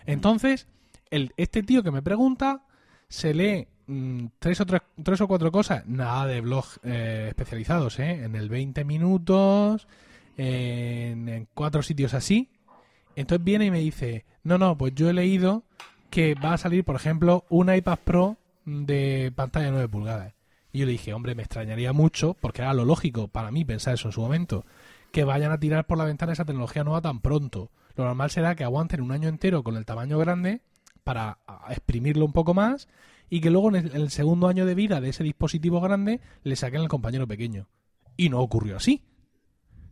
Entonces, 0.05 0.67
el, 1.11 1.33
este 1.37 1.63
tío 1.63 1.83
que 1.83 1.91
me 1.91 2.03
pregunta 2.03 2.65
se 3.09 3.35
lee 3.35 3.69
Mm, 3.91 4.27
tres, 4.39 4.61
o 4.61 4.67
tres 4.67 5.21
o 5.21 5.27
cuatro 5.27 5.51
cosas, 5.51 5.85
nada 5.89 6.25
de 6.27 6.41
blog 6.41 6.65
eh, 6.85 7.27
especializados, 7.31 7.99
¿eh? 7.99 8.23
En 8.23 8.37
el 8.37 8.49
20 8.49 8.85
minutos, 8.85 9.89
en, 10.37 11.49
cuatro 11.55 11.83
sitios 11.83 12.15
así. 12.15 12.51
Entonces 13.17 13.45
viene 13.45 13.65
y 13.65 13.71
me 13.73 13.81
dice, 13.81 14.27
no, 14.45 14.59
no, 14.59 14.79
pues 14.79 14.95
yo 14.95 15.11
he 15.11 15.13
leído 15.13 15.65
que 16.09 16.37
va 16.37 16.53
a 16.53 16.59
salir, 16.59 16.85
por 16.85 16.95
ejemplo, 16.95 17.45
un 17.49 17.75
iPad 17.75 17.99
Pro 18.05 18.37
de 18.65 19.33
pantalla 19.35 19.73
9 19.73 19.89
pulgadas. 19.89 20.35
Y 20.73 20.79
yo 20.79 20.87
le 20.87 20.93
dije, 20.93 21.13
hombre, 21.13 21.35
me 21.35 21.43
extrañaría 21.43 21.93
mucho, 21.93 22.37
porque 22.41 22.63
era 22.63 22.73
lo 22.75 22.85
lógico 22.85 23.27
para 23.27 23.51
mí 23.51 23.65
pensar 23.65 23.95
eso 23.95 24.07
en 24.07 24.13
su 24.13 24.21
momento, 24.21 24.65
que 25.11 25.25
vayan 25.25 25.51
a 25.51 25.59
tirar 25.59 25.89
por 25.89 25.99
la 25.99 26.05
ventana 26.05 26.33
esa 26.33 26.45
tecnología 26.45 26.85
nueva 26.85 27.01
tan 27.01 27.19
pronto. 27.19 27.73
Lo 27.97 28.05
normal 28.05 28.31
será 28.31 28.55
que 28.55 28.63
aguanten 28.63 29.01
un 29.01 29.11
año 29.11 29.29
entero 29.29 29.65
con 29.65 29.77
el 29.77 29.85
tamaño 29.85 30.17
grande 30.17 30.61
para 31.03 31.39
exprimirlo 31.71 32.25
un 32.25 32.33
poco 32.33 32.55
más 32.55 32.87
y 33.31 33.41
que 33.41 33.49
luego 33.49 33.75
en 33.75 33.91
el, 33.95 34.11
segundo 34.11 34.49
año 34.49 34.67
de 34.67 34.75
vida 34.75 35.01
de 35.01 35.09
ese 35.09 35.23
dispositivo 35.23 35.81
grande 35.81 36.21
le 36.43 36.57
saquen 36.57 36.83
el 36.83 36.89
compañero 36.89 37.29
pequeño. 37.29 37.69
Y 38.17 38.29
no 38.29 38.41
ocurrió 38.41 38.77
así. 38.77 39.05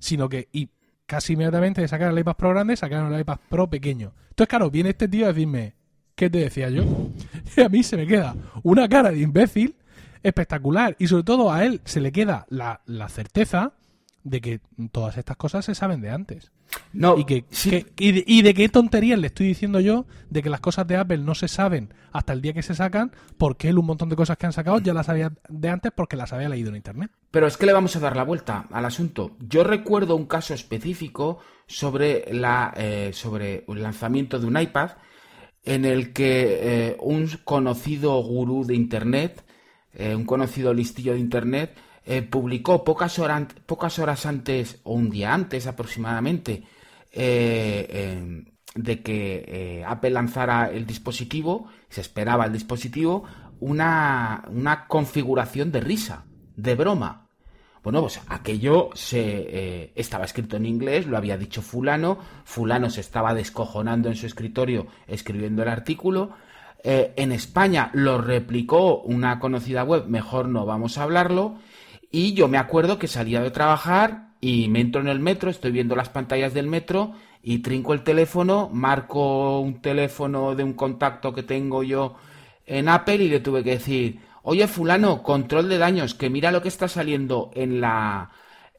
Sino 0.00 0.28
que, 0.28 0.48
y 0.52 0.70
casi 1.06 1.34
inmediatamente 1.34 1.80
de 1.80 1.88
sacar 1.88 2.12
el 2.12 2.18
iPad 2.18 2.36
Pro 2.36 2.50
grande, 2.50 2.76
sacaron 2.76 3.14
el 3.14 3.20
iPad 3.20 3.38
Pro 3.48 3.70
pequeño. 3.70 4.12
Entonces, 4.30 4.48
claro, 4.48 4.70
viene 4.70 4.90
este 4.90 5.06
tío 5.06 5.26
a 5.26 5.28
decirme, 5.28 5.74
¿qué 6.16 6.28
te 6.28 6.38
decía 6.38 6.68
yo? 6.68 6.84
Y 7.56 7.60
a 7.62 7.68
mí 7.68 7.82
se 7.82 7.96
me 7.96 8.06
queda 8.06 8.34
una 8.64 8.88
cara 8.88 9.10
de 9.12 9.20
imbécil 9.20 9.76
espectacular. 10.22 10.96
Y 10.98 11.06
sobre 11.06 11.22
todo 11.22 11.52
a 11.52 11.64
él 11.64 11.80
se 11.84 12.00
le 12.00 12.10
queda 12.10 12.44
la, 12.50 12.82
la 12.86 13.08
certeza 13.08 13.74
de 14.24 14.40
que 14.40 14.60
todas 14.92 15.16
estas 15.16 15.36
cosas 15.36 15.64
se 15.64 15.74
saben 15.74 16.00
de 16.00 16.10
antes. 16.10 16.50
No, 16.92 17.18
y, 17.18 17.24
que, 17.24 17.44
y, 17.98 18.42
de, 18.42 18.54
qué 18.54 18.68
tonterías 18.68 19.18
le 19.18 19.28
estoy 19.28 19.46
diciendo 19.46 19.80
yo 19.80 20.06
de 20.28 20.42
que 20.42 20.50
las 20.50 20.60
cosas 20.60 20.86
de 20.86 20.96
Apple 20.96 21.18
no 21.18 21.34
se 21.34 21.48
saben 21.48 21.94
hasta 22.12 22.32
el 22.32 22.42
día 22.42 22.52
que 22.52 22.62
se 22.62 22.74
sacan, 22.74 23.12
porque 23.38 23.68
él 23.68 23.78
un 23.78 23.86
montón 23.86 24.08
de 24.08 24.16
cosas 24.16 24.36
que 24.36 24.46
han 24.46 24.52
sacado 24.52 24.78
ya 24.80 24.92
las 24.92 25.06
sabía 25.06 25.32
de 25.48 25.68
antes 25.68 25.92
porque 25.94 26.16
las 26.16 26.32
había 26.32 26.48
leído 26.48 26.70
en 26.70 26.76
internet. 26.76 27.10
Pero 27.30 27.46
es 27.46 27.56
que 27.56 27.66
le 27.66 27.72
vamos 27.72 27.96
a 27.96 28.00
dar 28.00 28.16
la 28.16 28.24
vuelta 28.24 28.66
al 28.70 28.84
asunto. 28.84 29.36
Yo 29.40 29.64
recuerdo 29.64 30.16
un 30.16 30.26
caso 30.26 30.54
específico 30.54 31.38
sobre, 31.66 32.32
la, 32.32 32.72
eh, 32.76 33.10
sobre 33.12 33.64
el 33.68 33.82
lanzamiento 33.82 34.38
de 34.38 34.46
un 34.46 34.58
iPad 34.58 34.92
en 35.64 35.84
el 35.84 36.12
que 36.12 36.58
eh, 36.62 36.96
un 37.00 37.28
conocido 37.44 38.22
gurú 38.22 38.64
de 38.64 38.74
internet, 38.74 39.44
eh, 39.92 40.14
un 40.14 40.24
conocido 40.24 40.72
listillo 40.72 41.12
de 41.12 41.20
internet, 41.20 41.76
eh, 42.08 42.22
publicó 42.22 42.84
pocas, 42.84 43.18
horas, 43.18 43.44
pocas 43.66 43.98
horas 43.98 44.24
antes 44.24 44.80
o 44.84 44.94
un 44.94 45.10
día 45.10 45.34
antes 45.34 45.66
aproximadamente 45.66 46.62
eh, 47.12 48.44
de 48.74 49.02
que 49.02 49.84
Apple 49.86 50.10
lanzara 50.10 50.70
el 50.70 50.86
dispositivo, 50.86 51.68
se 51.88 52.00
esperaba 52.00 52.46
el 52.46 52.52
dispositivo, 52.52 53.24
una, 53.60 54.44
una 54.50 54.86
configuración 54.86 55.70
de 55.70 55.80
risa, 55.80 56.24
de 56.56 56.74
broma. 56.74 57.28
Bueno, 57.82 58.00
pues 58.00 58.20
aquello 58.28 58.90
se 58.94 59.20
eh, 59.20 59.92
estaba 59.94 60.24
escrito 60.24 60.56
en 60.56 60.66
inglés, 60.66 61.06
lo 61.06 61.16
había 61.16 61.38
dicho 61.38 61.62
fulano, 61.62 62.18
fulano 62.44 62.90
se 62.90 63.00
estaba 63.00 63.34
descojonando 63.34 64.08
en 64.08 64.16
su 64.16 64.26
escritorio 64.26 64.88
escribiendo 65.06 65.62
el 65.62 65.68
artículo. 65.68 66.30
Eh, 66.82 67.12
en 67.16 67.32
España 67.32 67.90
lo 67.92 68.18
replicó 68.20 69.00
una 69.00 69.38
conocida 69.38 69.84
web, 69.84 70.06
mejor 70.06 70.48
no 70.48 70.66
vamos 70.66 70.98
a 70.98 71.04
hablarlo. 71.04 71.56
Y 72.10 72.34
yo 72.34 72.48
me 72.48 72.58
acuerdo 72.58 72.98
que 72.98 73.08
salía 73.08 73.40
de 73.40 73.50
trabajar 73.50 74.28
y 74.40 74.68
me 74.68 74.80
entro 74.80 75.00
en 75.00 75.08
el 75.08 75.20
metro, 75.20 75.50
estoy 75.50 75.72
viendo 75.72 75.96
las 75.96 76.08
pantallas 76.08 76.54
del 76.54 76.66
metro 76.66 77.12
y 77.42 77.58
trinco 77.58 77.92
el 77.92 78.02
teléfono, 78.02 78.70
marco 78.72 79.60
un 79.60 79.80
teléfono 79.82 80.54
de 80.54 80.64
un 80.64 80.74
contacto 80.74 81.34
que 81.34 81.42
tengo 81.42 81.82
yo 81.82 82.16
en 82.66 82.88
Apple 82.88 83.16
y 83.16 83.28
le 83.28 83.40
tuve 83.40 83.64
que 83.64 83.70
decir, 83.72 84.20
oye 84.42 84.66
fulano, 84.68 85.22
control 85.22 85.68
de 85.68 85.78
daños, 85.78 86.14
que 86.14 86.30
mira 86.30 86.52
lo 86.52 86.62
que 86.62 86.68
está 86.68 86.88
saliendo 86.88 87.50
en 87.54 87.80
la 87.80 88.30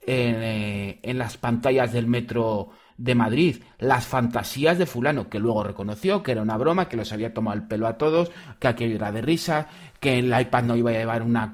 en, 0.02 0.36
eh, 0.44 1.00
en 1.04 1.18
las 1.18 1.38
pantallas 1.38 1.94
del 1.94 2.08
metro 2.08 2.70
de 3.00 3.16
Madrid, 3.16 3.64
las 3.78 4.06
fantasías 4.06 4.78
de 4.78 4.86
fulano, 4.86 5.30
que 5.30 5.40
luego 5.40 5.64
reconoció 5.64 6.22
que 6.22 6.34
era 6.34 6.42
una 6.42 6.58
broma, 6.58 6.90
que 6.90 6.98
los 6.98 7.14
había 7.14 7.34
tomado 7.34 7.56
el 7.56 7.64
pelo 7.64 7.88
a 7.88 7.98
todos, 7.98 8.30
que 8.60 8.68
aquello 8.68 8.96
era 8.96 9.14
de 9.14 9.22
risa, 9.22 9.68
que 10.02 10.20
el 10.20 10.38
iPad 10.38 10.64
no 10.64 10.76
iba 10.76 10.92
a 10.92 10.96
llevar 10.96 11.24
una, 11.24 11.54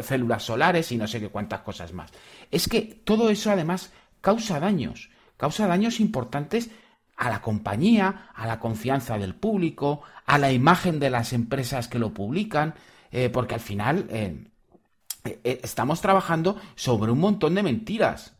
células 0.00 0.42
solares 0.42 0.90
y 0.90 0.96
no 0.96 1.06
sé 1.06 1.20
qué 1.20 1.28
cuántas 1.28 1.60
cosas 1.60 1.92
más. 1.92 2.10
Es 2.50 2.66
que 2.66 2.80
todo 3.04 3.28
eso 3.28 3.50
además 3.50 3.92
causa 4.22 4.58
daños, 4.58 5.10
causa 5.36 5.66
daños 5.66 6.00
importantes 6.00 6.70
a 7.18 7.28
la 7.28 7.42
compañía, 7.42 8.30
a 8.34 8.46
la 8.46 8.58
confianza 8.58 9.18
del 9.18 9.34
público, 9.34 10.00
a 10.24 10.38
la 10.38 10.50
imagen 10.50 10.98
de 10.98 11.10
las 11.10 11.34
empresas 11.34 11.88
que 11.88 11.98
lo 11.98 12.14
publican, 12.14 12.74
eh, 13.12 13.28
porque 13.28 13.54
al 13.54 13.60
final 13.60 14.06
eh, 14.08 14.46
eh, 15.24 15.60
estamos 15.62 16.00
trabajando 16.00 16.58
sobre 16.74 17.12
un 17.12 17.20
montón 17.20 17.54
de 17.54 17.62
mentiras. 17.62 18.33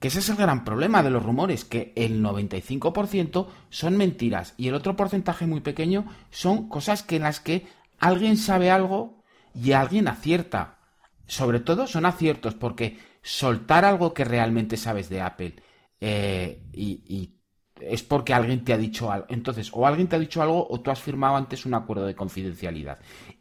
Que 0.00 0.08
ese 0.08 0.18
es 0.18 0.28
el 0.28 0.36
gran 0.36 0.64
problema 0.64 1.02
de 1.02 1.10
los 1.10 1.22
rumores, 1.22 1.64
que 1.64 1.92
el 1.96 2.22
95% 2.22 3.46
son 3.70 3.96
mentiras 3.96 4.54
y 4.56 4.68
el 4.68 4.74
otro 4.74 4.94
porcentaje 4.96 5.46
muy 5.46 5.60
pequeño 5.60 6.06
son 6.30 6.68
cosas 6.68 7.02
que 7.02 7.16
en 7.16 7.22
las 7.22 7.40
que 7.40 7.66
alguien 7.98 8.36
sabe 8.36 8.70
algo 8.70 9.22
y 9.54 9.72
alguien 9.72 10.08
acierta. 10.08 10.78
Sobre 11.26 11.60
todo 11.60 11.86
son 11.86 12.04
aciertos 12.04 12.54
porque 12.54 12.98
soltar 13.22 13.84
algo 13.84 14.12
que 14.12 14.24
realmente 14.24 14.76
sabes 14.76 15.08
de 15.08 15.22
Apple 15.22 15.56
y 15.98 17.32
es 17.80 18.02
porque 18.02 18.32
alguien 18.32 18.64
te 18.64 18.72
ha 18.72 18.78
dicho 18.78 19.10
algo. 19.10 19.26
Entonces, 19.28 19.70
o 19.72 19.86
alguien 19.86 20.08
te 20.08 20.16
ha 20.16 20.18
dicho 20.18 20.40
algo 20.40 20.66
o 20.68 20.80
tú 20.80 20.90
has 20.90 21.00
firmado 21.00 21.36
antes 21.36 21.66
un 21.66 21.74
acuerdo 21.74 22.06
de 22.06 22.14
confidencialidad. 22.14 22.98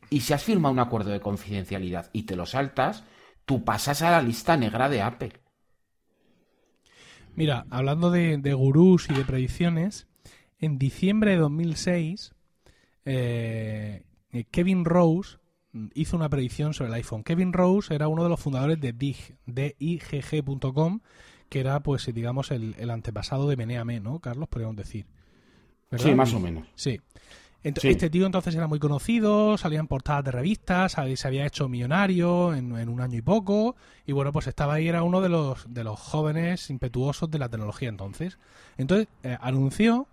Y 0.10 0.22
si 0.22 0.34
has 0.34 0.44
firmado 0.44 0.74
un 0.74 0.80
acuerdo 0.80 1.12
de 1.12 1.20
confidencialidad 1.20 2.10
y 2.14 2.24
te 2.24 2.36
lo 2.36 2.46
saltas, 2.46 3.04
tú 3.46 3.64
pasas 3.64 4.02
a 4.02 4.12
la 4.12 4.22
lista 4.22 4.58
negra 4.58 4.90
de 4.90 5.02
Apple. 5.02 5.34
Mira, 7.36 7.66
hablando 7.70 8.12
de, 8.12 8.54
gurús 8.54 9.10
y 9.10 9.14
de 9.14 9.26
predicciones, 9.26 10.08
en 10.60 10.78
diciembre 10.78 11.32
de 11.32 11.38
2006, 11.38 12.34
eh, 13.06 14.04
Kevin 14.52 14.86
Rose 14.86 15.38
hizo 15.94 16.16
una 16.16 16.30
predicción 16.30 16.74
sobre 16.74 16.90
el 16.90 16.96
iPhone. 16.96 17.24
Kevin 17.24 17.54
Rose 17.54 17.94
era 17.94 18.08
uno 18.08 18.24
de 18.24 18.30
los 18.30 18.40
fundadores 18.40 18.80
de 18.80 18.94
DIG, 18.94 19.36
digg.com, 19.46 21.02
que 21.50 21.60
era, 21.60 21.80
pues, 21.82 22.06
digamos, 22.14 22.52
el, 22.52 22.90
antepasado 22.90 23.48
de 23.50 23.58
Meneame, 23.58 24.00
¿no, 24.00 24.20
Carlos? 24.20 24.48
Podríamos 24.48 24.78
decir. 24.78 25.06
Sí, 25.98 26.14
más 26.16 26.34
o 26.34 26.40
menos. 26.40 26.68
Sí. 26.76 27.00
Este 27.66 28.12
tío 28.12 28.28
entonces 28.28 28.54
era 28.54 28.68
muy 28.68 28.78
conocido, 28.78 29.58
salía 29.58 29.80
en 29.80 29.88
portadas 29.88 30.24
de 30.24 30.32
revistas, 30.32 30.92
se 30.92 31.28
había 31.28 31.48
hecho 31.48 31.68
millonario 31.68 32.54
en, 32.54 32.72
un 32.72 33.02
año 33.02 33.18
y 33.18 33.24
poco, 33.24 33.76
y 34.06 34.12
bueno, 34.12 34.32
pues 34.32 34.46
estaba 34.46 34.76
ahí, 34.76 34.88
era 34.88 35.02
uno 35.02 35.20
de 35.20 35.30
los, 35.30 35.74
de 35.74 35.84
los 35.84 36.00
jóvenes 36.00 36.70
impetuosos 36.70 37.32
de 37.32 37.40
la 37.40 37.50
tecnología 37.50 37.90
entonces. 37.90 38.38
Entonces 38.78 39.08
eh, 39.24 39.36
anunció 39.42 40.08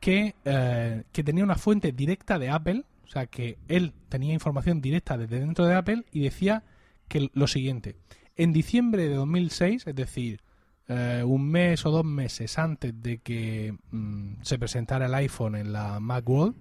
que, 0.00 0.34
eh, 0.46 1.02
que 1.12 1.22
tenía 1.22 1.44
una 1.44 1.56
fuente 1.56 1.92
directa 1.92 2.38
de 2.38 2.48
Apple, 2.48 2.84
o 3.04 3.08
sea, 3.08 3.26
que 3.26 3.58
él 3.68 3.92
tenía 4.08 4.32
información 4.32 4.80
directa 4.80 5.18
desde 5.18 5.40
dentro 5.40 5.66
de 5.66 5.74
Apple 5.74 6.04
y 6.12 6.20
decía 6.20 6.62
que 7.08 7.28
lo 7.34 7.46
siguiente, 7.46 7.94
en 8.36 8.54
diciembre 8.54 9.06
de 9.06 9.16
2006, 9.16 9.86
es 9.86 9.94
decir, 9.94 10.40
eh, 10.88 11.22
un 11.24 11.48
mes 11.48 11.84
o 11.86 11.90
dos 11.90 12.04
meses 12.04 12.58
antes 12.58 13.00
de 13.02 13.18
que 13.18 13.76
mm, 13.90 14.42
se 14.42 14.58
presentara 14.58 15.06
el 15.06 15.14
iPhone 15.14 15.56
en 15.56 15.72
la 15.72 16.00
Macworld, 16.00 16.54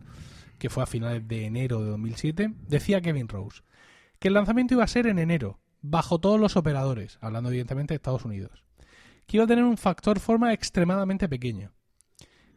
que 0.57 0.69
fue 0.69 0.83
a 0.83 0.87
finales 0.87 1.27
de 1.27 1.45
enero 1.45 1.81
de 1.81 1.89
2007, 1.89 2.53
decía 2.67 3.01
Kevin 3.01 3.27
Rose 3.27 3.61
que 4.19 4.29
el 4.29 4.35
lanzamiento 4.35 4.75
iba 4.75 4.85
a 4.85 4.87
ser 4.87 5.07
en 5.07 5.19
enero, 5.19 5.59
bajo 5.81 6.19
todos 6.19 6.39
los 6.39 6.55
operadores, 6.55 7.17
hablando 7.19 7.49
evidentemente 7.49 7.93
de 7.93 7.97
Estados 7.97 8.23
Unidos, 8.23 8.63
que 9.25 9.35
iba 9.35 9.43
a 9.43 9.47
tener 9.47 9.65
un 9.65 9.77
factor 9.77 10.19
forma 10.21 10.53
extremadamente 10.53 11.27
pequeño, 11.27 11.73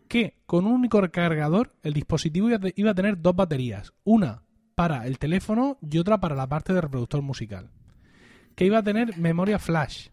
que 0.06 0.38
con 0.46 0.64
un 0.66 0.74
único 0.74 1.00
cargador 1.10 1.74
el 1.82 1.92
dispositivo 1.92 2.48
iba 2.76 2.90
a 2.90 2.94
tener 2.94 3.20
dos 3.20 3.34
baterías, 3.34 3.92
una 4.04 4.44
para 4.76 5.08
el 5.08 5.18
teléfono 5.18 5.76
y 5.82 5.98
otra 5.98 6.20
para 6.20 6.36
la 6.36 6.48
parte 6.48 6.72
de 6.72 6.80
reproductor 6.80 7.22
musical 7.22 7.70
que 8.56 8.64
iba 8.64 8.78
a 8.78 8.82
tener 8.82 9.16
memoria 9.18 9.60
flash. 9.60 10.08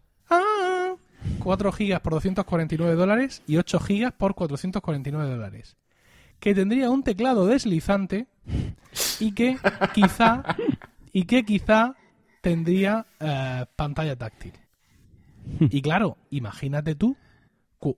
¡Ah! 1.24 1.40
4 1.40 1.72
GB 1.72 2.00
por 2.02 2.14
249 2.14 2.96
dólares 2.96 3.44
y 3.48 3.58
8 3.58 3.80
GB 3.80 4.12
por 4.12 4.36
449 4.36 5.30
dólares. 5.30 5.78
Que 6.40 6.54
tendría 6.54 6.90
un 6.90 7.04
teclado 7.04 7.46
deslizante 7.48 8.28
y 9.20 9.34
que 9.34 9.58
quizá 9.94 10.44
y 11.14 11.26
que 11.26 11.46
quizá 11.46 11.96
tendría 12.42 13.06
eh, 13.20 13.66
pantalla 13.76 14.16
táctil. 14.16 14.54
Y 15.60 15.82
claro, 15.82 16.18
imagínate 16.30 16.96
tú 16.96 17.18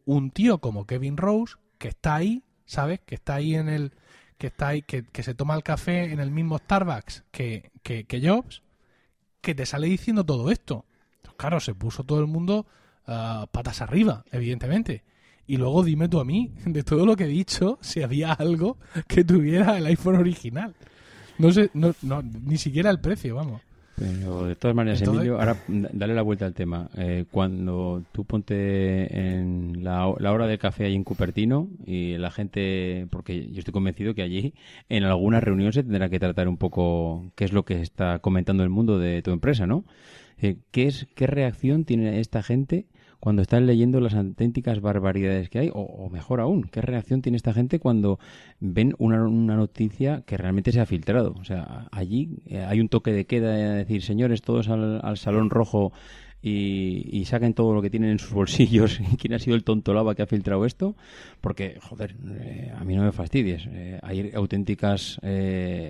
un 0.06 0.32
tío 0.32 0.58
como 0.60 0.86
Kevin 0.86 1.18
Rose 1.18 1.56
que 1.78 1.90
está 1.90 2.16
ahí, 2.16 2.44
¿sabes? 2.66 3.00
Que 3.06 3.16
está 3.16 3.36
ahí 3.36 3.56
en 3.56 3.70
el 3.70 3.94
que 4.38 4.48
está 4.48 4.70
ahí 4.70 4.82
que, 4.82 5.06
se 5.24 5.34
toma 5.34 5.56
el 5.56 5.64
café 5.64 6.12
en 6.12 6.20
el 6.20 6.32
mismo 6.32 6.58
Starbucks 6.58 7.24
que, 7.32 7.72
que 7.84 8.22
Jobs 8.22 8.64
que 9.42 9.56
te 9.56 9.66
sale 9.66 9.88
diciendo 9.88 10.26
todo 10.26 10.52
esto. 10.52 10.86
Pues 11.22 11.36
claro, 11.36 11.60
se 11.60 11.76
puso 11.76 12.04
todo 12.04 12.20
el 12.20 12.28
mundo 12.28 12.66
ah, 13.08 13.48
patas 13.52 13.82
arriba, 13.82 14.24
evidentemente. 14.32 15.04
Y 15.48 15.58
luego 15.58 15.84
dime 15.84 16.10
tú 16.10 16.20
a 16.20 16.26
mí, 16.26 16.52
de 16.66 16.84
todo 16.84 17.06
lo 17.06 17.16
que 17.16 17.26
he 17.26 17.28
dicho, 17.28 17.78
si 17.82 18.02
había 18.02 18.34
algo 18.34 18.78
que 19.08 19.24
tuviera 19.24 19.78
el 19.78 19.86
iPhone 19.86 20.16
original. 20.16 20.74
No 21.38 21.52
sé, 21.52 21.70
no, 21.74 21.94
ni 22.22 22.58
siquiera 22.58 22.90
el 22.90 23.00
precio, 23.00 23.36
vamos. 23.36 23.62
Pero 23.98 24.46
de 24.46 24.56
todas 24.58 24.76
maneras, 24.76 25.02
Emilio, 25.02 25.40
ahora 25.40 25.58
dale 25.68 26.14
la 26.14 26.22
vuelta 26.22 26.46
al 26.46 26.54
tema. 26.54 26.90
Eh, 26.98 27.26
cuando 27.32 28.04
tú 28.12 28.26
ponte 28.26 29.38
en 29.38 29.86
la, 29.86 30.08
hora 30.08 30.48
del 30.48 30.60
café 30.60 30.86
ahí 30.86 30.96
en 30.96 31.06
Cupertino 31.06 31.70
y 31.86 32.18
la 32.18 32.30
gente, 32.30 33.08
porque 33.10 33.48
yo 33.52 33.60
estoy 33.60 33.72
convencido 33.72 34.14
que 34.14 34.22
allí 34.22 34.54
en 34.90 35.06
alguna 35.06 35.40
reunión 35.40 35.72
se 35.72 35.82
tendrá 35.82 36.10
que 36.10 36.20
tratar 36.20 36.50
un 36.50 36.58
poco 36.58 37.32
qué 37.36 37.46
es 37.46 37.54
lo 37.54 37.64
que 37.64 37.82
está 37.82 38.20
comentando 38.20 38.64
el 38.64 38.70
mundo 38.70 39.00
de 39.00 39.22
tu 39.22 39.32
empresa, 39.32 39.66
¿no? 39.66 39.86
Eh, 40.42 40.58
¿qué, 40.72 40.88
es, 40.88 41.08
¿Qué 41.16 41.26
reacción 41.26 41.86
tiene 41.86 42.20
esta 42.20 42.44
gente 42.44 42.88
cuando 43.26 43.42
están 43.42 43.66
leyendo 43.66 44.00
las 44.02 44.14
auténticas 44.14 44.82
barbaridades 44.82 45.50
que 45.50 45.58
hay, 45.58 45.72
o, 45.74 46.12
mejor 46.12 46.42
aún, 46.42 46.62
qué 46.62 46.80
reacción 46.80 47.24
tiene 47.24 47.38
esta 47.38 47.54
gente 47.54 47.80
cuando 47.80 48.20
ven 48.60 48.94
una, 49.00 49.18
noticia 49.18 50.22
que 50.28 50.38
realmente 50.38 50.72
se 50.72 50.80
ha 50.80 50.86
filtrado. 50.86 51.34
O 51.40 51.44
sea, 51.44 51.88
allí 51.92 52.38
eh, 52.46 52.64
hay 52.64 52.80
un 52.80 52.88
toque 52.88 53.12
de 53.12 53.26
queda 53.26 53.50
de 53.56 53.78
decir, 53.78 54.04
señores, 54.04 54.44
todos 54.44 54.70
al, 54.70 55.18
salón 55.18 55.50
rojo 55.50 55.92
y, 56.40 57.26
saquen 57.26 57.56
todo 57.56 57.74
lo 57.74 57.82
que 57.82 57.90
tienen 57.90 58.12
en 58.12 58.20
sus 58.20 58.32
bolsillos. 58.32 59.00
¿Quién 59.20 59.34
ha 59.34 59.40
sido 59.40 59.56
el 59.56 59.64
tonto 59.64 59.96
lava 59.96 60.14
que 60.14 60.22
ha 60.22 60.28
filtrado 60.28 60.64
esto? 60.64 60.96
Porque, 61.42 61.80
joder, 61.82 62.16
eh, 62.42 62.74
a 62.78 62.84
mí 62.84 62.96
no 62.96 63.02
me 63.02 63.12
fastidies. 63.12 63.68
Eh, 63.72 64.00
hay 64.04 64.34
auténticas 64.36 65.20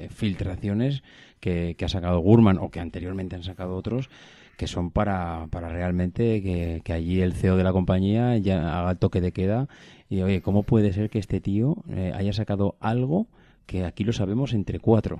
filtraciones 0.09 1.03
que, 1.41 1.75
que, 1.77 1.83
ha 1.83 1.89
sacado 1.89 2.17
Gurman 2.19 2.59
o 2.59 2.71
que 2.71 2.79
anteriormente 2.79 3.35
han 3.35 3.43
sacado 3.43 3.75
otros 3.75 4.09
que 4.57 4.67
son 4.67 4.91
para, 4.91 5.47
para 5.49 5.69
realmente 5.69 6.41
que, 6.41 6.93
allí 6.93 7.21
el 7.21 7.33
CEO 7.33 7.57
de 7.57 7.63
la 7.63 7.73
compañía 7.73 8.37
ya 8.37 8.79
haga 8.79 8.95
toque 8.95 9.21
de 9.21 9.31
queda 9.31 9.67
y 10.09 10.21
oye, 10.21 10.41
¿cómo 10.41 10.63
puede 10.63 10.93
ser 10.93 11.09
que 11.09 11.19
este 11.19 11.41
tío 11.41 11.77
eh, 11.89 12.13
haya 12.15 12.33
sacado 12.33 12.75
algo 12.79 13.27
que 13.65 13.85
aquí 13.85 14.03
lo 14.03 14.13
sabemos 14.13 14.53
entre 14.53 14.79
cuatro? 14.79 15.19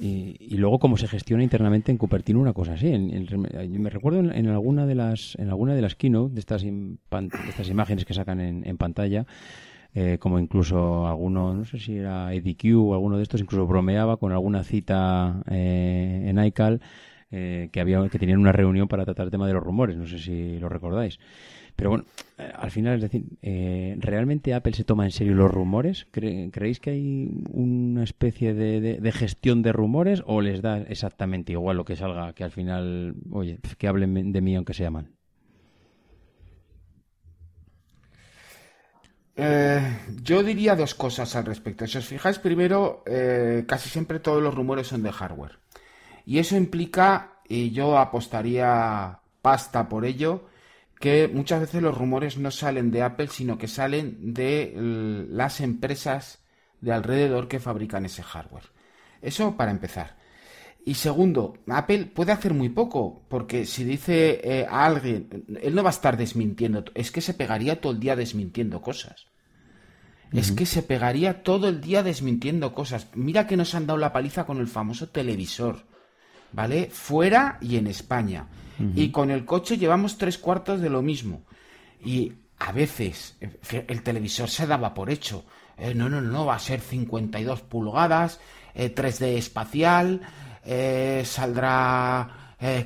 Y, 0.00 0.36
y, 0.38 0.58
luego 0.58 0.78
cómo 0.78 0.96
se 0.96 1.08
gestiona 1.08 1.42
internamente 1.42 1.90
en 1.90 1.98
Cupertino 1.98 2.38
una 2.40 2.52
cosa 2.52 2.74
así. 2.74 2.86
me 2.96 3.90
recuerdo 3.90 4.20
en, 4.20 4.46
alguna 4.46 4.86
de 4.86 4.94
las 4.94 5.34
en 5.40 5.48
alguna 5.48 5.74
de 5.74 5.82
las 5.82 5.96
keynote 5.96 6.34
de 6.34 6.40
estas, 6.40 6.64
estas 7.48 7.68
imágenes 7.68 8.04
que 8.04 8.14
sacan 8.14 8.40
en, 8.40 8.76
pantalla, 8.76 9.26
eh, 9.94 10.18
como 10.20 10.38
incluso 10.38 11.08
alguno, 11.08 11.52
no 11.52 11.64
sé 11.64 11.80
si 11.80 11.96
era 11.96 12.32
EDQ 12.32 12.76
o 12.76 12.94
alguno 12.94 13.16
de 13.16 13.24
estos, 13.24 13.40
incluso 13.40 13.66
bromeaba 13.66 14.18
con 14.18 14.30
alguna 14.30 14.62
cita 14.62 15.42
eh, 15.50 16.26
en 16.28 16.44
iCal 16.44 16.80
eh, 17.30 17.68
que 17.72 17.80
había 17.80 18.08
que 18.08 18.18
tenían 18.18 18.38
una 18.38 18.52
reunión 18.52 18.88
para 18.88 19.04
tratar 19.04 19.26
el 19.26 19.30
tema 19.30 19.46
de 19.46 19.52
los 19.52 19.62
rumores, 19.62 19.96
no 19.98 20.06
sé 20.06 20.18
si 20.18 20.58
lo 20.58 20.70
recordáis. 20.70 21.18
Pero 21.76 21.90
bueno, 21.90 22.06
eh, 22.38 22.50
al 22.56 22.70
final, 22.70 22.96
es 22.96 23.02
decir, 23.02 23.24
eh, 23.42 23.96
¿realmente 24.00 24.54
Apple 24.54 24.72
se 24.72 24.84
toma 24.84 25.04
en 25.04 25.10
serio 25.10 25.34
los 25.34 25.50
rumores? 25.50 26.06
¿Creéis 26.10 26.80
que 26.80 26.90
hay 26.90 27.30
una 27.50 28.02
especie 28.02 28.54
de, 28.54 29.12
gestión 29.12 29.62
de 29.62 29.72
rumores 29.72 30.22
o 30.26 30.40
les 30.40 30.62
da 30.62 30.78
exactamente 30.78 31.52
igual 31.52 31.76
lo 31.76 31.84
que 31.84 31.96
salga, 31.96 32.32
que 32.32 32.44
al 32.44 32.50
final, 32.50 33.14
oye, 33.30 33.58
que 33.76 33.88
hablen 33.88 34.32
de 34.32 34.40
mí 34.40 34.56
aunque 34.56 34.74
sea 34.74 34.90
mal? 34.90 35.10
Yo 40.22 40.42
diría 40.42 40.74
dos 40.74 40.96
cosas 40.96 41.36
al 41.36 41.44
respecto. 41.44 41.86
Si 41.86 41.98
os 41.98 42.06
fijáis, 42.06 42.40
primero, 42.40 43.04
casi 43.68 43.88
siempre 43.88 44.18
todos 44.18 44.42
los 44.42 44.52
rumores 44.52 44.88
son 44.88 45.04
de 45.04 45.12
hardware. 45.12 45.60
Y 46.28 46.40
eso 46.40 46.58
implica, 46.58 47.40
y 47.48 47.70
yo 47.70 47.96
apostaría 47.96 49.20
pasta 49.40 49.88
por 49.88 50.04
ello, 50.04 50.46
que 51.00 51.26
muchas 51.26 51.60
veces 51.60 51.80
los 51.80 51.96
rumores 51.96 52.36
no 52.36 52.50
salen 52.50 52.90
de 52.90 53.00
Apple, 53.00 53.28
sino 53.28 53.56
que 53.56 53.66
salen 53.66 54.34
de 54.34 54.74
las 55.30 55.62
empresas 55.62 56.40
de 56.82 56.92
alrededor 56.92 57.48
que 57.48 57.60
fabrican 57.60 58.04
ese 58.04 58.22
hardware. 58.22 58.66
Eso 59.22 59.56
para 59.56 59.70
empezar. 59.70 60.18
Y 60.84 60.96
segundo, 60.96 61.60
Apple 61.66 62.04
puede 62.04 62.32
hacer 62.32 62.52
muy 62.52 62.68
poco, 62.68 63.22
porque 63.30 63.64
si 63.64 63.84
dice 63.84 64.42
eh, 64.44 64.66
a 64.68 64.84
alguien, 64.84 65.46
él 65.62 65.74
no 65.74 65.82
va 65.82 65.88
a 65.88 65.96
estar 65.96 66.18
desmintiendo, 66.18 66.84
es 66.94 67.10
que 67.10 67.22
se 67.22 67.32
pegaría 67.32 67.80
todo 67.80 67.92
el 67.92 68.00
día 68.00 68.16
desmintiendo 68.16 68.82
cosas. 68.82 69.28
Es 70.30 70.52
que 70.52 70.66
se 70.66 70.82
pegaría 70.82 71.42
todo 71.42 71.70
el 71.70 71.80
día 71.80 72.02
desmintiendo 72.02 72.74
cosas. 72.74 73.08
Mira 73.14 73.46
que 73.46 73.56
nos 73.56 73.74
han 73.74 73.86
dado 73.86 73.98
la 73.98 74.12
paliza 74.12 74.44
con 74.44 74.58
el 74.58 74.68
famoso 74.68 75.08
televisor, 75.08 75.87
¿vale? 76.52 76.88
Fuera 76.90 77.58
y 77.60 77.76
en 77.76 77.86
España. 77.86 78.46
Y 78.94 79.10
con 79.10 79.32
el 79.32 79.44
coche 79.44 79.76
llevamos 79.76 80.18
tres 80.18 80.38
cuartos 80.38 80.80
de 80.80 80.88
lo 80.88 81.02
mismo. 81.02 81.42
Y 82.04 82.32
a 82.60 82.70
veces 82.70 83.36
el 83.88 84.02
televisor 84.02 84.48
se 84.48 84.66
daba 84.68 84.94
por 84.94 85.10
hecho. 85.10 85.44
Eh, 85.76 85.94
no, 85.94 86.08
no, 86.08 86.20
no, 86.20 86.46
va 86.46 86.56
a 86.56 86.58
ser 86.58 86.80
52 86.80 87.62
pulgadas, 87.62 88.40
3D 88.74 89.22
eh, 89.22 89.38
espacial, 89.38 90.20
eh, 90.64 91.22
saldrá 91.24 92.34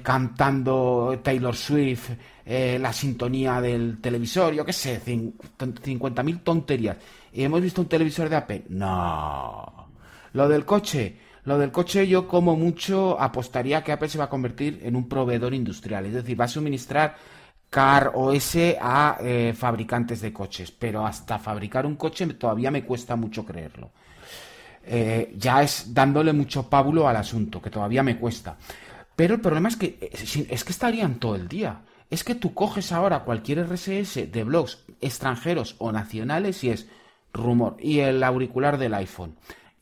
cantando 0.03 1.19
Taylor 1.23 1.57
Swift 1.57 2.11
la 2.45 2.93
sintonía 2.93 3.59
del 3.63 4.03
televisor, 4.03 4.53
yo 4.53 4.67
qué 4.67 4.73
sé, 4.75 5.01
50.000 5.03 6.43
tonterías. 6.43 6.99
¿Y 7.33 7.43
hemos 7.43 7.63
visto 7.63 7.81
un 7.81 7.89
televisor 7.89 8.29
de 8.29 8.37
Apple? 8.37 8.65
No. 8.69 9.89
Lo 10.35 10.47
del 10.47 10.67
coche, 10.67 11.17
lo 11.45 11.59
del 11.59 11.73
coche 11.73 12.07
yo 12.07 12.29
como 12.29 12.57
mucho 12.57 13.21
apostaría 13.21 13.83
que 13.83 13.93
Apple 13.93 14.09
se 14.09 14.19
va 14.19 14.25
a 14.25 14.31
convertir 14.31 14.81
en 14.83 14.95
un 14.95 15.09
proveedor 15.09 15.55
industrial, 15.55 16.07
es 16.07 16.15
decir, 16.15 16.41
va 16.41 16.45
a 16.45 16.49
suministrar 16.49 17.17
Car 17.69 18.13
OS 18.15 18.57
a 18.79 19.17
eh, 19.21 19.55
fabricantes 19.57 20.21
de 20.21 20.31
coches, 20.31 20.71
pero 20.71 21.07
hasta 21.07 21.39
fabricar 21.39 21.87
un 21.87 21.97
coche 21.97 22.27
todavía 22.35 22.71
me 22.71 22.85
cuesta 22.85 23.17
mucho 23.17 23.47
creerlo. 23.47 23.91
Eh, 24.85 25.33
ya 25.39 25.63
es 25.63 25.95
dándole 25.95 26.35
mucho 26.35 26.69
pábulo 26.69 27.09
al 27.09 27.17
asunto, 27.17 27.63
que 27.63 27.71
todavía 27.71 28.03
me 28.03 28.19
cuesta. 28.19 28.59
Pero 29.17 29.35
el 29.35 29.41
problema 29.41 29.71
es 29.71 29.77
que, 29.77 29.99
eh, 30.03 30.47
es 30.51 30.65
que 30.65 30.73
estarían 30.73 31.15
todo 31.15 31.35
el 31.35 31.49
día. 31.49 31.81
Es 32.11 32.25
que 32.25 32.35
tú 32.35 32.53
coges 32.53 32.93
ahora 32.93 33.25
cualquier 33.25 33.67
RSS 33.67 34.31
de 34.31 34.45
blogs 34.45 34.85
extranjeros 35.01 35.75
o 35.79 35.93
nacionales 35.93 36.63
y 36.65 36.71
es 36.71 36.87
rumor. 37.33 37.77
Y 37.81 38.01
el 38.01 38.23
auricular 38.23 38.77
del 38.77 38.93
iPhone 38.93 39.35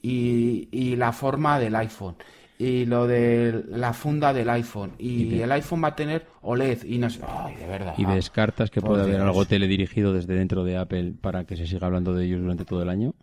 y, 0.02 0.96
la 0.96 1.12
forma 1.12 1.58
del 1.58 1.76
iPhone 1.76 2.16
y 2.58 2.84
lo 2.84 3.06
de 3.06 3.64
la 3.68 3.92
funda 3.92 4.32
del 4.32 4.50
iPhone 4.50 4.92
y, 4.98 5.40
el 5.40 5.50
iPhone 5.52 5.82
va 5.82 5.88
a 5.88 5.96
tener 5.96 6.26
OLED 6.42 6.84
y 6.84 6.98
no 6.98 7.08
sé, 7.08 7.20
de 7.58 7.66
verdad. 7.66 7.94
¿Y 7.96 8.04
descartas 8.04 8.70
que 8.70 8.80
puede 8.80 9.02
haber 9.02 9.20
algo 9.20 9.44
teledirigido 9.46 10.12
desde 10.12 10.34
dentro 10.34 10.64
de 10.64 10.76
Apple 10.76 11.14
para 11.20 11.44
que 11.44 11.56
se 11.56 11.66
siga 11.66 11.86
hablando 11.86 12.14
de 12.14 12.26
ellos 12.26 12.40
durante 12.40 12.64
todo 12.64 12.82
el 12.82 12.90
año? 12.90 13.14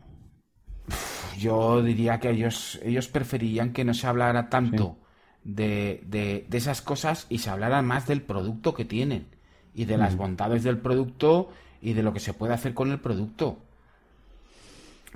Yo 1.37 1.83
diría 1.83 2.19
que 2.19 2.31
ellos, 2.31 2.79
ellos 2.83 3.07
preferirían 3.09 3.73
que 3.73 3.85
no 3.85 3.93
se 3.93 4.07
hablara 4.07 4.49
tanto 4.49 4.97
de, 5.43 6.01
de, 6.07 6.47
esas 6.51 6.81
cosas 6.81 7.27
y 7.29 7.37
se 7.37 7.51
hablara 7.51 7.81
más 7.83 8.07
del 8.07 8.21
producto 8.23 8.73
que 8.73 8.85
tienen 8.85 9.27
y 9.75 9.85
de 9.85 9.97
las 9.97 10.15
mm. 10.15 10.17
bondades 10.17 10.63
del 10.63 10.79
producto 10.79 11.51
y 11.79 11.93
de 11.93 12.01
lo 12.01 12.11
que 12.11 12.19
se 12.19 12.33
puede 12.33 12.55
hacer 12.55 12.73
con 12.73 12.91
el 12.91 12.99
producto 12.99 13.59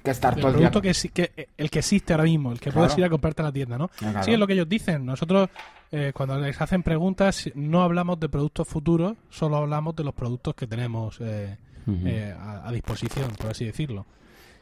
que 0.04 0.12
estar 0.12 0.34
el 0.34 0.42
producto 0.42 0.82
que, 0.82 0.94
que, 1.14 1.50
el 1.58 1.70
que 1.70 1.80
existe 1.80 2.14
ahora 2.14 2.24
mismo, 2.24 2.52
el 2.52 2.60
que 2.60 2.72
puedes 2.72 2.98
ir 2.98 3.06
a 3.06 3.10
comprarte 3.10 3.42
a 3.42 3.46
la 3.46 3.52
tienda, 3.52 3.78
¿no? 3.78 3.90
Sí, 4.24 4.32
es 4.32 4.40
lo 4.40 4.48
que 4.48 4.54
ellos 4.54 4.70
dicen. 4.70 5.06
Nosotros, 5.06 5.50
eh, 5.92 6.12
cuando 6.14 6.40
les 6.40 6.60
hacen 6.60 6.84
preguntas, 6.84 7.50
no 7.56 7.84
hablamos 7.84 8.20
de 8.20 8.30
productos 8.30 8.68
futuros, 8.68 9.18
solo 9.30 9.58
hablamos 9.58 9.96
de 9.96 10.04
los 10.04 10.14
productos 10.14 10.56
que 10.56 10.68
tenemos 10.68 11.20
eh, 11.22 11.58
eh, 11.88 12.36
a, 12.38 12.72
disposición, 12.72 13.32
por 13.38 13.52
así 13.52 13.66
decirlo. 13.66 14.06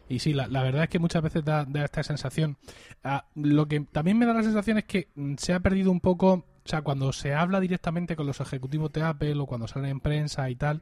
Y 0.09 0.19
sí, 0.19 0.33
la, 0.33 0.47
verdad 0.47 0.83
es 0.83 0.89
que 0.89 0.99
muchas 0.99 1.21
veces 1.21 1.45
da, 1.45 1.67
esta 1.75 2.03
sensación. 2.03 2.57
Ah, 3.03 3.25
lo 3.35 3.67
que 3.67 3.79
también 3.81 4.17
me 4.17 4.25
da 4.25 4.33
la 4.33 4.43
sensación 4.43 4.79
es 4.79 4.85
que 4.85 5.09
mm, 5.15 5.35
se 5.37 5.53
ha 5.53 5.59
perdido 5.59 5.91
un 5.91 5.99
poco, 5.99 6.33
o 6.33 6.45
sea, 6.65 6.81
cuando 6.81 7.13
se 7.13 7.33
habla 7.33 7.59
directamente 7.59 8.15
con 8.15 8.25
los 8.25 8.41
ejecutivos 8.41 8.91
de 8.91 9.03
Apple 9.03 9.39
o 9.39 9.45
cuando 9.45 9.67
salen 9.67 9.91
en 9.91 9.99
prensa 9.99 10.49
y 10.49 10.55
tal, 10.55 10.81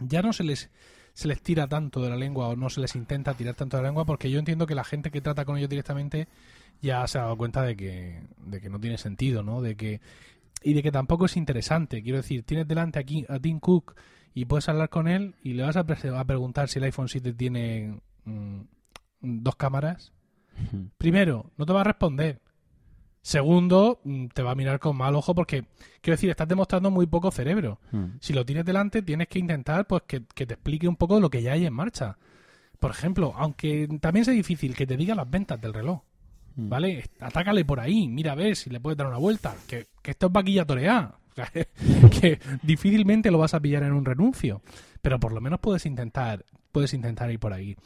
ya 0.00 0.20
no 0.20 0.32
se 0.32 0.44
les 0.44 0.70
se 1.14 1.28
les 1.28 1.40
tira 1.40 1.66
tanto 1.68 2.02
de 2.02 2.10
la 2.10 2.16
lengua 2.16 2.48
o 2.48 2.56
no 2.56 2.68
se 2.68 2.80
les 2.80 2.94
intenta 2.96 3.34
tirar 3.34 3.54
tanto 3.54 3.76
de 3.76 3.84
la 3.84 3.88
lengua 3.88 4.04
porque 4.04 4.30
yo 4.30 4.38
entiendo 4.38 4.66
que 4.66 4.74
la 4.74 4.84
gente 4.84 5.10
que 5.10 5.20
trata 5.20 5.44
con 5.44 5.56
ellos 5.56 5.70
directamente 5.70 6.28
ya 6.82 7.06
se 7.06 7.18
ha 7.18 7.22
dado 7.22 7.36
cuenta 7.36 7.62
de 7.62 7.76
que, 7.76 8.20
de 8.38 8.60
que 8.60 8.68
no 8.68 8.80
tiene 8.80 8.98
sentido, 8.98 9.42
¿no? 9.42 9.62
De 9.62 9.76
que 9.76 10.00
y 10.62 10.72
de 10.72 10.82
que 10.82 10.90
tampoco 10.90 11.26
es 11.26 11.36
interesante. 11.36 12.02
Quiero 12.02 12.18
decir, 12.18 12.42
tienes 12.42 12.66
delante 12.66 12.98
aquí 12.98 13.24
a 13.28 13.38
Tim 13.38 13.60
Cook 13.60 13.94
y 14.32 14.46
puedes 14.46 14.68
hablar 14.68 14.88
con 14.88 15.06
él 15.06 15.34
y 15.42 15.52
le 15.52 15.62
vas 15.62 15.76
a, 15.76 15.80
a 15.80 16.24
preguntar 16.24 16.68
si 16.68 16.78
el 16.78 16.84
iPhone 16.84 17.08
7 17.08 17.34
tiene 17.34 18.00
mm, 18.24 18.60
dos 19.20 19.56
cámaras. 19.56 20.12
Primero, 20.98 21.50
no 21.56 21.66
te 21.66 21.72
va 21.72 21.82
a 21.82 21.84
responder. 21.84 22.40
Segundo, 23.24 24.02
mm, 24.04 24.26
te 24.34 24.42
va 24.42 24.50
a 24.50 24.54
mirar 24.54 24.78
con 24.78 24.98
mal 24.98 25.14
ojo 25.14 25.34
porque, 25.34 25.64
quiero 26.02 26.14
decir, 26.14 26.28
estás 26.28 26.46
demostrando 26.46 26.90
muy 26.90 27.06
poco 27.06 27.30
cerebro. 27.30 27.80
Hmm. 27.90 28.18
Si 28.20 28.34
lo 28.34 28.44
tienes 28.44 28.66
delante, 28.66 29.00
tienes 29.00 29.28
que 29.28 29.38
intentar 29.38 29.86
pues 29.86 30.02
que, 30.02 30.20
te 30.20 30.52
explique 30.52 30.86
un 30.86 30.96
poco 30.96 31.18
lo 31.18 31.30
que 31.30 31.40
ya 31.40 31.52
hay 31.52 31.64
en 31.64 31.72
marcha. 31.72 32.18
Por 32.78 32.90
ejemplo, 32.90 33.32
aunque 33.34 33.88
también 33.98 34.26
sea 34.26 34.34
difícil 34.34 34.76
que 34.76 34.86
te 34.86 34.98
diga 34.98 35.14
las 35.14 35.30
ventas 35.30 35.58
del 35.58 35.72
reloj. 35.72 36.02
Hmm. 36.54 36.68
¿Vale? 36.68 37.04
Atácale 37.18 37.64
por 37.64 37.80
ahí, 37.80 38.08
mira 38.08 38.32
a 38.32 38.34
ver 38.34 38.56
si 38.56 38.68
le 38.68 38.78
puedes 38.78 38.98
dar 38.98 39.06
una 39.06 39.16
vuelta. 39.16 39.56
Que, 39.66 39.86
que 40.02 40.10
esto 40.10 40.26
es 40.26 40.32
vaquilla 40.32 40.66
toreá. 40.66 41.14
que 42.20 42.38
difícilmente 42.62 43.30
lo 43.30 43.38
vas 43.38 43.54
a 43.54 43.60
pillar 43.60 43.84
en 43.84 43.94
un 43.94 44.04
renuncio. 44.04 44.60
Pero 45.00 45.18
por 45.18 45.32
lo 45.32 45.40
menos 45.40 45.60
puedes 45.60 45.86
intentar 45.86 46.44
puedes 46.74 46.92
intentar 46.92 47.30
ir 47.30 47.38
por 47.38 47.52
ahí. 47.52 47.76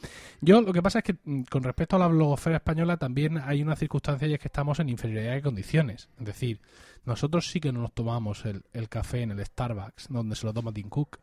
Yo 0.41 0.59
lo 0.61 0.73
que 0.73 0.81
pasa 0.81 0.99
es 0.99 1.05
que 1.05 1.15
mm, 1.23 1.43
con 1.43 1.63
respecto 1.63 1.95
a 1.95 1.99
la 1.99 2.07
blogosfera 2.07 2.57
española 2.57 2.97
también 2.97 3.37
hay 3.37 3.61
una 3.61 3.75
circunstancia 3.75 4.27
y 4.27 4.33
es 4.33 4.39
que 4.39 4.47
estamos 4.47 4.79
en 4.79 4.89
inferioridad 4.89 5.35
de 5.35 5.41
condiciones. 5.43 6.09
Es 6.19 6.25
decir, 6.25 6.59
nosotros 7.05 7.47
sí 7.47 7.59
que 7.61 7.71
no 7.71 7.81
nos 7.81 7.93
tomamos 7.93 8.43
el, 8.45 8.89
café 8.89 9.21
en 9.21 9.31
el 9.31 9.45
Starbucks 9.45 10.07
donde 10.09 10.35
se 10.35 10.45
lo 10.47 10.53
toma 10.53 10.73
Tim 10.73 10.89
Cook. 10.89 11.19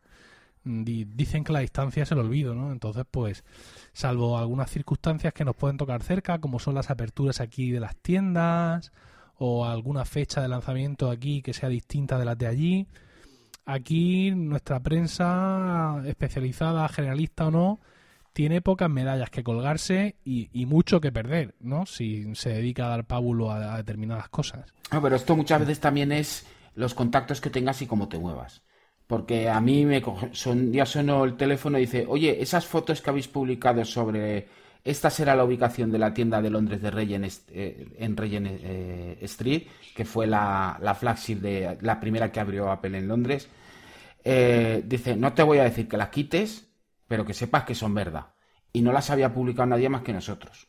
Mm, 0.63 0.83
dicen 0.83 1.43
que 1.43 1.51
la 1.51 1.59
distancia 1.59 2.03
es 2.03 2.11
el 2.11 2.19
olvido, 2.19 2.55
¿no? 2.55 2.71
Entonces, 2.71 3.03
pues, 3.11 3.43
salvo 3.91 4.37
algunas 4.37 4.71
circunstancias 4.71 5.33
que 5.33 5.43
nos 5.43 5.55
pueden 5.55 5.75
tocar 5.77 6.01
cerca, 6.01 6.39
como 6.39 6.59
son 6.59 6.73
las 6.73 6.89
aperturas 6.89 7.41
aquí 7.41 7.71
de 7.71 7.81
las 7.81 7.97
tiendas 7.97 8.93
o 9.35 9.65
alguna 9.65 10.05
fecha 10.05 10.41
de 10.41 10.47
lanzamiento 10.47 11.11
aquí 11.11 11.41
que 11.41 11.53
sea 11.53 11.67
distinta 11.67 12.17
de 12.17 12.25
las 12.25 12.37
de 12.37 12.47
allí, 12.47 12.87
Aquí 13.69 14.31
nuestra 14.31 14.79
prensa 14.79 16.01
especializada, 16.05 16.87
generalista 16.87 17.47
o 17.47 17.51
no, 17.51 17.81
tiene 18.31 18.61
pocas 18.61 18.89
medallas 18.89 19.29
que 19.29 19.43
colgarse 19.43 20.15
y, 20.23 20.65
mucho 20.67 21.01
que 21.01 21.11
perder, 21.11 21.53
¿no? 21.59 21.85
Si 21.85 22.33
se 22.33 22.51
dedica 22.51 22.85
a 22.85 22.89
dar 22.89 23.03
pábulo 23.03 23.51
a, 23.51 23.75
determinadas 23.75 24.29
cosas. 24.29 24.73
pero 24.89 25.17
esto 25.17 25.35
muchas 25.35 25.59
veces 25.59 25.81
también 25.81 26.13
es 26.13 26.47
los 26.75 26.93
contactos 26.93 27.41
que 27.41 27.49
tengas 27.49 27.81
y 27.81 27.87
cómo 27.87 28.07
te 28.07 28.17
muevas. 28.17 28.63
Porque 29.05 29.49
a 29.49 29.59
mí 29.59 29.85
me 29.85 30.01
son, 30.31 30.71
ya 30.71 30.85
sonó 30.85 31.25
el 31.25 31.35
teléfono 31.35 31.77
y 31.77 31.81
dice, 31.81 32.05
oye, 32.07 32.41
esas 32.41 32.65
fotos 32.65 33.01
que 33.01 33.09
habéis 33.09 33.27
publicado 33.27 33.83
sobre 33.83 34.47
esta 34.87 35.09
será 35.09 35.35
la 35.35 35.43
ubicación 35.43 35.91
de 35.91 35.99
la 35.99 36.13
tienda 36.13 36.41
de 36.41 36.49
Londres 36.49 36.81
de 36.81 36.89
Regent, 36.89 37.25
eh, 37.49 37.89
en 37.97 38.15
Regent 38.15 38.47
eh, 38.49 39.17
Street, 39.21 39.63
que 39.93 40.05
fue 40.05 40.27
la, 40.27 40.79
la, 40.81 40.95
flagship 40.95 41.35
de 41.35 41.77
la 41.81 41.99
primera 41.99 42.31
que 42.31 42.39
abrió 42.39 42.71
Apple 42.71 42.97
en 42.97 43.07
Londres. 43.07 43.49
Eh, 44.23 44.83
dice, 44.85 45.17
no 45.17 45.33
te 45.33 45.43
voy 45.43 45.57
a 45.57 45.65
decir 45.65 45.89
que 45.89 45.97
las 45.97 46.07
quites, 46.07 46.69
pero 47.05 47.25
que 47.25 47.33
sepas 47.33 47.65
que 47.65 47.75
son 47.75 47.93
verdad. 47.93 48.27
Y 48.71 48.81
no 48.81 48.93
las 48.93 49.09
había 49.09 49.33
publicado 49.33 49.67
nadie 49.67 49.89
más 49.89 50.03
que 50.03 50.13
nosotros. 50.13 50.67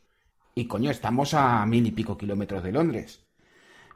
Y 0.53 0.67
coño, 0.67 0.91
estamos 0.91 1.33
a 1.33 1.65
mil 1.65 1.87
y 1.87 1.91
pico 1.91 2.17
kilómetros 2.17 2.61
de 2.61 2.73
Londres. 2.73 3.25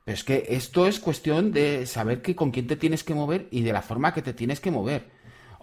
Pero 0.06 0.16
es 0.16 0.24
que 0.24 0.46
esto 0.50 0.88
es 0.88 1.00
cuestión 1.00 1.52
de 1.52 1.86
saber 1.86 2.22
que 2.22 2.36
con 2.36 2.52
quién 2.52 2.68
te 2.68 2.78
tienes 2.78 3.04
que 3.04 3.14
mover 3.14 3.50
y 3.52 3.62
de 3.62 3.74
la 3.74 3.82
forma 3.82 4.14
que 4.14 4.22
te 4.22 4.34
tienes 4.34 4.62
que 4.62 4.72
mover 4.72 5.12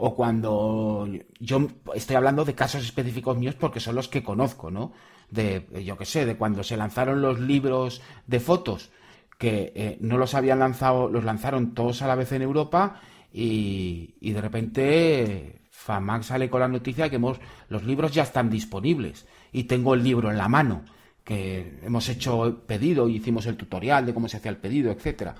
o 0.02 0.14
cuando 0.14 1.06
yo 1.38 1.68
estoy 1.94 2.16
hablando 2.16 2.46
de 2.46 2.54
casos 2.54 2.82
específicos 2.82 3.36
míos 3.36 3.54
porque 3.54 3.80
son 3.80 3.96
los 3.96 4.08
que 4.08 4.22
conozco, 4.22 4.70
¿no? 4.70 4.92
De, 5.30 5.66
yo 5.84 5.98
qué 5.98 6.06
sé, 6.06 6.24
de 6.24 6.36
cuando 6.36 6.62
se 6.62 6.78
lanzaron 6.78 7.20
los 7.20 7.38
libros 7.38 8.00
de 8.26 8.40
fotos, 8.40 8.90
que 9.36 9.72
eh, 9.76 9.98
no 10.00 10.16
los 10.16 10.34
habían 10.34 10.58
lanzado, 10.58 11.10
los 11.10 11.24
lanzaron 11.24 11.74
todos 11.74 12.00
a 12.00 12.06
la 12.06 12.14
vez 12.14 12.32
en 12.32 12.40
Europa 12.40 13.02
y, 13.30 14.14
de 14.20 14.40
repente 14.40 15.60
FAMAC 15.70 16.22
sale 16.22 16.48
con 16.48 16.60
la 16.60 16.68
noticia 16.68 17.04
de 17.04 17.10
que 17.10 17.34
los 17.68 17.84
libros 17.84 18.12
ya 18.12 18.22
están 18.22 18.48
disponibles 18.48 19.26
y 19.52 19.64
tengo 19.64 19.92
el 19.92 20.02
libro 20.02 20.30
en 20.30 20.38
la 20.38 20.48
mano 20.48 20.82
que 21.24 21.78
hemos 21.82 22.08
hecho 22.08 22.62
pedido 22.66 23.08
y 23.08 23.16
hicimos 23.16 23.46
el 23.46 23.56
tutorial 23.56 24.06
de 24.06 24.14
cómo 24.14 24.28
se 24.28 24.38
hacía 24.38 24.50
el 24.50 24.56
pedido, 24.56 24.90
etcétera. 24.90 25.34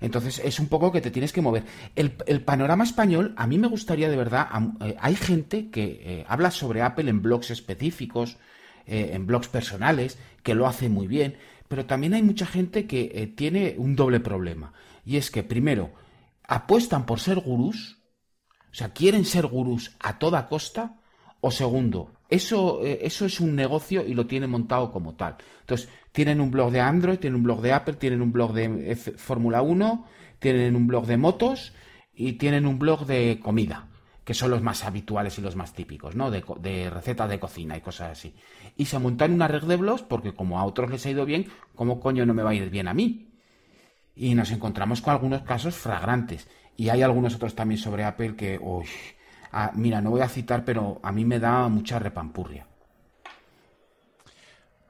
Entonces 0.00 0.40
es 0.44 0.58
un 0.58 0.68
poco 0.68 0.92
que 0.92 1.00
te 1.00 1.10
tienes 1.10 1.32
que 1.32 1.42
mover. 1.42 1.64
El, 1.94 2.12
panorama 2.42 2.84
español, 2.84 3.34
a 3.36 3.46
mí 3.46 3.58
me 3.58 3.68
gustaría 3.68 4.08
de 4.08 4.16
verdad, 4.16 4.48
eh, 4.80 4.96
hay 5.00 5.16
gente 5.16 5.70
que 5.70 6.00
eh, 6.02 6.24
habla 6.28 6.50
sobre 6.50 6.82
Apple 6.82 7.10
en 7.10 7.22
blogs 7.22 7.50
específicos, 7.50 8.36
eh, 8.86 9.10
en 9.12 9.26
blogs 9.26 9.48
personales, 9.48 10.18
que 10.42 10.54
lo 10.54 10.66
hace 10.66 10.88
muy 10.88 11.06
bien, 11.06 11.36
pero 11.68 11.86
también 11.86 12.14
hay 12.14 12.22
mucha 12.22 12.46
gente 12.46 12.86
que 12.86 13.32
tiene 13.36 13.74
un 13.76 13.96
doble 13.96 14.20
problema. 14.20 14.72
Y 15.04 15.16
es 15.16 15.30
que, 15.30 15.42
primero, 15.42 15.92
apuestan 16.46 17.04
por 17.04 17.20
ser 17.20 17.40
gurús, 17.40 17.98
o 18.70 18.74
sea, 18.74 18.92
quieren 18.92 19.24
ser 19.24 19.46
gurús 19.46 19.94
a 20.00 20.18
toda 20.18 20.48
costa, 20.48 20.96
o 21.40 21.50
segundo, 21.50 22.17
eso, 22.28 22.82
eso 22.84 23.24
es 23.24 23.40
un 23.40 23.56
negocio 23.56 24.04
y 24.06 24.14
lo 24.14 24.26
tienen 24.26 24.50
montado 24.50 24.92
como 24.92 25.14
tal. 25.14 25.36
Entonces, 25.60 25.88
tienen 26.12 26.40
un 26.40 26.50
blog 26.50 26.70
de 26.72 26.80
Android, 26.80 27.18
tienen 27.18 27.36
un 27.36 27.42
blog 27.42 27.60
de 27.60 27.72
Apple, 27.72 27.94
tienen 27.94 28.22
un 28.22 28.32
blog 28.32 28.52
de 28.52 28.96
Fórmula 28.96 29.62
1, 29.62 30.06
tienen 30.38 30.76
un 30.76 30.86
blog 30.86 31.06
de 31.06 31.16
motos 31.16 31.72
y 32.14 32.32
tienen 32.34 32.66
un 32.66 32.78
blog 32.78 33.06
de 33.06 33.38
comida, 33.42 33.88
que 34.24 34.34
son 34.34 34.50
los 34.50 34.62
más 34.62 34.84
habituales 34.84 35.38
y 35.38 35.42
los 35.42 35.56
más 35.56 35.72
típicos, 35.72 36.16
¿no? 36.16 36.30
De, 36.30 36.90
recetas 36.90 37.30
de 37.30 37.38
cocina 37.38 37.76
y 37.76 37.80
cosas 37.80 38.12
así. 38.12 38.34
Y 38.76 38.86
se 38.86 38.98
montan 38.98 39.32
una 39.32 39.48
red 39.48 39.62
de 39.64 39.76
blogs 39.76 40.02
porque 40.02 40.34
como 40.34 40.58
a 40.58 40.64
otros 40.64 40.90
les 40.90 41.06
ha 41.06 41.10
ido 41.10 41.24
bien, 41.24 41.46
¿cómo 41.74 42.00
coño 42.00 42.26
no 42.26 42.34
me 42.34 42.42
va 42.42 42.50
a 42.50 42.54
ir 42.54 42.70
bien 42.70 42.88
a 42.88 42.94
mí? 42.94 43.30
Y 44.16 44.34
nos 44.34 44.50
encontramos 44.50 45.00
con 45.00 45.12
algunos 45.12 45.42
casos 45.42 45.76
fragrantes. 45.76 46.48
Y 46.76 46.88
hay 46.88 47.02
algunos 47.02 47.34
otros 47.36 47.54
también 47.54 47.78
sobre 47.78 48.04
Apple 48.04 48.34
que, 48.36 48.58
uy, 48.60 48.86
ah, 49.52 49.72
mira, 49.74 50.00
no 50.00 50.10
voy 50.10 50.20
a 50.20 50.28
citar, 50.28 50.64
pero 50.64 51.00
a 51.02 51.12
mí 51.12 51.24
me 51.24 51.38
da 51.38 51.68
mucha 51.68 51.98
repampurria. 51.98 52.66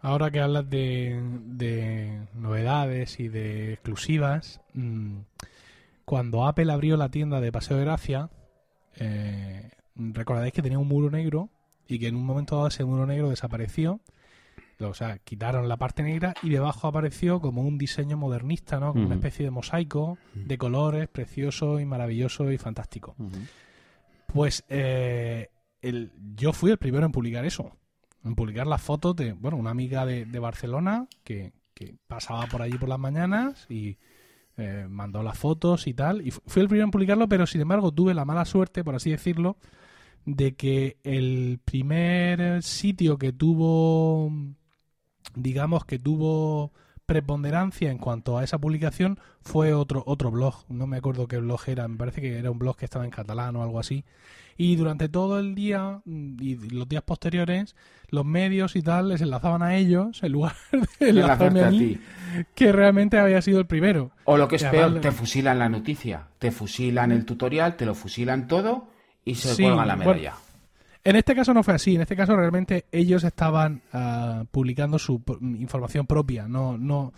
Ahora 0.00 0.30
que 0.30 0.40
hablas 0.40 0.70
de, 0.70 2.20
novedades 2.34 3.18
y 3.18 3.28
de 3.28 3.72
exclusivas, 3.72 4.61
mm, 4.74 5.18
cuando 6.04 6.46
Apple 6.46 6.72
abrió 6.72 6.96
la 6.96 7.11
tienda 7.11 7.40
de 7.40 7.50
Paseo 7.50 7.76
de 7.76 7.84
Gracia, 7.84 8.30
eh, 8.96 9.70
recordaréis 9.96 10.54
que 10.54 10.62
tenía 10.62 10.78
un 10.78 10.88
muro 10.88 11.11
negro 11.11 11.50
y 11.88 11.98
que 11.98 12.09
en 12.09 12.16
un 12.16 12.24
momento 12.24 12.56
dado 12.56 12.68
ese 12.68 12.84
muro 12.84 13.06
negro 13.06 13.30
desapareció. 13.30 14.00
O 14.80 14.94
sea, 14.94 15.18
quitaron 15.18 15.68
la 15.68 15.76
parte 15.76 16.04
negra 16.04 16.34
y 16.40 16.50
debajo 16.50 16.86
apareció 16.86 17.40
como 17.40 17.62
un 17.62 17.78
diseño 17.78 18.16
modernista, 18.16 18.78
¿no? 18.78 18.92
Como 18.92 19.06
una 19.06 19.16
especie 19.16 19.44
de 19.44 19.50
mosaico 19.50 20.18
de 20.34 20.56
colores 20.56 21.09
precioso 21.09 21.80
y 21.80 21.84
maravilloso 21.84 22.52
y 22.52 22.59
fantástico. 22.59 23.16
Pues 24.33 24.64
eh, 24.68 25.51
el, 25.83 26.12
yo 26.37 26.53
fui 26.53 26.70
el 26.70 26.79
primero 26.79 27.05
en 27.05 27.12
publicar 27.12 27.45
eso 27.45 27.79
en 28.24 28.35
publicar 28.35 28.66
las 28.66 28.83
fotos 28.83 29.16
de, 29.16 29.33
bueno, 29.33 29.57
una 29.57 29.70
amiga 29.70 30.07
de, 30.07 30.39
Barcelona 30.39 31.07
que, 31.24 31.53
pasaba 32.09 32.47
por 32.47 32.61
allí 32.61 32.76
por 32.76 32.89
las 32.89 32.99
mañanas 32.99 33.64
y 33.68 33.99
eh, 34.57 34.87
mandó 34.89 35.22
las 35.22 35.39
fotos 35.39 35.87
y 35.87 35.95
tal. 35.95 36.26
Y 36.26 36.33
fui 36.33 36.62
el 36.62 36.68
primero 36.68 36.87
en 36.87 36.91
publicarlo, 36.91 37.29
pero 37.29 37.47
sin 37.47 37.61
embargo 37.61 37.93
tuve 37.93 38.14
la 38.14 38.24
mala 38.24 38.45
suerte, 38.45 38.83
por 38.83 38.97
así 38.97 39.11
decirlo, 39.11 39.59
de 40.24 40.57
que 40.57 40.97
el 41.05 41.61
primer 41.64 42.64
sitio 42.64 43.16
que 43.16 43.33
tuvo, 43.33 44.33
digamos 45.37 45.85
que 45.85 46.01
tuvo 46.01 46.72
preponderancia 47.09 47.90
en 47.90 47.96
cuanto 47.96 48.36
a 48.36 48.44
esa 48.44 48.59
publicación 48.59 49.18
fue 49.40 49.72
otro 49.72 50.02
otro 50.06 50.30
blog. 50.30 50.66
No 50.68 50.86
me 50.86 50.98
acuerdo 50.98 51.26
qué 51.26 51.38
blog 51.38 51.61
era, 51.66 51.88
me 51.88 51.96
parece 51.96 52.20
que 52.20 52.38
era 52.38 52.50
un 52.50 52.59
blog 52.59 52.76
que 52.76 52.84
estaba 52.84 53.06
en 53.06 53.11
catalán 53.11 53.56
o 53.56 53.62
algo 53.62 53.80
así. 53.80 54.04
Y 54.59 54.76
durante 54.76 55.09
todo 55.09 55.38
el 55.38 55.54
día 55.54 56.02
mm, 56.04 56.36
y 56.38 56.56
los 56.68 56.86
días 56.86 57.02
posteriores, 57.02 57.74
los 58.11 58.26
medios 58.26 58.76
y 58.76 58.82
tal 58.82 59.09
les 59.09 59.22
enlazaban 59.22 59.62
a 59.62 59.74
ellos 59.76 60.22
en 60.22 60.32
lugar 60.32 60.52
de 61.00 61.09
enlazarme 61.09 61.64
a 61.64 61.70
mí, 61.70 61.98
que 62.54 62.72
realmente 62.72 63.18
había 63.18 63.40
sido 63.40 63.59
el 63.59 63.66
primero. 63.66 64.11
O 64.24 64.36
lo 64.36 64.46
que 64.46 64.56
es 64.56 64.64
peor, 64.64 65.00
te 65.00 65.11
fusilan 65.11 65.59
la 65.59 65.70
noticia, 65.70 66.26
te 66.38 66.50
fusilan 66.50 67.11
el 67.11 67.24
tutorial, 67.24 67.76
te 67.76 67.86
lo 67.86 67.94
fusilan 67.94 68.46
todo 68.48 68.90
y 69.24 69.34
se 69.36 69.62
cuelgan 69.62 69.88
la 69.88 69.96
medalla. 69.96 70.34
En 71.05 71.16
este 71.16 71.34
caso 71.34 71.55
no 71.55 71.62
fue 71.62 71.74
así, 71.74 71.94
en 71.94 72.03
este 72.03 72.16
caso 72.16 72.36
realmente 72.36 72.86
ellos 72.92 73.24
estaban 73.24 73.82
ah, 73.92 74.44
publicando 74.51 74.99
su 74.99 75.22
información 75.40 76.07
propia, 76.07 76.49
no, 76.49 76.76
no, 76.76 77.12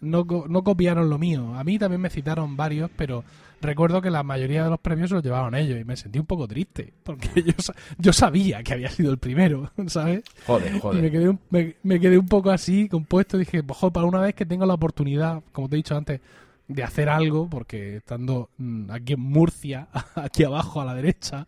no, 0.00 0.26
no 0.48 0.64
copiaron 0.64 1.08
lo 1.10 1.18
mío. 1.18 1.54
A 1.54 1.64
mí 1.64 1.78
también 1.78 2.00
me 2.00 2.10
citaron 2.10 2.56
varios, 2.56 2.90
pero 2.96 3.24
recuerdo 3.60 4.02
que 4.02 4.10
la 4.10 4.22
mayoría 4.22 4.64
de 4.64 4.70
los 4.70 4.80
premios 4.80 5.10
los 5.10 5.22
llevaron 5.22 5.54
ellos 5.54 5.80
y 5.80 5.84
me 5.84 5.96
sentí 5.96 6.18
un 6.18 6.26
poco 6.26 6.46
triste 6.46 6.92
porque 7.02 7.28
yo, 7.42 7.54
yo 7.98 8.12
sabía 8.12 8.62
que 8.62 8.74
había 8.74 8.90
sido 8.90 9.10
el 9.10 9.18
primero, 9.18 9.70
¿sabes? 9.86 10.22
Joder, 10.46 10.78
joder. 10.78 10.98
Y 10.98 11.02
me 11.02 11.10
quedé, 11.10 11.28
un, 11.28 11.40
me, 11.50 12.00
quedé 12.00 12.18
un 12.18 12.28
poco 12.28 12.50
así, 12.50 12.88
compuesto. 12.88 13.38
Dije, 13.38 13.62
joder, 13.66 13.92
para 13.92 14.06
una 14.06 14.20
vez 14.20 14.34
que 14.34 14.46
tengo 14.46 14.66
la 14.66 14.74
oportunidad, 14.74 15.42
como 15.52 15.68
te 15.68 15.76
he 15.76 15.78
dicho 15.78 15.96
antes, 15.96 16.20
de 16.68 16.82
hacer 16.82 17.08
algo, 17.08 17.48
porque 17.48 17.96
estando 17.96 18.50
mm, 18.58 18.90
aquí 18.90 19.12
en 19.14 19.20
Murcia, 19.20 19.88
aquí 20.14 20.44
abajo 20.44 20.80
a 20.80 20.84
la 20.84 20.94
derecha, 20.94 21.46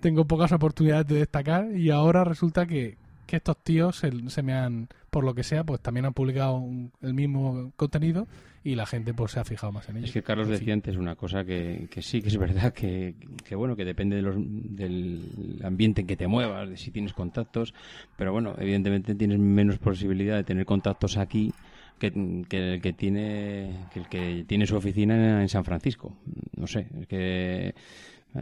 tengo 0.00 0.24
pocas 0.26 0.52
oportunidades 0.52 1.06
de 1.06 1.16
destacar 1.16 1.76
y 1.76 1.90
ahora 1.90 2.24
resulta 2.24 2.66
que, 2.66 2.96
que 3.26 3.36
estos 3.36 3.56
tíos 3.58 3.96
se, 3.96 4.42
me 4.42 4.54
han, 4.54 4.88
por 5.10 5.24
lo 5.24 5.34
que 5.34 5.42
sea, 5.42 5.64
pues 5.64 5.80
también 5.80 6.06
han 6.06 6.14
publicado 6.14 6.64
el 7.02 7.14
mismo 7.14 7.72
contenido 7.76 8.26
y 8.62 8.74
la 8.74 8.86
gente 8.86 9.14
pues 9.14 9.32
se 9.32 9.40
ha 9.40 9.44
fijado 9.44 9.72
más 9.72 9.88
en 9.88 9.96
ellos. 9.96 10.10
Es 10.10 10.14
que 10.14 10.22
Carlos 10.22 10.48
decía 10.48 10.74
antes 10.74 10.96
una 10.96 11.16
cosa 11.16 11.44
que, 11.44 11.88
que, 11.90 12.02
sí, 12.02 12.20
que 12.22 12.28
es 12.28 12.36
verdad, 12.36 12.72
que, 12.72 13.14
que 13.44 13.54
bueno, 13.54 13.74
que 13.74 13.84
depende 13.84 14.16
de 14.16 14.22
los, 14.22 14.34
del 14.36 15.60
ambiente 15.64 16.02
en 16.02 16.06
que 16.06 16.16
te 16.16 16.26
muevas, 16.26 16.68
de 16.68 16.76
si 16.76 16.90
tienes 16.90 17.12
contactos, 17.12 17.74
pero 18.16 18.32
bueno, 18.32 18.54
evidentemente 18.58 19.14
tienes 19.14 19.38
menos 19.38 19.78
posibilidad 19.78 20.36
de 20.36 20.44
tener 20.44 20.66
contactos 20.66 21.16
aquí 21.16 21.52
que, 22.00 22.08
el 22.08 22.80
que 22.80 22.92
tiene 22.92 23.86
que 23.92 24.00
el 24.00 24.08
que 24.08 24.44
tiene 24.48 24.66
su 24.66 24.74
oficina 24.74 25.42
en 25.42 25.48
San 25.48 25.64
Francisco. 25.64 26.16
No 26.56 26.66
sé, 26.66 26.86
es 27.00 27.06
que 27.06 27.74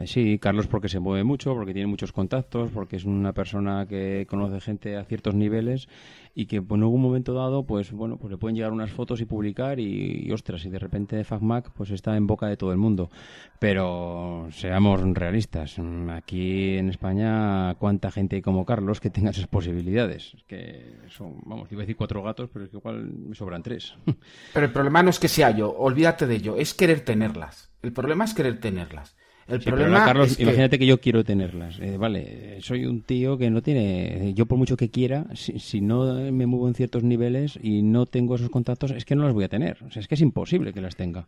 sí, 0.06 0.38
Carlos 0.38 0.66
porque 0.66 0.88
se 0.88 1.00
mueve 1.00 1.24
mucho, 1.24 1.54
porque 1.54 1.72
tiene 1.72 1.86
muchos 1.86 2.12
contactos, 2.12 2.70
porque 2.70 2.96
es 2.96 3.04
una 3.04 3.32
persona 3.32 3.86
que 3.86 4.26
conoce 4.28 4.60
gente 4.60 4.96
a 4.96 5.04
ciertos 5.04 5.34
niveles 5.34 5.88
y 6.34 6.46
que 6.46 6.56
en 6.56 6.82
algún 6.82 7.02
momento 7.02 7.34
dado, 7.34 7.64
pues 7.64 7.90
bueno, 7.90 8.16
pues 8.16 8.30
le 8.30 8.38
pueden 8.38 8.54
llegar 8.54 8.72
unas 8.72 8.90
fotos 8.90 9.20
y 9.20 9.24
publicar 9.24 9.80
y, 9.80 10.30
ostras, 10.30 10.64
y 10.64 10.70
de 10.70 10.78
repente 10.78 11.24
FacMac 11.24 11.72
pues 11.72 11.90
está 11.90 12.16
en 12.16 12.26
boca 12.26 12.46
de 12.46 12.56
todo 12.56 12.70
el 12.70 12.78
mundo. 12.78 13.10
Pero 13.58 14.46
seamos 14.52 15.00
realistas, 15.14 15.76
aquí 16.12 16.76
en 16.76 16.90
España, 16.90 17.74
¿cuánta 17.74 18.10
gente 18.10 18.36
hay 18.36 18.42
como 18.42 18.64
Carlos 18.64 19.00
que 19.00 19.10
tenga 19.10 19.30
esas 19.30 19.48
posibilidades? 19.48 20.36
Que 20.46 20.98
son, 21.08 21.40
vamos, 21.44 21.72
iba 21.72 21.80
a 21.80 21.82
decir 21.82 21.96
cuatro 21.96 22.22
gatos, 22.22 22.50
pero 22.52 22.66
es 22.66 22.70
que 22.70 22.76
igual 22.76 23.04
me 23.04 23.34
sobran 23.34 23.62
tres. 23.62 23.94
Pero 24.54 24.66
el 24.66 24.72
problema 24.72 25.02
no 25.02 25.10
es 25.10 25.18
que 25.18 25.28
sea 25.28 25.50
yo, 25.50 25.74
olvídate 25.76 26.26
de 26.26 26.36
ello, 26.36 26.56
es 26.56 26.74
querer 26.74 27.00
tenerlas. 27.00 27.72
El 27.82 27.92
problema 27.92 28.24
es 28.24 28.34
querer 28.34 28.60
tenerlas. 28.60 29.16
El 29.48 29.60
problema 29.60 30.04
Carlos, 30.04 30.38
imagínate 30.38 30.78
que... 30.78 30.86
yo 30.86 31.00
quiero 31.00 31.24
tenerlas. 31.24 31.78
Eh, 31.80 31.96
vale, 31.96 32.58
soy 32.60 32.84
un 32.84 33.00
tío 33.00 33.38
que 33.38 33.50
no 33.50 33.62
tiene. 33.62 34.34
Yo, 34.34 34.46
por 34.46 34.58
mucho 34.58 34.76
que 34.76 34.90
quiera, 34.90 35.26
si, 35.34 35.80
no 35.80 36.14
me 36.30 36.46
muevo 36.46 36.68
en 36.68 36.74
ciertos 36.74 37.02
niveles 37.02 37.58
y 37.62 37.82
no 37.82 38.04
tengo 38.06 38.34
esos 38.34 38.50
contactos, 38.50 38.90
es 38.90 39.04
que 39.04 39.16
no 39.16 39.24
las 39.24 39.32
voy 39.32 39.44
a 39.44 39.48
tener. 39.48 39.78
O 39.86 39.90
sea, 39.90 40.00
es 40.00 40.08
que 40.08 40.16
es 40.16 40.20
imposible 40.20 40.72
que 40.72 40.82
las 40.82 40.96
tenga. 40.96 41.26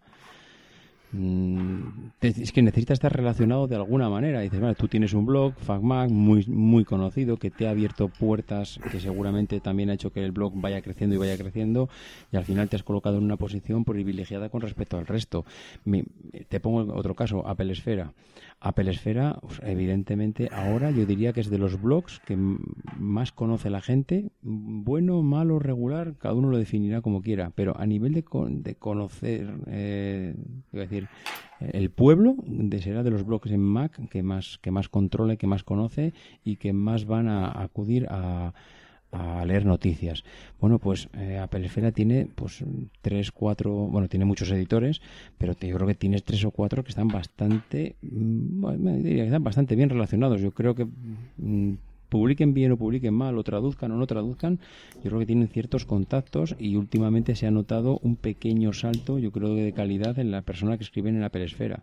Mm, 1.13 2.11
es 2.21 2.53
que 2.53 2.63
necesita 2.63 2.93
estar 2.93 3.13
relacionado 3.13 3.67
de 3.67 3.77
alguna 3.77 4.09
manera. 4.09 4.41
Dices, 4.41 4.61
vale, 4.61 4.75
tú 4.75 4.87
tienes 4.87 5.13
un 5.13 5.27
blog, 5.27 5.55
FacMac, 5.55 6.11
muy, 6.11 6.47
muy 6.47 6.85
conocido, 6.85 7.37
que 7.37 7.51
te 7.51 7.67
ha 7.67 7.71
abierto 7.71 8.09
puertas, 8.09 8.79
que 8.93 9.01
seguramente 9.01 9.61
también 9.61 9.91
ha 9.91 9.95
hecho 9.95 10.13
que 10.13 10.25
el 10.25 10.33
blog 10.33 10.53
vaya 10.55 10.81
creciendo 10.83 11.17
y 11.17 11.19
vaya 11.19 11.37
creciendo, 11.37 11.89
y 12.33 12.37
al 12.37 12.45
final 12.45 12.69
te 12.69 12.77
has 12.77 12.83
colocado 12.83 13.19
en 13.19 13.25
una 13.25 13.37
posición 13.37 13.85
privilegiada 13.85 14.49
con 14.49 14.61
respecto 14.61 14.99
al 14.99 15.07
resto. 15.07 15.45
te 16.49 16.61
pongo 16.61 16.95
otro 16.95 17.15
caso, 17.15 17.47
Apple 17.47 17.73
Esfera. 17.73 18.13
Apple 18.61 18.91
Esfera, 18.91 19.39
pues, 19.41 19.61
evidentemente, 19.65 20.51
ahora 20.53 20.91
yo 20.91 21.07
diría 21.07 21.33
que 21.33 21.41
es 21.41 21.49
de 21.49 21.57
los 21.57 21.81
blogs 21.81 22.21
que 22.21 22.37
más 22.37 23.33
conoce 23.33 23.71
la 23.71 23.81
gente, 23.81 24.31
bueno, 24.43 25.23
malo, 25.23 25.59
regular, 25.59 26.15
cada 26.19 26.35
uno 26.35 26.51
lo 26.51 26.59
definirá 26.59 27.01
como 27.01 27.23
quiera, 27.23 27.53
pero 27.55 27.75
a 27.79 27.87
nivel 27.87 28.13
de, 28.13 28.23
de 28.51 28.75
conocer, 28.75 29.51
eh, 29.67 30.35
decir, 30.73 31.09
el 31.61 31.91
pueblo 31.91 32.37
de, 32.45 32.83
será 32.83 33.03
de 33.03 33.11
los 33.11 33.25
blogs 33.25 33.51
en 33.51 33.63
Mac 33.63 33.99
que 34.11 34.23
más, 34.23 34.59
que 34.59 34.71
más 34.71 34.91
controle, 34.91 35.39
que 35.39 35.47
más 35.47 35.65
conoce 35.65 36.13
y 36.45 36.57
que 36.57 36.75
más 36.75 37.07
van 37.07 37.29
a 37.29 37.63
acudir 37.63 38.07
a 38.11 38.53
a 39.13 39.45
leer 39.45 39.67
noticias. 39.67 40.25
Bueno, 40.61 40.79
pues 40.79 41.09
eh, 41.15 41.39
Apple 41.39 41.67
Esfera 41.67 41.93
tiene 41.93 42.29
pues 42.35 42.65
tres, 43.01 43.33
cuatro, 43.33 43.73
bueno, 43.73 44.09
tiene 44.09 44.25
muchos 44.25 44.51
editores, 44.51 45.01
pero 45.39 45.55
yo 45.59 45.77
creo 45.77 45.87
que 45.87 45.95
tiene 45.95 46.21
tres 46.21 46.45
o 46.45 46.51
cuatro 46.51 46.85
que 46.85 46.91
están 46.91 47.09
bastante, 47.09 47.97
mm, 48.03 48.61
bueno, 48.61 48.93
diría 48.97 49.23
que 49.23 49.29
están 49.29 49.45
bastante 49.45 49.75
bien 49.77 49.89
relacionados. 49.89 50.41
Yo 50.41 50.53
creo 50.53 50.75
que 50.75 50.87
mm, 51.39 51.75
publiquen 52.09 52.53
bien 52.53 52.73
o 52.73 52.77
publiquen 52.77 53.15
mal, 53.15 53.39
o 53.39 53.43
traduzcan 53.43 53.93
o 53.93 53.97
no 53.97 54.07
traduzcan, 54.07 54.59
yo 54.97 55.09
creo 55.09 55.21
que 55.21 55.27
tienen 55.27 55.49
ciertos 55.49 55.87
contactos 55.87 56.57
y 56.59 56.77
últimamente 56.77 57.37
se 57.37 57.47
ha 57.47 57.51
notado 57.51 57.99
un 58.03 58.17
pequeño 58.17 58.73
salto, 58.73 59.19
yo 59.19 59.31
creo, 59.31 59.55
de 59.55 59.73
calidad 59.73 60.19
en 60.19 60.31
la 60.31 60.43
persona 60.43 60.77
que 60.77 60.85
escribe 60.85 61.09
en 61.09 61.21
la 61.21 61.31
Esfera. 61.33 61.83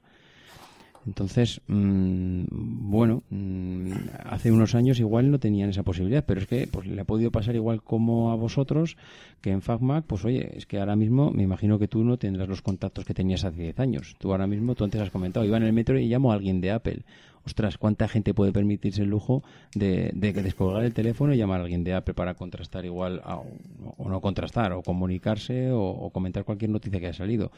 Entonces, 1.07 1.61
mm, 1.67 2.43
bueno, 2.51 3.23
mm, 3.29 3.91
hace 4.25 4.51
unos 4.51 4.75
años 4.75 4.99
igual 4.99 5.31
no 5.31 5.39
tenían 5.39 5.69
esa 5.69 5.83
posibilidad, 5.83 6.25
pero 6.25 6.41
es 6.41 6.47
que 6.47 6.67
pues, 6.67 6.85
le 6.85 6.99
ha 6.99 7.05
podido 7.05 7.31
pasar 7.31 7.55
igual 7.55 7.81
como 7.81 8.31
a 8.31 8.35
vosotros, 8.35 8.97
que 9.41 9.51
en 9.51 9.61
FacMac, 9.61 10.05
pues 10.05 10.25
oye, 10.25 10.57
es 10.57 10.65
que 10.65 10.79
ahora 10.79 10.97
mismo 10.97 11.31
me 11.31 11.43
imagino 11.43 11.79
que 11.79 11.87
tú 11.87 12.03
no 12.03 12.17
tendrás 12.17 12.49
los 12.49 12.61
contactos 12.61 13.05
que 13.05 13.13
tenías 13.13 13.45
hace 13.45 13.61
10 13.61 13.79
años. 13.79 14.15
Tú 14.19 14.31
ahora 14.31 14.47
mismo, 14.47 14.75
tú 14.75 14.83
antes 14.83 14.99
has 14.99 15.09
comentado, 15.09 15.45
iba 15.45 15.55
en 15.55 15.63
el 15.63 15.73
metro 15.73 15.97
y 15.97 16.09
llamo 16.09 16.31
a 16.31 16.35
alguien 16.35 16.59
de 16.59 16.71
Apple. 16.71 17.03
Ostras, 17.45 17.77
¿cuánta 17.77 18.09
gente 18.09 18.33
puede 18.33 18.51
permitirse 18.51 19.03
el 19.03 19.09
lujo 19.09 19.41
de, 19.73 20.11
de 20.13 20.33
descolgar 20.33 20.83
el 20.83 20.93
teléfono 20.93 21.33
y 21.33 21.37
llamar 21.37 21.61
a 21.61 21.63
alguien 21.63 21.85
de 21.85 21.93
Apple 21.93 22.13
para 22.13 22.33
contrastar 22.33 22.83
igual, 22.83 23.21
o 23.25 24.09
no 24.09 24.19
contrastar, 24.19 24.73
o 24.73 24.81
comunicarse, 24.81 25.71
o 25.71 26.09
comentar 26.09 26.43
cualquier 26.43 26.71
noticia 26.71 26.99
que 26.99 27.05
haya 27.05 27.17
salido? 27.17 27.51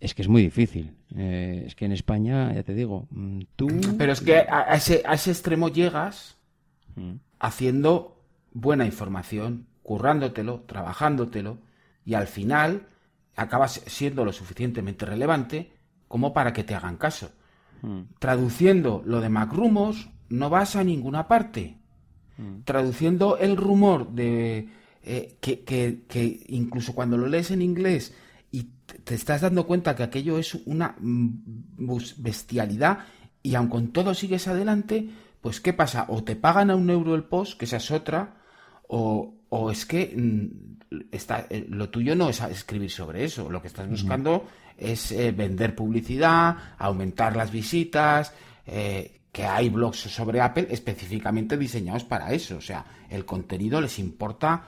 Es 0.00 0.14
que 0.14 0.22
es 0.22 0.28
muy 0.28 0.42
difícil. 0.42 0.94
Eh, 1.16 1.64
es 1.66 1.74
que 1.74 1.84
en 1.84 1.92
España, 1.92 2.52
ya 2.54 2.62
te 2.62 2.74
digo, 2.74 3.06
mm, 3.10 3.40
tú... 3.56 3.68
Pero 3.96 4.12
es 4.12 4.20
que 4.20 4.36
a 4.36 4.74
ese, 4.74 5.02
a 5.04 5.14
ese 5.14 5.30
extremo 5.30 5.68
llegas 5.68 6.36
mm. 6.96 7.14
haciendo 7.40 8.20
buena 8.52 8.84
información, 8.84 9.66
currándotelo, 9.82 10.62
trabajándotelo, 10.66 11.58
y 12.04 12.14
al 12.14 12.26
final 12.26 12.86
acabas 13.36 13.82
siendo 13.86 14.24
lo 14.24 14.32
suficientemente 14.32 15.04
relevante 15.04 15.72
como 16.06 16.32
para 16.32 16.52
que 16.52 16.64
te 16.64 16.74
hagan 16.74 16.96
caso. 16.96 17.32
Mm. 17.82 18.02
Traduciendo 18.18 19.02
lo 19.04 19.20
de 19.20 19.28
Macrumos, 19.28 20.10
no 20.28 20.50
vas 20.50 20.76
a 20.76 20.84
ninguna 20.84 21.28
parte. 21.28 21.76
Traduciendo 22.64 23.36
el 23.36 23.56
rumor 23.56 24.12
de 24.12 24.68
eh, 25.02 25.38
que, 25.40 25.64
que 25.64 26.44
incluso 26.46 26.94
cuando 26.94 27.16
lo 27.18 27.26
lees 27.26 27.50
en 27.50 27.62
inglés 27.62 28.14
te 29.04 29.14
estás 29.14 29.40
dando 29.40 29.66
cuenta 29.66 29.94
que 29.94 30.02
aquello 30.02 30.38
es 30.38 30.54
una 30.66 30.96
mm, 30.98 31.28
bestialidad 32.18 33.00
y 33.42 33.54
aun 33.54 33.68
con 33.68 33.88
todo 33.88 34.14
sigues 34.14 34.48
adelante, 34.48 35.08
pues 35.40 35.60
¿qué 35.60 35.72
pasa? 35.72 36.06
O 36.08 36.24
te 36.24 36.36
pagan 36.36 36.70
a 36.70 36.76
un 36.76 36.90
euro 36.90 37.14
el 37.14 37.24
post, 37.24 37.58
que 37.58 37.66
esa 37.66 37.76
es 37.76 37.90
otra, 37.90 38.34
o, 38.88 39.34
es 39.70 39.86
que 39.86 40.14
mm, 40.16 41.06
está, 41.12 41.46
eh, 41.50 41.66
lo 41.68 41.88
tuyo 41.90 42.14
no 42.14 42.28
es 42.30 42.40
escribir 42.40 42.90
sobre 42.90 43.24
eso, 43.24 43.50
lo 43.50 43.60
que 43.60 43.68
estás 43.68 43.88
buscando 43.88 44.46
es 44.76 45.12
eh, 45.12 45.32
vender 45.32 45.74
publicidad, 45.74 46.56
aumentar 46.78 47.36
las 47.36 47.50
visitas, 47.50 48.32
eh, 48.66 49.20
que 49.30 49.44
hay 49.44 49.68
blogs 49.68 49.98
sobre 49.98 50.40
Apple 50.40 50.68
específicamente 50.70 51.56
diseñados 51.56 52.04
para 52.04 52.32
eso, 52.32 52.56
o 52.56 52.60
sea, 52.60 52.84
el 53.08 53.24
contenido 53.24 53.80
les 53.80 53.98
importa 53.98 54.64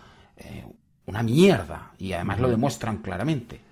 una 1.05 1.23
mierda 1.23 1.93
y 1.99 2.15
además 2.15 2.41
lo 2.41 2.49
demuestran 2.49 2.99
claramente. 2.99 3.70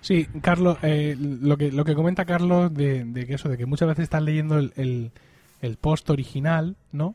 Sí, 0.00 0.26
Carlos, 0.40 0.78
eh, 0.82 1.16
lo, 1.18 1.56
que, 1.56 1.70
lo 1.70 1.84
que 1.84 1.94
comenta 1.94 2.24
Carlos 2.24 2.72
de, 2.72 3.06
que 3.26 3.34
eso, 3.34 3.48
de 3.48 3.58
que 3.58 3.66
muchas 3.66 3.88
veces 3.88 4.04
estás 4.04 4.22
leyendo 4.22 4.58
el, 4.58 5.12
el, 5.60 5.76
post 5.76 6.08
original, 6.10 6.76
¿no? 6.92 7.14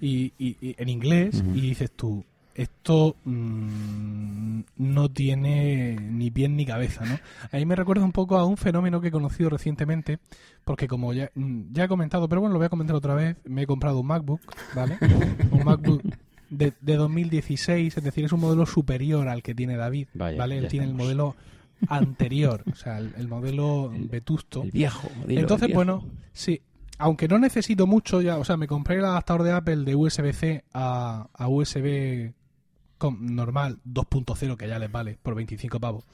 Y, 0.00 0.32
en 0.38 0.88
inglés, 0.88 1.42
y 1.54 1.60
dices 1.60 1.90
tú, 1.90 2.24
esto 2.54 3.16
mm, 3.24 4.60
no 4.76 5.08
tiene 5.10 5.96
ni 5.96 6.30
pie 6.30 6.48
ni 6.48 6.66
cabeza, 6.66 7.04
¿no? 7.04 7.18
A 7.50 7.56
mí 7.56 7.64
me 7.64 7.76
recuerda 7.76 8.04
un 8.04 8.12
poco 8.12 8.36
a 8.36 8.44
un 8.44 8.56
fenómeno 8.56 9.00
que 9.00 9.08
he 9.08 9.12
conocido 9.12 9.50
recientemente, 9.50 10.18
porque 10.64 10.88
como 10.88 11.12
ya, 11.12 11.30
mm, 11.34 11.72
ya 11.72 11.84
he 11.84 11.88
comentado, 11.88 12.28
pero 12.28 12.40
bueno, 12.40 12.52
lo 12.54 12.58
voy 12.58 12.66
a 12.66 12.70
comentar 12.70 12.96
otra 12.96 13.14
vez, 13.14 13.36
me 13.44 13.62
he 13.62 13.66
comprado 13.66 14.00
un 14.00 14.06
MacBook, 14.06 14.40
¿vale? 14.74 14.98
un 15.52 15.64
MacBook 15.64 16.02
de, 16.50 16.72
de 16.80 16.96
2016, 16.96 17.96
es 17.96 18.04
decir, 18.04 18.24
es 18.24 18.32
un 18.32 18.40
modelo 18.40 18.66
superior 18.66 19.28
al 19.28 19.42
que 19.42 19.54
tiene 19.54 19.76
David, 19.76 20.08
¿vale? 20.14 20.58
Él 20.58 20.68
tiene 20.68 20.86
el 20.86 20.94
modelo 20.94 21.36
anterior, 21.88 22.64
o 22.70 22.74
sea, 22.74 22.98
el, 22.98 23.28
modelo 23.28 23.90
vetusto. 23.92 24.62
El 24.62 24.70
viejo. 24.70 25.08
Entonces, 25.28 25.72
bueno, 25.72 26.06
sí, 26.32 26.62
aunque 26.98 27.28
no 27.28 27.38
necesito 27.38 27.86
mucho 27.86 28.20
ya, 28.20 28.38
o 28.38 28.44
sea, 28.44 28.56
me 28.56 28.66
compré 28.66 28.96
el 28.96 29.04
adaptador 29.04 29.42
de 29.42 29.52
Apple 29.52 29.84
de 29.84 29.94
USB-C 29.94 30.64
a, 30.72 31.28
a 31.32 31.48
USB 31.48 32.32
normal 33.08 33.78
2.0 33.86 34.56
que 34.56 34.68
ya 34.68 34.78
les 34.78 34.92
vale 34.92 35.18
por 35.22 35.34
25 35.34 35.80
pavos. 35.80 36.04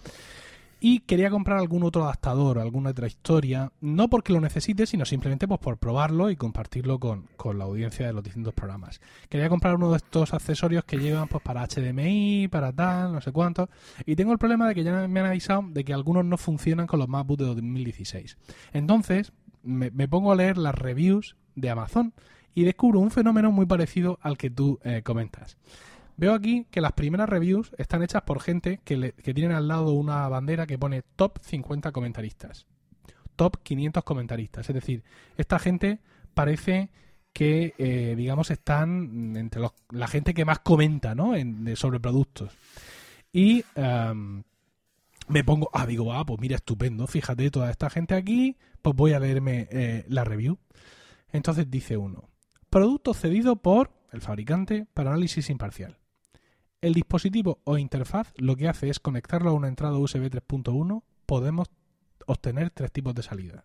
Y 0.79 1.01
quería 1.01 1.31
comprar 1.31 1.59
algún 1.59 1.85
otro 1.85 2.05
adaptador, 2.05 2.59
alguna 2.59 2.91
otra 2.91 3.07
historia, 3.07 3.73
no 3.81 4.09
porque 4.09 4.33
lo 4.33 4.41
necesite, 4.41 4.87
sino 4.87 5.07
simplemente 5.07 5.49
pues, 5.49 5.59
por 5.59 5.79
probarlo 5.79 6.31
y 6.31 6.37
compartirlo 6.37 6.99
con, 6.99 7.29
la 7.55 7.65
audiencia 7.65 8.07
de 8.07 8.13
los 8.13 8.23
distintos 8.23 8.53
programas. 8.53 9.01
Quería 9.31 9.49
comprar 9.49 9.77
uno 9.77 9.91
de 9.91 9.97
estos 9.97 10.35
accesorios 10.35 10.85
que 10.85 10.99
llevan 10.99 11.29
pues 11.29 11.43
para 11.43 11.67
HDMI, 11.67 12.49
para 12.49 12.73
tal, 12.73 13.13
no 13.13 13.21
sé 13.21 13.33
cuánto. 13.33 13.71
Y 14.05 14.17
tengo 14.17 14.33
el 14.33 14.39
problema 14.39 14.69
de 14.69 14.75
que 14.75 14.85
ya 14.85 15.09
me 15.09 15.21
han 15.21 15.27
avisado 15.27 15.65
de 15.69 15.85
que 15.85 15.95
algunos 15.95 16.25
no 16.25 16.37
funcionan 16.37 16.87
con 16.87 16.99
los 16.99 17.09
MacBook 17.09 17.39
de 17.39 17.47
2016. 17.47 18.37
Entonces, 18.73 19.33
me, 19.63 19.91
pongo 20.09 20.33
a 20.33 20.37
leer 20.37 20.59
las 20.59 20.75
reviews 20.75 21.37
de 21.55 21.71
Amazon 21.71 22.13
y 22.55 22.65
descubro 22.65 23.01
un 23.01 23.11
fenómeno 23.11 23.51
muy 23.51 23.67
parecido 23.67 24.19
al 24.23 24.37
que 24.39 24.51
tú 24.51 24.79
eh, 24.85 25.03
comentas. 25.03 25.57
Veo 26.17 26.33
aquí 26.33 26.67
que 26.71 26.81
las 26.81 26.93
primeras 26.93 27.29
reviews 27.29 27.73
están 27.79 28.03
hechas 28.03 28.23
por 28.23 28.41
gente 28.41 28.81
que, 28.85 29.13
que 29.13 29.35
tienen 29.35 29.57
al 29.57 29.69
lado 29.69 29.93
una 29.93 30.29
bandera 30.29 30.67
que 30.67 30.79
pone 30.79 31.03
top 31.03 31.39
50 31.43 31.93
comentaristas. 31.93 32.67
Top 33.37 33.59
500 33.63 34.03
comentaristas. 34.03 34.69
Es 34.69 34.75
decir, 34.75 35.05
esta 35.37 35.59
gente 35.59 36.01
parece 36.33 36.91
que, 37.37 37.75
eh, 37.77 38.15
digamos, 38.17 38.51
están 38.51 39.37
entre 39.37 39.61
la 39.91 40.09
gente 40.09 40.33
que 40.33 40.47
más 40.47 40.61
comenta, 40.61 41.15
¿no? 41.15 41.35
sobre 41.77 42.01
productos. 42.01 42.51
Y 43.31 43.63
me 45.29 45.45
pongo, 45.45 45.69
ah, 45.73 45.87
digo, 45.87 46.15
ah, 46.15 46.25
pues 46.25 46.41
mira, 46.41 46.57
estupendo, 46.57 47.07
fíjate, 47.07 47.51
toda 47.51 47.71
esta 47.71 47.91
gente 47.91 48.15
aquí, 48.15 48.57
pues 48.81 48.97
voy 48.97 49.13
a 49.13 49.21
leerme 49.21 49.69
eh, 49.71 50.05
la 50.09 50.25
review. 50.25 50.59
Entonces 51.31 51.71
dice 51.71 51.97
uno, 51.97 52.31
producto 52.71 53.13
cedido 53.13 53.57
por 53.57 53.91
el 54.13 54.21
fabricante 54.21 54.87
para 54.95 55.11
análisis 55.11 55.51
imparcial. 55.51 55.99
El 56.87 56.95
dispositivo 56.95 57.59
o 57.65 57.79
interfaz 57.79 58.33
lo 58.37 58.55
que 58.55 58.69
hace 58.69 58.89
es 58.89 59.01
conectarlo 59.01 59.51
a 59.51 59.55
una 59.55 59.67
entrada 59.67 59.99
USB 59.99 60.31
3.1. 60.31 61.03
Podemos 61.27 61.67
obtener 62.27 62.71
tres 62.71 62.93
tipos 62.93 63.13
de 63.13 63.25
salida. 63.25 63.65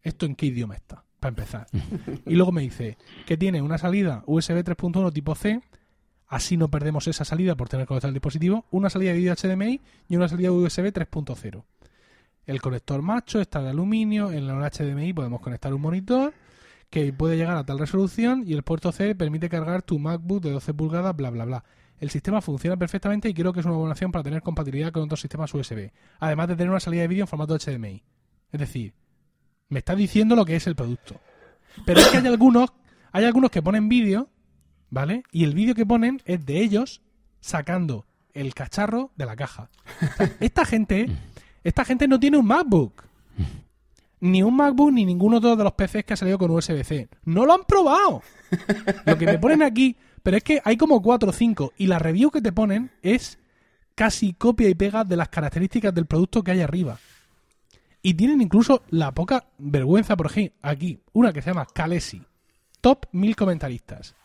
¿Esto 0.00 0.26
en 0.26 0.36
qué 0.36 0.46
idioma 0.46 0.76
está? 0.76 1.02
Para 1.18 1.30
empezar. 1.30 1.66
Y 2.24 2.36
luego 2.36 2.52
me 2.52 2.62
dice 2.62 2.98
que 3.26 3.36
tiene 3.36 3.62
una 3.62 3.78
salida 3.78 4.22
USB 4.28 4.62
3.1 4.62 5.12
tipo 5.12 5.34
C. 5.34 5.60
Así 6.28 6.56
no 6.56 6.68
perdemos 6.68 7.08
esa 7.08 7.24
salida 7.24 7.56
por 7.56 7.68
tener 7.68 7.84
conectado 7.84 8.10
el 8.10 8.14
dispositivo. 8.14 8.64
Una 8.70 8.90
salida 8.90 9.12
de 9.12 9.34
HDMI 9.34 9.80
y 10.08 10.14
una 10.14 10.28
salida 10.28 10.52
USB 10.52 10.92
3.0. 10.92 11.64
El 12.46 12.60
conector 12.60 13.02
macho 13.02 13.40
está 13.40 13.60
de 13.60 13.70
aluminio. 13.70 14.30
En 14.30 14.46
la 14.46 14.70
HDMI 14.70 15.12
podemos 15.14 15.40
conectar 15.40 15.74
un 15.74 15.80
monitor 15.80 16.32
que 16.90 17.12
puede 17.12 17.36
llegar 17.36 17.56
a 17.56 17.66
tal 17.66 17.80
resolución 17.80 18.44
y 18.46 18.52
el 18.52 18.62
puerto 18.62 18.92
C 18.92 19.16
permite 19.16 19.48
cargar 19.48 19.82
tu 19.82 19.98
MacBook 19.98 20.44
de 20.44 20.52
12 20.52 20.74
pulgadas, 20.74 21.16
bla, 21.16 21.30
bla, 21.30 21.44
bla 21.44 21.64
el 22.00 22.10
sistema 22.10 22.40
funciona 22.40 22.76
perfectamente 22.76 23.28
y 23.28 23.34
creo 23.34 23.52
que 23.52 23.60
es 23.60 23.66
una 23.66 23.76
buena 23.76 23.92
opción 23.92 24.12
para 24.12 24.22
tener 24.22 24.42
compatibilidad 24.42 24.92
con 24.92 25.04
otros 25.04 25.20
sistemas 25.20 25.52
USB, 25.54 25.90
además 26.18 26.48
de 26.48 26.56
tener 26.56 26.70
una 26.70 26.80
salida 26.80 27.02
de 27.02 27.08
vídeo 27.08 27.24
en 27.24 27.28
formato 27.28 27.56
HDMI. 27.58 28.02
Es 28.52 28.60
decir, 28.60 28.94
me 29.68 29.78
está 29.78 29.94
diciendo 29.94 30.36
lo 30.36 30.44
que 30.44 30.56
es 30.56 30.66
el 30.66 30.76
producto. 30.76 31.20
Pero 31.84 32.00
es 32.00 32.08
que 32.08 32.18
hay 32.18 32.26
algunos, 32.26 32.72
hay 33.12 33.24
algunos 33.24 33.50
que 33.50 33.62
ponen 33.62 33.88
vídeo, 33.88 34.28
¿vale? 34.90 35.22
Y 35.32 35.44
el 35.44 35.54
vídeo 35.54 35.74
que 35.74 35.86
ponen 35.86 36.22
es 36.24 36.44
de 36.44 36.60
ellos 36.60 37.02
sacando 37.40 38.06
el 38.32 38.54
cacharro 38.54 39.12
de 39.16 39.26
la 39.26 39.36
caja. 39.36 39.70
esta 40.40 40.64
gente, 40.64 41.08
esta 41.64 41.84
gente 41.84 42.06
no 42.08 42.20
tiene 42.20 42.36
un 42.36 42.46
MacBook. 42.46 43.04
Ni 44.20 44.42
un 44.42 44.56
MacBook 44.56 44.92
ni 44.92 45.04
ninguno 45.04 45.40
de 45.40 45.62
los 45.62 45.72
PCs 45.72 46.04
que 46.04 46.14
ha 46.14 46.16
salido 46.16 46.38
con 46.38 46.50
USB-C. 46.50 47.08
No 47.24 47.44
lo 47.44 47.54
han 47.54 47.64
probado. 47.64 48.22
Lo 49.04 49.18
que 49.18 49.26
me 49.26 49.38
ponen 49.38 49.62
aquí 49.62 49.96
pero 50.26 50.38
es 50.38 50.42
que 50.42 50.60
hay 50.64 50.76
como 50.76 51.00
cuatro 51.02 51.30
o 51.30 51.32
cinco 51.32 51.72
y 51.78 51.86
la 51.86 52.00
review 52.00 52.32
que 52.32 52.42
te 52.42 52.50
ponen 52.50 52.90
es 53.00 53.38
casi 53.94 54.32
copia 54.32 54.68
y 54.68 54.74
pega 54.74 55.04
de 55.04 55.14
las 55.14 55.28
características 55.28 55.94
del 55.94 56.06
producto 56.06 56.42
que 56.42 56.50
hay 56.50 56.62
arriba. 56.62 56.98
Y 58.02 58.14
tienen 58.14 58.40
incluso 58.40 58.82
la 58.88 59.14
poca 59.14 59.46
vergüenza, 59.56 60.16
por 60.16 60.26
ejemplo, 60.26 60.58
aquí, 60.62 60.98
una 61.12 61.32
que 61.32 61.42
se 61.42 61.50
llama 61.50 61.68
Calesi. 61.72 62.20
Top 62.80 63.06
1000 63.12 63.36
comentaristas. 63.36 64.16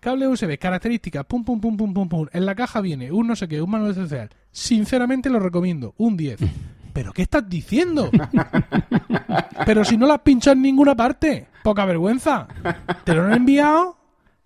Cable 0.00 0.28
USB, 0.28 0.58
características, 0.58 1.26
pum, 1.26 1.44
pum, 1.44 1.60
pum, 1.60 1.76
pum, 1.76 1.92
pum, 1.92 2.08
pum. 2.08 2.26
En 2.32 2.46
la 2.46 2.54
caja 2.54 2.80
viene 2.80 3.12
un 3.12 3.26
no 3.26 3.36
sé 3.36 3.46
qué, 3.46 3.60
un 3.60 3.68
manual 3.68 3.94
social. 3.94 4.30
Sinceramente 4.50 5.28
lo 5.28 5.40
recomiendo, 5.40 5.92
un 5.98 6.16
10. 6.16 6.40
¿Pero 6.94 7.12
qué 7.12 7.20
estás 7.20 7.46
diciendo? 7.46 8.10
Pero 9.66 9.84
si 9.84 9.98
no 9.98 10.06
la 10.06 10.14
has 10.14 10.22
pinchado 10.22 10.54
en 10.56 10.62
ninguna 10.62 10.96
parte. 10.96 11.48
Poca 11.62 11.84
vergüenza. 11.84 12.48
¿Te 13.04 13.12
lo 13.12 13.24
han 13.24 13.34
enviado? 13.34 14.03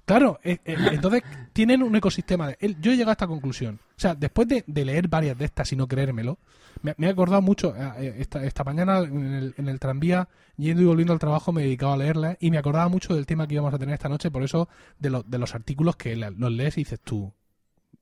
Claro, 0.09 0.41
eh, 0.43 0.57
eh, 0.65 0.77
entonces 0.91 1.23
tienen 1.53 1.83
un 1.83 1.95
ecosistema. 1.95 2.49
De, 2.49 2.77
yo 2.81 2.93
he 2.93 2.95
llegado 2.95 3.11
a 3.11 3.13
esta 3.13 3.27
conclusión. 3.27 3.79
O 3.91 4.01
sea, 4.01 4.15
después 4.15 4.49
de, 4.49 4.65
leer 4.67 5.07
varias 5.07 5.37
de 5.37 5.45
estas 5.45 5.71
y 5.75 5.77
no 5.77 5.87
creérmelo, 5.87 6.39
me, 6.81 6.95
he 6.99 7.11
acordado 7.11 7.43
mucho. 7.43 7.75
Eh, 7.77 8.15
esta, 8.19 8.43
esta 8.43 8.65
mañana 8.65 9.01
en 9.01 9.69
el, 9.69 9.79
tranvía, 9.79 10.27
yendo 10.57 10.81
y 10.81 10.87
volviendo 10.87 11.13
al 11.13 11.19
trabajo, 11.19 11.53
me 11.53 11.61
he 11.61 11.65
dedicado 11.65 11.93
a 11.93 11.99
leerla 11.99 12.39
y 12.41 12.51
me 12.51 12.57
acordaba 12.57 12.89
mucho 12.89 13.15
del 13.15 13.27
tema 13.27 13.47
que 13.47 13.53
íbamos 13.53 13.75
a 13.75 13.79
tener 13.79 13.93
esta 13.93 14.09
noche. 14.09 14.31
Por 14.31 14.43
eso, 14.43 14.71
de, 14.99 15.23
de 15.27 15.39
los 15.39 15.55
artículos 15.55 15.97
que 15.97 16.17
los 16.17 16.53
lees 16.53 16.79
y 16.79 16.85
dices 16.85 17.01
tú, 17.05 17.35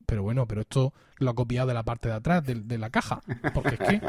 pero 0.07 0.23
bueno, 0.23 0.47
pero 0.47 0.61
esto 0.63 0.95
lo 1.19 1.31
ha 1.31 1.35
copiado 1.35 1.69
de 1.69 1.75
la 1.75 1.83
parte 1.83 2.09
de 2.09 2.15
atrás 2.15 2.43
de, 2.45 2.79
la 2.79 2.91
caja. 2.91 3.21
Porque 3.55 3.75
es 3.75 3.81
que. 3.81 4.01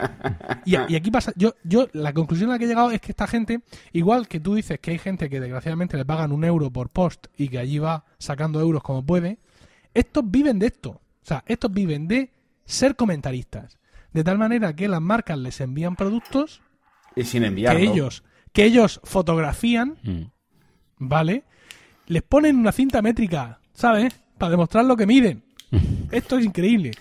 Y, 0.66 0.76
aquí 0.76 1.12
pasa. 1.12 1.34
Yo, 1.36 1.56
yo, 1.64 1.88
la 1.94 2.14
conclusión 2.14 2.50
a 2.50 2.54
la 2.54 2.60
que 2.60 2.66
he 2.66 2.68
llegado 2.68 2.92
es 2.92 3.02
que 3.02 3.12
esta 3.12 3.28
gente, 3.28 3.62
igual 3.94 4.28
que 4.28 4.40
tú 4.40 4.56
dices 4.56 4.80
que 4.80 4.92
hay 4.92 5.00
gente 5.00 5.30
que 5.30 5.40
desgraciadamente 5.40 5.98
le 5.98 6.06
pagan 6.06 6.32
un 6.32 6.44
euro 6.44 6.72
por 6.72 6.90
post 6.90 7.28
y 7.36 7.50
que 7.50 7.60
allí 7.60 7.80
va 7.80 8.06
sacando 8.20 8.60
euros 8.60 8.84
como 8.84 9.06
puede, 9.06 9.40
estos 9.94 10.24
viven 10.30 10.60
de 10.60 10.68
esto. 10.68 10.90
O 10.90 11.26
sea, 11.28 11.44
estos 11.48 11.72
viven 11.72 12.08
de 12.08 12.32
ser 12.66 12.96
comentaristas. 12.96 13.78
De 14.14 14.24
tal 14.24 14.38
manera 14.38 14.76
que 14.76 14.88
las 14.88 15.02
marcas 15.02 15.38
les 15.38 15.60
envían 15.62 15.96
productos. 15.96 16.62
Y 17.16 17.24
sin 17.24 17.44
enviar. 17.44 17.76
Que 17.76 17.84
ellos, 17.84 18.24
que 18.54 18.66
ellos 18.66 19.02
fotografían. 19.04 19.98
Mm. 20.04 20.32
¿Vale? 21.00 21.44
Les 22.08 22.24
ponen 22.24 22.58
una 22.58 22.72
cinta 22.72 23.02
métrica, 23.02 23.60
¿sabes? 23.74 24.14
Para 24.38 24.52
demostrar 24.52 24.86
lo 24.86 24.96
que 24.96 25.06
miden. 25.06 25.47
Esto 26.12 26.38
es 26.38 26.46
increíble. 26.46 26.92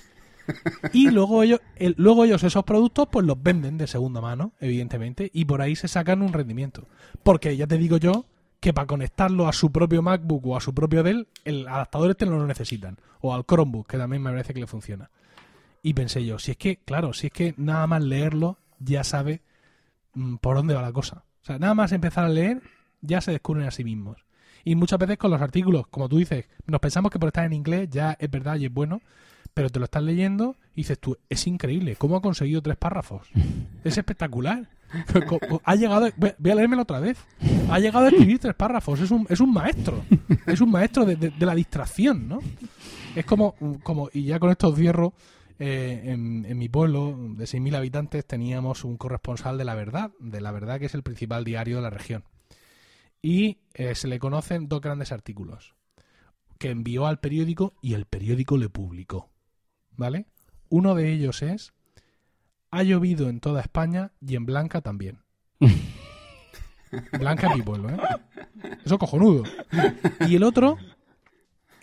Y 0.92 1.10
luego 1.10 1.42
ellos, 1.42 1.60
luego 1.96 2.24
ellos 2.24 2.42
esos 2.42 2.64
productos 2.64 3.08
pues 3.10 3.26
los 3.26 3.42
venden 3.42 3.78
de 3.78 3.86
segunda 3.86 4.20
mano, 4.20 4.52
evidentemente, 4.60 5.30
y 5.32 5.44
por 5.44 5.60
ahí 5.60 5.76
se 5.76 5.88
sacan 5.88 6.22
un 6.22 6.32
rendimiento. 6.32 6.86
Porque 7.22 7.56
ya 7.56 7.66
te 7.66 7.78
digo 7.78 7.96
yo 7.96 8.26
que 8.60 8.72
para 8.72 8.86
conectarlo 8.86 9.48
a 9.48 9.52
su 9.52 9.70
propio 9.70 10.02
MacBook 10.02 10.46
o 10.46 10.56
a 10.56 10.60
su 10.60 10.74
propio 10.74 11.02
Dell, 11.02 11.28
el 11.44 11.68
adaptador 11.68 12.10
este 12.10 12.26
no 12.26 12.38
lo 12.38 12.46
necesitan. 12.46 12.98
O 13.20 13.34
al 13.34 13.44
Chromebook, 13.44 13.86
que 13.86 13.98
también 13.98 14.22
me 14.22 14.30
parece 14.30 14.54
que 14.54 14.60
le 14.60 14.66
funciona. 14.66 15.10
Y 15.82 15.94
pensé 15.94 16.24
yo, 16.24 16.38
si 16.38 16.52
es 16.52 16.56
que, 16.56 16.78
claro, 16.78 17.12
si 17.12 17.28
es 17.28 17.32
que 17.32 17.54
nada 17.56 17.86
más 17.86 18.02
leerlo, 18.02 18.58
ya 18.78 19.04
sabe 19.04 19.42
mm, 20.14 20.36
por 20.36 20.56
dónde 20.56 20.74
va 20.74 20.82
la 20.82 20.92
cosa. 20.92 21.24
O 21.42 21.44
sea, 21.46 21.58
nada 21.58 21.74
más 21.74 21.92
empezar 21.92 22.24
a 22.24 22.28
leer, 22.28 22.62
ya 23.00 23.20
se 23.20 23.30
descubren 23.30 23.66
a 23.66 23.70
sí 23.70 23.84
mismos. 23.84 24.25
Y 24.66 24.74
muchas 24.74 24.98
veces 24.98 25.16
con 25.16 25.30
los 25.30 25.40
artículos, 25.40 25.86
como 25.86 26.08
tú 26.08 26.18
dices, 26.18 26.44
nos 26.66 26.80
pensamos 26.80 27.12
que 27.12 27.20
por 27.20 27.28
estar 27.28 27.44
en 27.44 27.52
inglés 27.52 27.88
ya 27.88 28.16
es 28.18 28.28
verdad 28.28 28.56
y 28.56 28.64
es 28.64 28.74
bueno, 28.74 29.00
pero 29.54 29.70
te 29.70 29.78
lo 29.78 29.84
estás 29.84 30.02
leyendo 30.02 30.56
y 30.74 30.78
dices 30.78 30.98
tú, 30.98 31.16
es 31.28 31.46
increíble, 31.46 31.94
¿cómo 31.94 32.16
ha 32.16 32.20
conseguido 32.20 32.60
tres 32.60 32.76
párrafos? 32.76 33.28
Es 33.84 33.96
espectacular. 33.96 34.68
Ha 35.62 35.76
llegado, 35.76 36.08
voy 36.16 36.50
a 36.50 36.54
leérmelo 36.56 36.82
otra 36.82 36.98
vez. 36.98 37.16
Ha 37.70 37.78
llegado 37.78 38.06
a 38.06 38.08
escribir 38.08 38.40
tres 38.40 38.56
párrafos. 38.56 38.98
Es 38.98 39.12
un, 39.12 39.24
es 39.30 39.38
un 39.38 39.52
maestro. 39.52 40.02
Es 40.46 40.60
un 40.60 40.72
maestro 40.72 41.04
de, 41.04 41.32
la 41.38 41.54
distracción, 41.54 42.26
¿no? 42.26 42.40
Es 43.14 43.24
como, 43.24 43.54
como, 43.84 44.10
y 44.12 44.24
ya 44.24 44.40
con 44.40 44.50
esto 44.50 44.74
cierro, 44.74 45.12
eh, 45.60 46.02
en, 46.06 46.44
en, 46.44 46.58
mi 46.58 46.68
pueblo 46.68 47.16
de 47.36 47.44
6.000 47.44 47.76
habitantes 47.76 48.26
teníamos 48.26 48.82
un 48.82 48.96
corresponsal 48.96 49.58
de 49.58 49.64
La 49.64 49.76
Verdad, 49.76 50.10
de 50.18 50.40
La 50.40 50.50
Verdad 50.50 50.80
que 50.80 50.86
es 50.86 50.94
el 50.94 51.04
principal 51.04 51.44
diario 51.44 51.76
de 51.76 51.82
la 51.82 51.90
región 51.90 52.24
y 53.22 53.58
eh, 53.74 53.94
se 53.94 54.08
le 54.08 54.18
conocen 54.18 54.68
dos 54.68 54.80
grandes 54.80 55.12
artículos 55.12 55.74
que 56.58 56.70
envió 56.70 57.06
al 57.06 57.20
periódico 57.20 57.74
y 57.82 57.94
el 57.94 58.06
periódico 58.06 58.56
le 58.56 58.68
publicó. 58.68 59.30
¿Vale? 59.90 60.26
Uno 60.68 60.94
de 60.94 61.12
ellos 61.12 61.42
es 61.42 61.72
Ha 62.70 62.82
llovido 62.82 63.28
en 63.28 63.40
toda 63.40 63.60
España 63.60 64.12
y 64.20 64.36
en 64.36 64.46
Blanca 64.46 64.80
también. 64.80 65.22
Blanca 67.18 67.52
pueblo, 67.64 67.90
¿eh? 67.90 67.98
Eso 68.84 68.98
cojonudo. 68.98 69.42
Y 70.28 70.36
el 70.36 70.42
otro, 70.42 70.78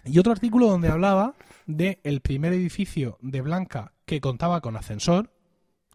y 0.05 0.19
otro 0.19 0.31
artículo 0.31 0.67
donde 0.67 0.89
hablaba 0.89 1.35
de 1.65 1.99
el 2.03 2.21
primer 2.21 2.53
edificio 2.53 3.17
de 3.21 3.41
Blanca 3.41 3.93
que 4.05 4.21
contaba 4.21 4.61
con 4.61 4.75
ascensor, 4.75 5.33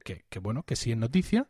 que, 0.04 0.24
que 0.28 0.38
bueno, 0.38 0.62
que 0.64 0.76
sí 0.76 0.92
es 0.92 0.98
noticia, 0.98 1.48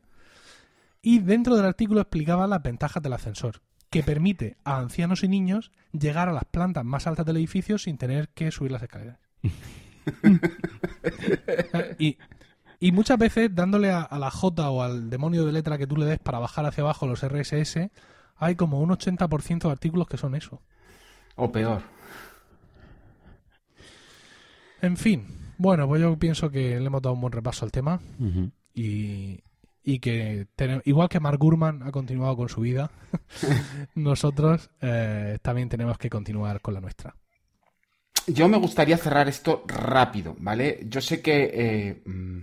y 1.02 1.20
dentro 1.20 1.56
del 1.56 1.66
artículo 1.66 2.00
explicaba 2.00 2.46
las 2.46 2.62
ventajas 2.62 3.02
del 3.02 3.12
ascensor 3.12 3.62
que 3.90 4.02
permite 4.02 4.56
a 4.64 4.78
ancianos 4.78 5.24
y 5.24 5.28
niños 5.28 5.72
llegar 5.92 6.28
a 6.28 6.32
las 6.32 6.44
plantas 6.44 6.84
más 6.84 7.06
altas 7.06 7.26
del 7.26 7.38
edificio 7.38 7.78
sin 7.78 7.98
tener 7.98 8.28
que 8.30 8.50
subir 8.50 8.72
las 8.72 8.82
escaleras. 8.82 9.18
y, 11.98 12.18
y, 12.80 12.92
muchas 12.92 13.18
veces 13.18 13.54
dándole 13.54 13.90
a, 13.90 14.08
la 14.18 14.30
J 14.30 14.70
o 14.70 14.82
al 14.82 15.10
demonio 15.10 15.46
de 15.46 15.52
letra 15.52 15.78
que 15.78 15.86
tú 15.86 15.96
le 15.96 16.06
des 16.06 16.18
para 16.18 16.38
bajar 16.38 16.66
hacia 16.66 16.82
abajo 16.82 17.06
los 17.06 17.26
RSS, 17.26 17.90
hay 18.36 18.56
como 18.56 18.80
un 18.80 18.90
80% 18.90 19.62
de 19.62 19.70
artículos 19.70 20.08
que 20.08 20.16
son 20.16 20.34
eso. 20.34 20.60
O 21.36 21.52
peor. 21.52 21.82
En 24.80 24.96
fin, 24.96 25.26
bueno, 25.56 25.88
pues 25.88 26.00
yo 26.00 26.16
pienso 26.18 26.50
que 26.50 26.78
le 26.78 26.86
hemos 26.86 27.02
dado 27.02 27.14
un 27.14 27.20
buen 27.20 27.32
repaso 27.32 27.64
al 27.64 27.72
tema 27.72 28.00
y, 28.74 29.40
y 29.88 30.00
que 30.00 30.48
igual 30.84 31.08
que 31.08 31.18
Mark 31.18 31.38
Gurman 31.38 31.82
ha 31.82 31.90
continuado 31.90 32.36
con 32.36 32.50
su 32.50 32.60
vida, 32.60 32.90
nosotros 33.94 34.68
eh, 34.82 35.38
también 35.40 35.70
tenemos 35.70 35.96
que 35.96 36.10
continuar 36.10 36.60
con 36.60 36.74
la 36.74 36.82
nuestra. 36.82 37.16
Yo 38.26 38.50
me 38.50 38.58
gustaría 38.58 38.98
cerrar 38.98 39.28
esto 39.28 39.64
rápido, 39.66 40.36
¿vale? 40.40 40.80
Yo 40.86 41.00
sé 41.00 41.22
que 41.22 41.50
eh, 41.54 42.02
mm, 42.04 42.40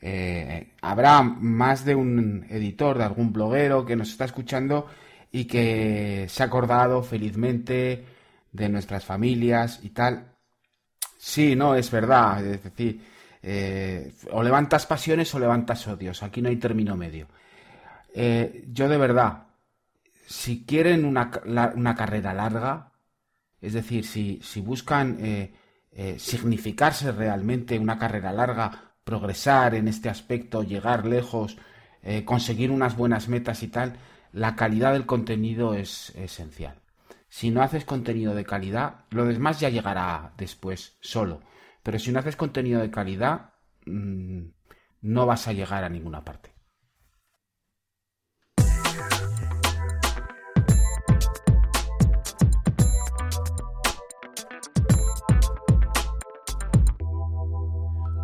eh, 0.00 0.72
habrá 0.82 1.22
más 1.22 1.84
de 1.84 1.94
un 1.94 2.44
editor, 2.50 2.98
de 2.98 3.04
algún 3.04 3.32
bloguero 3.32 3.86
que 3.86 3.94
nos 3.94 4.10
está 4.10 4.24
escuchando 4.24 4.88
y 5.30 5.44
que 5.44 6.26
se 6.28 6.42
ha 6.42 6.46
acordado 6.46 7.04
felizmente 7.04 8.04
de 8.50 8.68
nuestras 8.68 9.04
familias 9.04 9.78
y 9.84 9.90
tal. 9.90 10.32
Sí, 11.18 11.54
no, 11.54 11.76
es 11.76 11.88
verdad. 11.88 12.44
Es 12.44 12.64
decir, 12.64 13.00
eh, 13.46 14.14
o 14.30 14.42
levantas 14.42 14.86
pasiones 14.86 15.34
o 15.34 15.38
levantas 15.38 15.86
odios. 15.86 16.22
Aquí 16.22 16.40
no 16.40 16.48
hay 16.48 16.56
término 16.56 16.96
medio. 16.96 17.28
Eh, 18.14 18.64
yo 18.72 18.88
de 18.88 18.96
verdad, 18.96 19.48
si 20.26 20.64
quieren 20.64 21.04
una, 21.04 21.30
carrera 21.94 22.32
larga, 22.32 22.92
es 23.60 23.74
decir, 23.74 24.06
si, 24.06 24.40
buscan 24.62 25.18
eh, 25.20 25.52
significarse 26.18 27.12
realmente 27.12 27.78
una 27.78 27.98
carrera 27.98 28.32
larga, 28.32 28.94
progresar 29.04 29.74
en 29.74 29.88
este 29.88 30.08
aspecto, 30.08 30.62
llegar 30.62 31.04
lejos, 31.04 31.58
conseguir 32.24 32.70
unas 32.70 32.96
buenas 32.96 33.28
metas 33.28 33.62
y 33.62 33.68
tal, 33.68 33.98
la 34.32 34.56
calidad 34.56 34.92
del 34.92 35.06
contenido 35.06 35.74
es 35.74 36.10
esencial. 36.16 36.80
Si 37.28 37.50
no 37.50 37.62
haces 37.62 37.84
contenido 37.84 38.34
de 38.34 38.44
calidad, 38.44 39.04
lo 39.10 39.26
demás 39.26 39.60
ya 39.60 39.68
llegará 39.68 40.32
después 40.38 40.96
solo. 41.00 41.42
Pero 41.84 41.98
si 42.00 42.10
no 42.10 42.18
haces 42.18 42.34
contenido 42.34 42.80
de 42.80 42.90
calidad, 42.90 43.52
mm, 43.86 44.42
no 45.02 45.26
vas 45.26 45.46
a 45.46 45.52
llegar 45.52 45.84
a 45.84 45.88
ninguna 45.88 46.24
parte. 46.24 46.53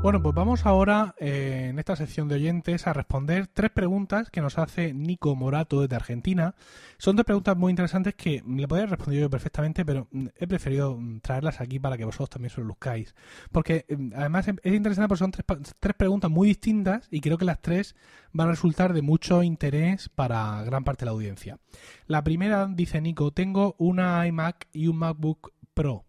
Bueno, 0.03 0.23
pues 0.23 0.35
vamos 0.35 0.65
ahora 0.65 1.15
eh, 1.19 1.67
en 1.69 1.79
esta 1.79 1.95
sección 1.95 2.27
de 2.27 2.37
oyentes 2.37 2.87
a 2.87 2.95
responder 2.95 3.49
tres 3.49 3.71
preguntas 3.71 4.31
que 4.31 4.41
nos 4.41 4.57
hace 4.57 4.95
Nico 4.95 5.37
Morato 5.37 5.83
desde 5.83 5.95
Argentina. 5.95 6.55
Son 6.97 7.17
tres 7.17 7.27
preguntas 7.27 7.55
muy 7.55 7.69
interesantes 7.69 8.15
que 8.15 8.43
le 8.49 8.67
podría 8.67 8.87
responder 8.87 9.21
yo 9.21 9.29
perfectamente, 9.29 9.85
pero 9.85 10.09
mm, 10.11 10.29
he 10.37 10.47
preferido 10.47 10.97
mm, 10.97 11.21
traerlas 11.21 11.61
aquí 11.61 11.79
para 11.79 11.99
que 11.99 12.07
vosotros 12.07 12.31
también 12.31 12.49
se 12.49 12.63
lo 12.63 12.69
luzcáis. 12.69 13.15
Porque 13.53 13.85
mm, 13.91 14.13
además 14.17 14.49
es 14.49 14.73
interesante 14.73 15.07
porque 15.07 15.19
son 15.19 15.33
tres, 15.33 15.45
tres 15.79 15.95
preguntas 15.95 16.31
muy 16.31 16.49
distintas 16.49 17.07
y 17.11 17.21
creo 17.21 17.37
que 17.37 17.45
las 17.45 17.61
tres 17.61 17.95
van 18.33 18.49
a 18.49 18.53
resultar 18.53 18.95
de 18.95 19.03
mucho 19.03 19.43
interés 19.43 20.09
para 20.09 20.63
gran 20.65 20.83
parte 20.83 21.01
de 21.01 21.07
la 21.07 21.13
audiencia. 21.13 21.59
La 22.07 22.25
primera 22.25 22.67
dice 22.67 23.03
Nico, 23.03 23.33
tengo 23.33 23.77
una 23.77 24.27
iMac 24.27 24.67
y 24.73 24.87
un 24.87 24.97
MacBook 24.97 25.53
Pro 25.75 26.07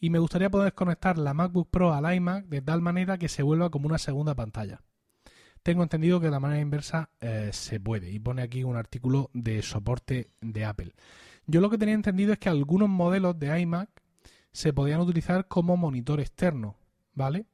y 0.00 0.10
me 0.10 0.18
gustaría 0.18 0.50
poder 0.50 0.74
conectar 0.74 1.18
la 1.18 1.34
MacBook 1.34 1.68
Pro 1.70 1.92
al 1.92 2.14
iMac 2.14 2.46
de 2.46 2.62
tal 2.62 2.80
manera 2.80 3.18
que 3.18 3.28
se 3.28 3.42
vuelva 3.42 3.70
como 3.70 3.86
una 3.86 3.98
segunda 3.98 4.34
pantalla. 4.34 4.82
Tengo 5.62 5.82
entendido 5.82 6.20
que 6.20 6.26
de 6.26 6.32
la 6.32 6.40
manera 6.40 6.60
inversa 6.60 7.10
eh, 7.20 7.50
se 7.52 7.80
puede 7.80 8.10
y 8.10 8.18
pone 8.18 8.42
aquí 8.42 8.64
un 8.64 8.76
artículo 8.76 9.30
de 9.32 9.62
soporte 9.62 10.30
de 10.40 10.64
Apple. 10.64 10.92
Yo 11.46 11.60
lo 11.60 11.70
que 11.70 11.78
tenía 11.78 11.94
entendido 11.94 12.32
es 12.32 12.38
que 12.38 12.48
algunos 12.48 12.88
modelos 12.88 13.38
de 13.38 13.60
iMac 13.60 13.90
se 14.52 14.72
podían 14.72 15.00
utilizar 15.00 15.48
como 15.48 15.76
monitor 15.76 16.20
externo, 16.20 16.76
¿vale? 17.12 17.46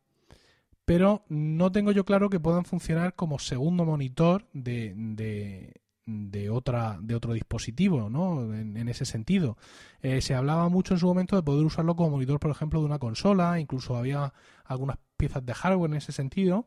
Pero 0.84 1.24
no 1.28 1.72
tengo 1.72 1.92
yo 1.92 2.04
claro 2.04 2.28
que 2.28 2.40
puedan 2.40 2.64
funcionar 2.64 3.14
como 3.14 3.38
segundo 3.38 3.84
monitor 3.84 4.46
de, 4.52 4.92
de 4.94 5.80
otra 6.50 6.98
de 7.00 7.14
otro 7.14 7.32
dispositivo 7.32 8.10
no 8.10 8.54
en, 8.54 8.88
ese 8.88 9.04
sentido. 9.04 9.56
Eh, 10.02 10.20
se 10.20 10.34
hablaba 10.34 10.68
mucho 10.68 10.94
en 10.94 11.00
su 11.00 11.06
momento 11.06 11.36
de 11.36 11.42
poder 11.42 11.64
usarlo 11.64 11.96
como 11.96 12.10
monitor 12.10 12.38
por 12.38 12.50
ejemplo 12.50 12.80
de 12.80 12.86
una 12.86 12.98
consola 12.98 13.58
incluso 13.58 13.96
había 13.96 14.32
algunas 14.64 14.98
piezas 15.16 15.44
de 15.44 15.54
hardware 15.54 15.90
en 15.90 15.96
ese 15.96 16.12
sentido 16.12 16.66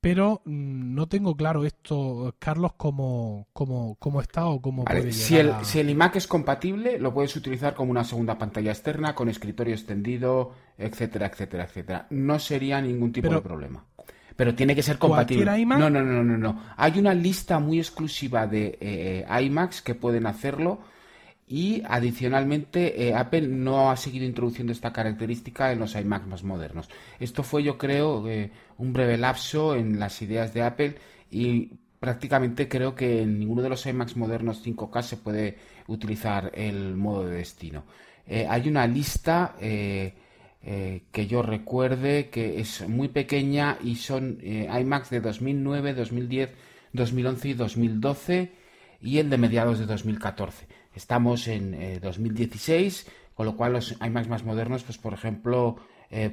pero 0.00 0.42
mm, 0.44 0.94
no 0.94 1.08
tengo 1.08 1.36
claro 1.36 1.64
esto 1.64 2.34
Carlos 2.38 2.72
cómo, 2.76 3.48
cómo, 3.52 3.96
cómo 3.98 4.20
está 4.20 4.46
o 4.46 4.60
cómo 4.60 4.84
puede 4.84 5.12
si 5.12 5.36
el, 5.36 5.52
si 5.62 5.80
el 5.80 5.90
iMac 5.90 6.16
es 6.16 6.26
compatible 6.26 6.98
lo 6.98 7.12
puedes 7.12 7.34
utilizar 7.36 7.74
como 7.74 7.90
una 7.90 8.04
segunda 8.04 8.38
pantalla 8.38 8.70
externa 8.70 9.14
con 9.14 9.28
escritorio 9.28 9.74
extendido 9.74 10.52
etcétera 10.76 11.26
etcétera 11.26 11.64
etcétera. 11.64 12.06
No 12.10 12.38
sería 12.38 12.80
ningún 12.80 13.12
tipo 13.12 13.30
de 13.30 13.40
problema 13.40 13.84
pero 14.38 14.54
tiene 14.54 14.76
que 14.76 14.84
ser 14.84 14.98
compatible. 14.98 15.58
iMac? 15.58 15.80
No, 15.80 15.90
no, 15.90 16.00
no, 16.00 16.22
no, 16.22 16.38
no. 16.38 16.62
Hay 16.76 16.96
una 17.00 17.12
lista 17.12 17.58
muy 17.58 17.80
exclusiva 17.80 18.46
de 18.46 18.78
eh, 18.80 19.26
iMacs 19.42 19.82
que 19.82 19.96
pueden 19.96 20.26
hacerlo 20.26 20.78
y 21.48 21.82
adicionalmente 21.84 23.12
Apple 23.16 23.48
no 23.48 23.90
ha 23.90 23.96
seguido 23.96 24.24
introduciendo 24.24 24.72
esta 24.72 24.92
característica 24.92 25.72
en 25.72 25.80
los 25.80 25.96
iMac 25.96 26.26
más 26.26 26.44
modernos. 26.44 26.88
Esto 27.18 27.42
fue 27.42 27.64
yo 27.64 27.76
creo 27.78 28.24
un 28.76 28.92
breve 28.92 29.18
lapso 29.18 29.74
en 29.74 29.98
las 29.98 30.22
ideas 30.22 30.54
de 30.54 30.62
Apple 30.62 30.94
y 31.32 31.72
prácticamente 31.98 32.68
creo 32.68 32.94
que 32.94 33.22
en 33.22 33.40
ninguno 33.40 33.62
de 33.62 33.70
los 33.70 33.84
iMacs 33.86 34.16
modernos 34.16 34.64
5K 34.64 35.02
se 35.02 35.16
puede 35.16 35.58
utilizar 35.88 36.52
el 36.54 36.94
modo 36.94 37.26
de 37.26 37.38
destino. 37.38 37.82
hay 38.28 38.68
una 38.68 38.86
lista 38.86 39.56
eh, 40.60 41.04
que 41.12 41.28
yo 41.28 41.42
recuerde 41.42 42.30
que 42.30 42.60
es 42.60 42.86
muy 42.88 43.08
pequeña 43.08 43.78
y 43.82 43.94
son 43.94 44.38
eh, 44.42 44.68
iMacs 44.80 45.10
de 45.10 45.20
2009, 45.20 45.94
2010, 45.94 46.50
2011 46.92 47.48
y 47.48 47.54
2012 47.54 48.52
y 49.00 49.18
el 49.18 49.30
de 49.30 49.38
mediados 49.38 49.78
de 49.78 49.86
2014. 49.86 50.66
Estamos 50.94 51.46
en 51.46 52.00
2016, 52.00 53.06
eh, 53.06 53.10
con 53.34 53.46
lo 53.46 53.56
cual 53.56 53.74
los 53.74 53.92
iMacs 54.04 54.28
más 54.28 54.44
modernos, 54.44 54.82
pues 54.82 54.98
por 54.98 55.14
ejemplo, 55.14 55.76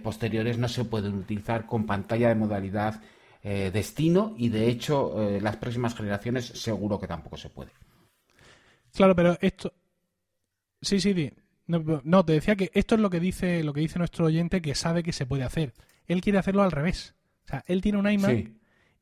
posteriores 0.01 0.57
no 0.57 0.67
se 0.69 0.85
pueden 0.85 1.13
utilizar 1.15 1.67
con 1.67 1.85
pantalla 1.85 2.29
de 2.29 2.35
modalidad 2.35 3.01
destino 3.43 4.33
y 4.37 4.49
de 4.49 4.69
hecho 4.69 5.13
las 5.39 5.57
próximas 5.57 5.93
generaciones 5.93 6.45
seguro 6.45 6.99
que 6.99 7.07
tampoco 7.07 7.37
se 7.37 7.49
puede. 7.49 7.71
Claro, 8.91 9.15
pero 9.15 9.37
esto... 9.39 9.71
Sí, 10.81 10.99
sí, 10.99 11.13
no, 11.67 12.25
te 12.25 12.33
decía 12.33 12.55
que 12.55 12.71
esto 12.73 12.95
es 12.95 13.01
lo 13.01 13.09
que 13.09 13.19
dice 13.19 13.63
lo 13.63 13.73
que 13.73 13.81
dice 13.81 13.99
nuestro 13.99 14.25
oyente 14.25 14.61
que 14.61 14.75
sabe 14.75 15.03
que 15.03 15.13
se 15.13 15.25
puede 15.25 15.43
hacer. 15.43 15.73
Él 16.07 16.21
quiere 16.21 16.37
hacerlo 16.37 16.61
al 16.61 16.71
revés. 16.71 17.15
O 17.45 17.47
sea, 17.49 17.63
él 17.67 17.81
tiene 17.81 17.97
un 17.97 18.09
iMac 18.09 18.51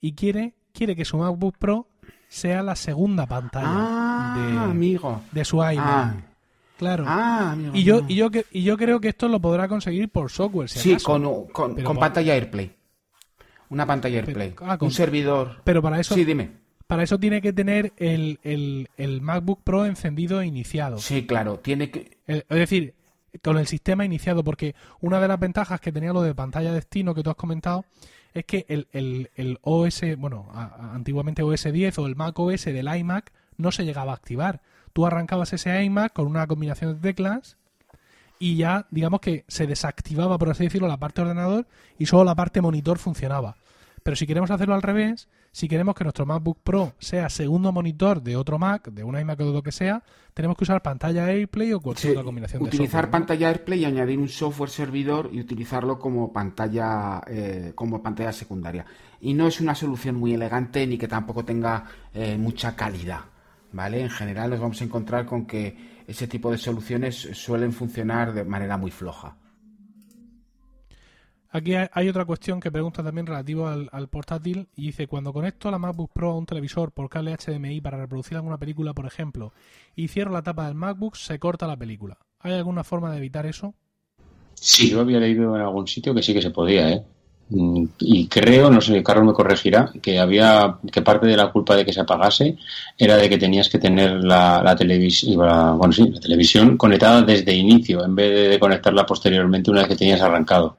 y 0.01 0.14
quiere 0.14 0.53
quiere 0.74 0.95
que 0.95 1.05
su 1.05 1.18
MacBook 1.18 1.57
Pro 1.57 1.88
sea 2.28 2.64
la 2.64 2.76
segunda 2.76 3.28
pantalla 3.28 3.68
ah, 3.70 4.74
de, 4.74 4.99
de 5.32 5.45
su 5.45 5.57
iMac. 5.57 5.78
Ah. 5.78 6.16
Claro. 6.78 7.05
Ah, 7.07 7.55
y 7.74 7.84
yo 7.84 8.01
y 8.07 8.16
yo 8.16 8.30
y 8.51 8.64
yo 8.64 8.78
creo 8.78 8.99
que 8.99 9.09
esto 9.09 9.28
lo 9.28 9.39
podrá 9.39 9.68
conseguir 9.68 10.09
por 10.09 10.32
software. 10.32 10.70
sí, 10.70 10.97
con, 11.03 11.45
con, 11.47 11.97
pantalla 11.97 12.34
AirPlay. 12.34 12.76
Una 13.70 13.86
pantalla 13.86 14.20
AirPlay. 14.20 14.55
Ah, 14.61 14.78
un 14.80 14.91
servidor. 14.91 15.61
Pero 15.64 15.82
para 15.82 15.99
eso. 15.99 16.16
Sí, 16.16 16.26
dime 16.26 16.62
para 16.93 17.05
eso 17.05 17.17
tiene 17.17 17.41
que 17.41 17.53
tener 17.53 17.91
el, 17.97 18.37
el, 18.43 19.21
MacBook 19.21 19.63
Pro 19.63 19.87
encendido 19.87 20.41
e 20.41 20.45
iniciado. 20.45 20.99
Sí, 20.99 21.25
claro, 21.25 21.57
tiene 21.57 21.89
que... 21.89 22.19
es 22.27 22.45
decir, 22.47 22.93
con 23.43 23.57
el 23.57 23.65
sistema 23.65 24.05
iniciado, 24.05 24.43
porque 24.43 24.75
una 25.01 25.19
de 25.19 25.27
las 25.27 25.39
ventajas 25.39 25.81
que 25.81 25.91
tenía 25.91 26.13
lo 26.13 26.21
de 26.21 26.35
pantalla 26.35 26.71
destino 26.71 27.15
que 27.15 27.23
tú 27.23 27.31
has 27.31 27.35
comentado 27.35 27.85
es 28.35 28.45
que 28.45 28.67
el, 28.69 28.87
el, 28.91 29.31
el 29.33 29.57
OS, 29.63 30.03
bueno, 30.19 30.51
antiguamente 30.53 31.41
OS 31.41 31.63
10 31.63 31.97
o 31.97 32.05
el 32.05 32.15
Mac 32.15 32.37
OS 32.37 32.65
del 32.65 32.95
iMac 32.95 33.31
no 33.57 33.71
se 33.71 33.85
llegaba 33.85 34.11
a 34.11 34.15
activar. 34.15 34.61
Tú 34.93 35.07
arrancabas 35.07 35.51
ese 35.51 35.83
iMac 35.83 36.13
con 36.13 36.27
una 36.27 36.45
combinación 36.45 36.93
de 36.93 36.99
teclas 36.99 37.57
y 38.37 38.55
ya, 38.57 38.85
digamos 38.91 39.19
que 39.19 39.45
se 39.47 39.65
desactivaba, 39.65 40.37
por 40.37 40.51
así 40.51 40.65
decirlo, 40.65 40.87
la 40.87 40.97
parte 40.97 41.23
ordenador 41.23 41.65
y 41.97 42.05
solo 42.05 42.23
la 42.23 42.35
parte 42.35 42.61
monitor 42.61 42.99
funcionaba. 42.99 43.55
Pero 44.03 44.15
si 44.17 44.27
queremos 44.27 44.51
hacerlo 44.51 44.75
al 44.75 44.81
revés, 44.81 45.29
si 45.53 45.67
queremos 45.67 45.95
que 45.95 46.03
nuestro 46.03 46.25
MacBook 46.25 46.59
Pro 46.63 46.93
sea 46.99 47.29
segundo 47.29 47.71
monitor 47.71 48.21
de 48.21 48.35
otro 48.35 48.59
Mac, 48.59 48.89
de 48.89 49.03
una 49.03 49.21
iMac 49.21 49.39
o 49.39 49.45
de 49.45 49.53
lo 49.53 49.63
que 49.63 49.71
sea, 49.71 50.03
tenemos 50.33 50.57
que 50.57 50.65
usar 50.65 50.81
pantalla 50.81 51.25
AirPlay 51.25 51.73
o 51.73 51.79
cualquier 51.79 52.11
otra 52.11 52.23
combinación 52.23 52.63
de 52.63 52.67
Utilizar 52.67 53.09
pantalla 53.09 53.47
AirPlay 53.47 53.79
y 53.79 53.85
añadir 53.85 54.19
un 54.19 54.27
software 54.27 54.69
servidor 54.69 55.29
y 55.31 55.39
utilizarlo 55.39 55.99
como 55.99 56.33
pantalla, 56.33 57.21
eh, 57.27 57.71
como 57.75 58.03
pantalla 58.03 58.33
secundaria. 58.33 58.85
Y 59.21 59.33
no 59.33 59.47
es 59.47 59.61
una 59.61 59.73
solución 59.73 60.15
muy 60.15 60.33
elegante 60.33 60.85
ni 60.85 60.97
que 60.97 61.07
tampoco 61.07 61.45
tenga 61.45 61.85
eh, 62.13 62.37
mucha 62.37 62.75
calidad. 62.75 63.21
¿Vale? 63.71 64.01
En 64.01 64.09
general 64.09 64.51
nos 64.51 64.59
vamos 64.59 64.81
a 64.81 64.83
encontrar 64.83 65.25
con 65.25 65.47
que 65.47 66.03
ese 66.05 66.27
tipo 66.27 66.51
de 66.51 66.57
soluciones 66.57 67.15
suelen 67.15 67.71
funcionar 67.71 68.33
de 68.33 68.43
manera 68.43 68.77
muy 68.77 68.91
floja. 68.91 69.35
Aquí 71.55 71.75
hay 71.75 72.09
otra 72.09 72.25
cuestión 72.25 72.59
que 72.59 72.71
pregunta 72.71 73.03
también 73.03 73.27
relativo 73.27 73.67
al, 73.67 74.07
portátil 74.09 74.67
y 74.75 74.87
dice, 74.87 75.05
cuando 75.05 75.31
conecto 75.31 75.69
la 75.69 75.77
MacBook 75.77 76.09
Pro 76.11 76.31
a 76.31 76.35
un 76.35 76.47
televisor 76.47 76.91
por 76.91 77.09
cable 77.09 77.37
HDMI 77.37 77.79
para 77.79 77.99
reproducir 77.99 78.37
alguna 78.37 78.57
película, 78.57 78.95
por 78.95 79.05
ejemplo, 79.05 79.53
y 79.95 80.07
cierro 80.07 80.31
la 80.31 80.41
tapa 80.41 80.65
del 80.65 80.73
MacBook, 80.73 81.15
se 81.15 81.37
corta 81.37 81.67
la 81.67 81.77
película. 81.77 82.17
¿Hay 82.39 82.53
alguna 82.53 82.83
forma 82.83 83.11
de 83.11 83.17
evitar 83.17 83.45
eso? 83.45 83.75
Sí, 84.55 84.89
yo 84.89 85.01
había 85.01 85.19
leído 85.19 85.55
en 85.55 85.61
algún 85.61 85.87
sitio 85.87 86.15
que 86.15 86.23
sí 86.23 86.33
que 86.33 86.41
se 86.41 86.49
podía, 86.49 86.89
¿eh? 86.89 87.03
Mm, 87.49 87.85
y 87.99 88.27
creo, 88.27 88.71
no 88.71 88.81
sé, 88.81 89.03
Carlos 89.03 89.27
me 89.27 89.33
corregirá, 89.33 89.91
que 90.01 90.17
había 90.17 90.79
que 90.91 91.03
parte 91.03 91.27
de 91.27 91.37
la 91.37 91.51
culpa 91.51 91.75
de 91.75 91.85
que 91.85 91.93
se 91.93 92.01
apagase 92.01 92.57
era 92.97 93.15
de 93.17 93.29
que 93.29 93.37
tenías 93.37 93.69
que 93.69 93.77
tener 93.77 94.23
la, 94.23 94.75
televisión 94.75 96.77
conectada 96.77 97.21
desde 97.21 97.53
inicio 97.53 98.03
en 98.03 98.15
vez 98.15 98.49
de 98.49 98.59
conectarla 98.59 99.05
posteriormente 99.05 99.69
una 99.69 99.81
vez 99.81 99.89
que 99.89 99.97
tenías 99.97 100.21
arrancado. 100.21 100.77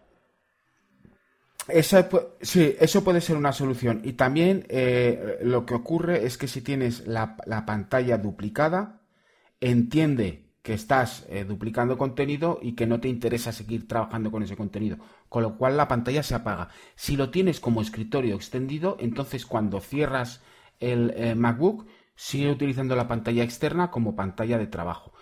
Esa, 1.68 2.08
sí, 2.42 2.76
eso 2.78 3.02
puede 3.02 3.20
ser 3.20 3.36
una 3.36 3.52
solución. 3.52 4.02
Y 4.04 4.14
también 4.14 4.66
eh, 4.68 5.38
lo 5.42 5.64
que 5.64 5.74
ocurre 5.74 6.26
es 6.26 6.36
que 6.36 6.46
si 6.48 6.60
tienes 6.60 7.06
la, 7.06 7.36
pantalla 7.66 8.18
duplicada, 8.18 9.00
entiende 9.60 10.52
que 10.62 10.74
estás 10.74 11.26
eh, 11.28 11.44
duplicando 11.44 11.96
contenido 11.96 12.58
y 12.60 12.74
que 12.74 12.86
no 12.86 13.00
te 13.00 13.08
interesa 13.08 13.52
seguir 13.52 13.88
trabajando 13.88 14.30
con 14.30 14.42
ese 14.42 14.56
contenido. 14.56 14.98
Con 15.28 15.42
lo 15.42 15.56
cual 15.56 15.76
la 15.76 15.88
pantalla 15.88 16.22
se 16.22 16.34
apaga. 16.34 16.68
Si 16.96 17.16
lo 17.16 17.30
tienes 17.30 17.60
como 17.60 17.80
escritorio 17.80 18.34
extendido, 18.34 18.96
entonces 19.00 19.46
cuando 19.46 19.80
cierras 19.80 20.42
el 20.80 21.12
eh, 21.16 21.34
MacBook, 21.34 21.86
sigue 22.14 22.50
utilizando 22.50 22.94
la 22.94 23.08
pantalla 23.08 23.42
externa 23.42 23.90
como 23.90 24.14
pantalla 24.14 24.58
de 24.58 24.66
trabajo. 24.66 25.13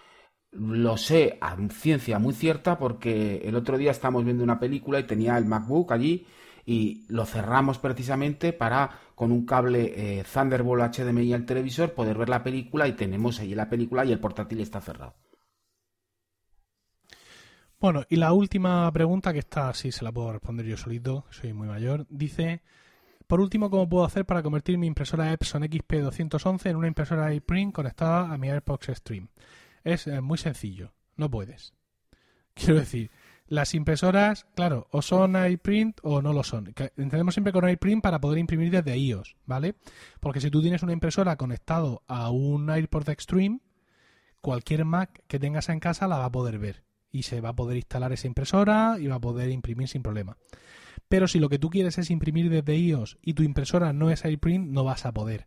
Lo 0.52 0.96
sé 0.96 1.38
a 1.40 1.56
ciencia 1.70 2.18
muy 2.18 2.34
cierta 2.34 2.78
porque 2.78 3.42
el 3.44 3.54
otro 3.56 3.78
día 3.78 3.90
estábamos 3.90 4.24
viendo 4.24 4.44
una 4.44 4.60
película 4.60 5.00
y 5.00 5.04
tenía 5.04 5.38
el 5.38 5.46
MacBook 5.46 5.92
allí 5.92 6.26
y 6.66 7.04
lo 7.08 7.24
cerramos 7.24 7.78
precisamente 7.78 8.52
para 8.52 8.90
con 9.14 9.32
un 9.32 9.46
cable 9.46 9.92
eh, 9.96 10.24
Thunderbolt 10.24 10.94
HDMI 10.94 11.32
al 11.32 11.46
televisor 11.46 11.92
poder 11.92 12.18
ver 12.18 12.28
la 12.28 12.42
película 12.42 12.86
y 12.86 12.92
tenemos 12.92 13.40
allí 13.40 13.54
la 13.54 13.68
película 13.68 14.04
y 14.04 14.12
el 14.12 14.20
portátil 14.20 14.60
está 14.60 14.80
cerrado. 14.80 15.14
Bueno, 17.80 18.04
y 18.08 18.16
la 18.16 18.32
última 18.32 18.92
pregunta, 18.92 19.32
que 19.32 19.40
está 19.40 19.74
sí 19.74 19.90
se 19.90 20.04
la 20.04 20.12
puedo 20.12 20.32
responder 20.32 20.64
yo 20.66 20.76
solito, 20.76 21.24
soy 21.30 21.52
muy 21.52 21.66
mayor, 21.66 22.06
dice, 22.08 22.62
por 23.26 23.40
último, 23.40 23.70
¿cómo 23.70 23.88
puedo 23.88 24.04
hacer 24.04 24.24
para 24.24 24.42
convertir 24.42 24.78
mi 24.78 24.86
impresora 24.86 25.32
Epson 25.32 25.62
XP211 25.64 26.66
en 26.66 26.76
una 26.76 26.86
impresora 26.86 27.34
iPrint 27.34 27.74
conectada 27.74 28.32
a 28.32 28.38
mi 28.38 28.50
AirPods 28.50 28.94
Stream? 28.94 29.28
Es 29.84 30.06
eh, 30.06 30.20
muy 30.20 30.38
sencillo, 30.38 30.94
no 31.16 31.30
puedes. 31.30 31.74
Quiero 32.54 32.76
decir, 32.76 33.10
las 33.46 33.74
impresoras, 33.74 34.46
claro, 34.54 34.88
o 34.90 35.02
son 35.02 35.36
iPrint 35.46 35.98
o 36.02 36.22
no 36.22 36.32
lo 36.32 36.42
son. 36.42 36.74
Entendemos 36.96 37.34
siempre 37.34 37.52
con 37.52 37.68
iPrint 37.68 38.02
para 38.02 38.20
poder 38.20 38.38
imprimir 38.38 38.70
desde 38.70 38.96
iOS, 38.96 39.36
¿vale? 39.44 39.74
Porque 40.20 40.40
si 40.40 40.50
tú 40.50 40.62
tienes 40.62 40.82
una 40.82 40.92
impresora 40.92 41.36
conectado 41.36 42.02
a 42.06 42.30
un 42.30 42.70
AirPort 42.70 43.10
Extreme, 43.10 43.60
cualquier 44.40 44.84
Mac 44.84 45.22
que 45.26 45.38
tengas 45.38 45.68
en 45.68 45.80
casa 45.80 46.08
la 46.08 46.18
va 46.18 46.26
a 46.26 46.32
poder 46.32 46.58
ver 46.58 46.84
y 47.10 47.24
se 47.24 47.42
va 47.42 47.50
a 47.50 47.56
poder 47.56 47.76
instalar 47.76 48.12
esa 48.12 48.26
impresora 48.26 48.96
y 48.98 49.06
va 49.06 49.16
a 49.16 49.20
poder 49.20 49.50
imprimir 49.50 49.86
sin 49.86 50.02
problema. 50.02 50.38
Pero 51.08 51.28
si 51.28 51.38
lo 51.38 51.50
que 51.50 51.58
tú 51.58 51.68
quieres 51.68 51.98
es 51.98 52.10
imprimir 52.10 52.48
desde 52.48 52.74
iOS 52.74 53.18
y 53.20 53.34
tu 53.34 53.42
impresora 53.42 53.92
no 53.92 54.10
es 54.10 54.24
iPrint, 54.24 54.70
no 54.70 54.82
vas 54.82 55.04
a 55.04 55.12
poder. 55.12 55.46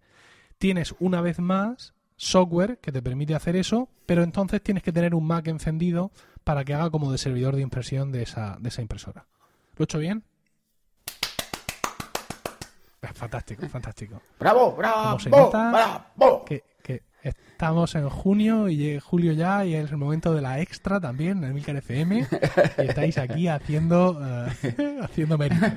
Tienes 0.59 0.93
una 0.99 1.21
vez 1.21 1.39
más 1.39 1.94
software 2.18 2.78
que 2.80 2.91
te 2.91 3.01
permite 3.01 3.36
hacer 3.36 3.55
eso, 3.55 3.89
pero 4.05 4.24
entonces 4.24 4.61
tienes 4.61 4.84
que 4.84 4.91
tener 4.91 5.16
un 5.16 5.26
Mac 5.26 5.47
encendido 5.47 6.11
para 6.43 6.63
que 6.63 6.74
haga 6.74 6.89
como 6.89 7.11
de 7.11 7.18
servidor 7.18 7.55
de 7.55 7.61
impresión 7.61 8.11
de 8.11 8.24
esa, 8.24 8.57
de 8.59 8.70
esa 8.70 8.82
impresora. 8.82 9.26
¿Lo 9.76 9.84
he 9.84 9.86
hecho 9.86 9.99
bien? 9.99 10.24
Fantástico, 13.13 13.68
fantástico. 13.70 14.22
¡Bravo, 14.39 14.76
bravo! 14.76 15.18
bravo. 15.30 16.45
Que, 16.45 16.63
Estamos 17.26 17.95
en 17.95 18.07
junio 18.07 18.69
y 18.69 18.99
julio 18.99 19.34
ya 19.34 19.65
y 19.65 19.73
es 19.73 19.89
el 19.89 19.97
momento 19.97 20.36
de 20.36 20.43
la 20.43 20.59
extra 20.59 20.99
también 20.99 21.43
en 21.43 21.55
Milcar 21.55 21.76
FM 21.78 22.28
y 22.78 22.82
estáis 22.82 23.17
aquí 23.17 23.47
haciendo 23.47 24.11
uh, 24.11 25.01
haciendo 25.03 25.36
méritos. 25.36 25.71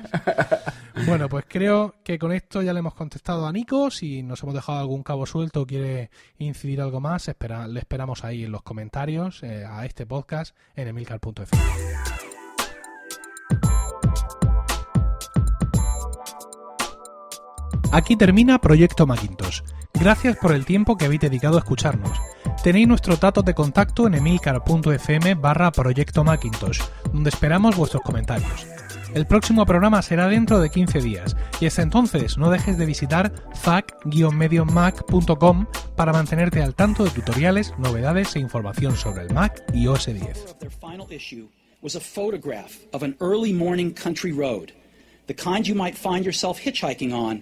Bueno, 1.07 1.27
pues 1.27 1.45
creo 1.47 1.95
que 2.03 2.19
con 2.19 2.33
esto 2.33 2.61
ya 2.61 2.71
le 2.71 2.79
hemos 2.79 2.93
contestado 2.93 3.47
a 3.47 3.51
Nico. 3.51 3.89
Si 3.89 4.21
nos 4.21 4.43
hemos 4.43 4.53
dejado 4.53 4.77
algún 4.77 5.01
cabo 5.01 5.25
suelto 5.25 5.61
o 5.61 5.65
quiere 5.65 6.11
incidir 6.37 6.81
algo 6.81 6.99
más, 6.99 7.27
espera, 7.27 7.67
le 7.67 7.79
esperamos 7.79 8.23
ahí 8.23 8.43
en 8.43 8.51
los 8.51 8.61
comentarios 8.61 9.41
eh, 9.41 9.65
a 9.67 9.85
este 9.87 10.05
podcast 10.05 10.55
en 10.75 10.89
emilcar.fm. 10.89 12.28
Aquí 17.91 18.15
termina 18.15 18.59
Proyecto 18.59 19.07
Macintosh 19.07 19.61
Gracias 19.93 20.37
por 20.37 20.53
el 20.53 20.65
tiempo 20.65 20.95
que 20.95 21.03
habéis 21.05 21.21
dedicado 21.21 21.55
a 21.57 21.59
escucharnos. 21.59 22.17
Tenéis 22.63 22.87
nuestro 22.87 23.17
dato 23.17 23.41
de 23.41 23.53
contacto 23.53 24.07
en 24.07 24.15
emilcar.fm 24.15 25.35
barra 25.35 25.71
Proyecto 25.71 26.23
Macintosh, 26.23 26.79
donde 27.11 27.29
esperamos 27.29 27.75
vuestros 27.75 28.01
comentarios. 28.03 28.65
El 29.13 29.27
próximo 29.27 29.65
programa 29.65 30.01
será 30.01 30.29
dentro 30.29 30.59
de 30.59 30.69
15 30.69 31.01
días 31.01 31.35
y 31.59 31.65
hasta 31.65 31.81
entonces 31.81 32.37
no 32.37 32.49
dejes 32.49 32.77
de 32.77 32.85
visitar 32.85 33.33
fac-mediomac.com 33.55 35.65
para 35.97 36.13
mantenerte 36.13 36.61
al 36.61 36.75
tanto 36.75 37.03
de 37.03 37.09
tutoriales, 37.09 37.73
novedades 37.77 38.33
e 38.35 38.39
información 38.39 38.95
sobre 38.95 39.23
el 39.23 39.33
Mac 39.33 39.61
y 39.73 39.87
OS 39.87 40.05
10. 40.05 40.55
was 41.81 41.95
a 41.95 41.99
photograph 41.99 42.77
of 42.91 43.03
an 43.03 43.15
early 43.21 43.53
morning 43.53 43.93
country 43.93 44.33
road, 44.33 44.73
the 45.27 45.33
kind 45.33 45.65
you 45.65 45.73
might 45.73 45.97
find 45.97 46.25
yourself 46.25 46.59
hitchhiking 46.59 47.13
on 47.13 47.41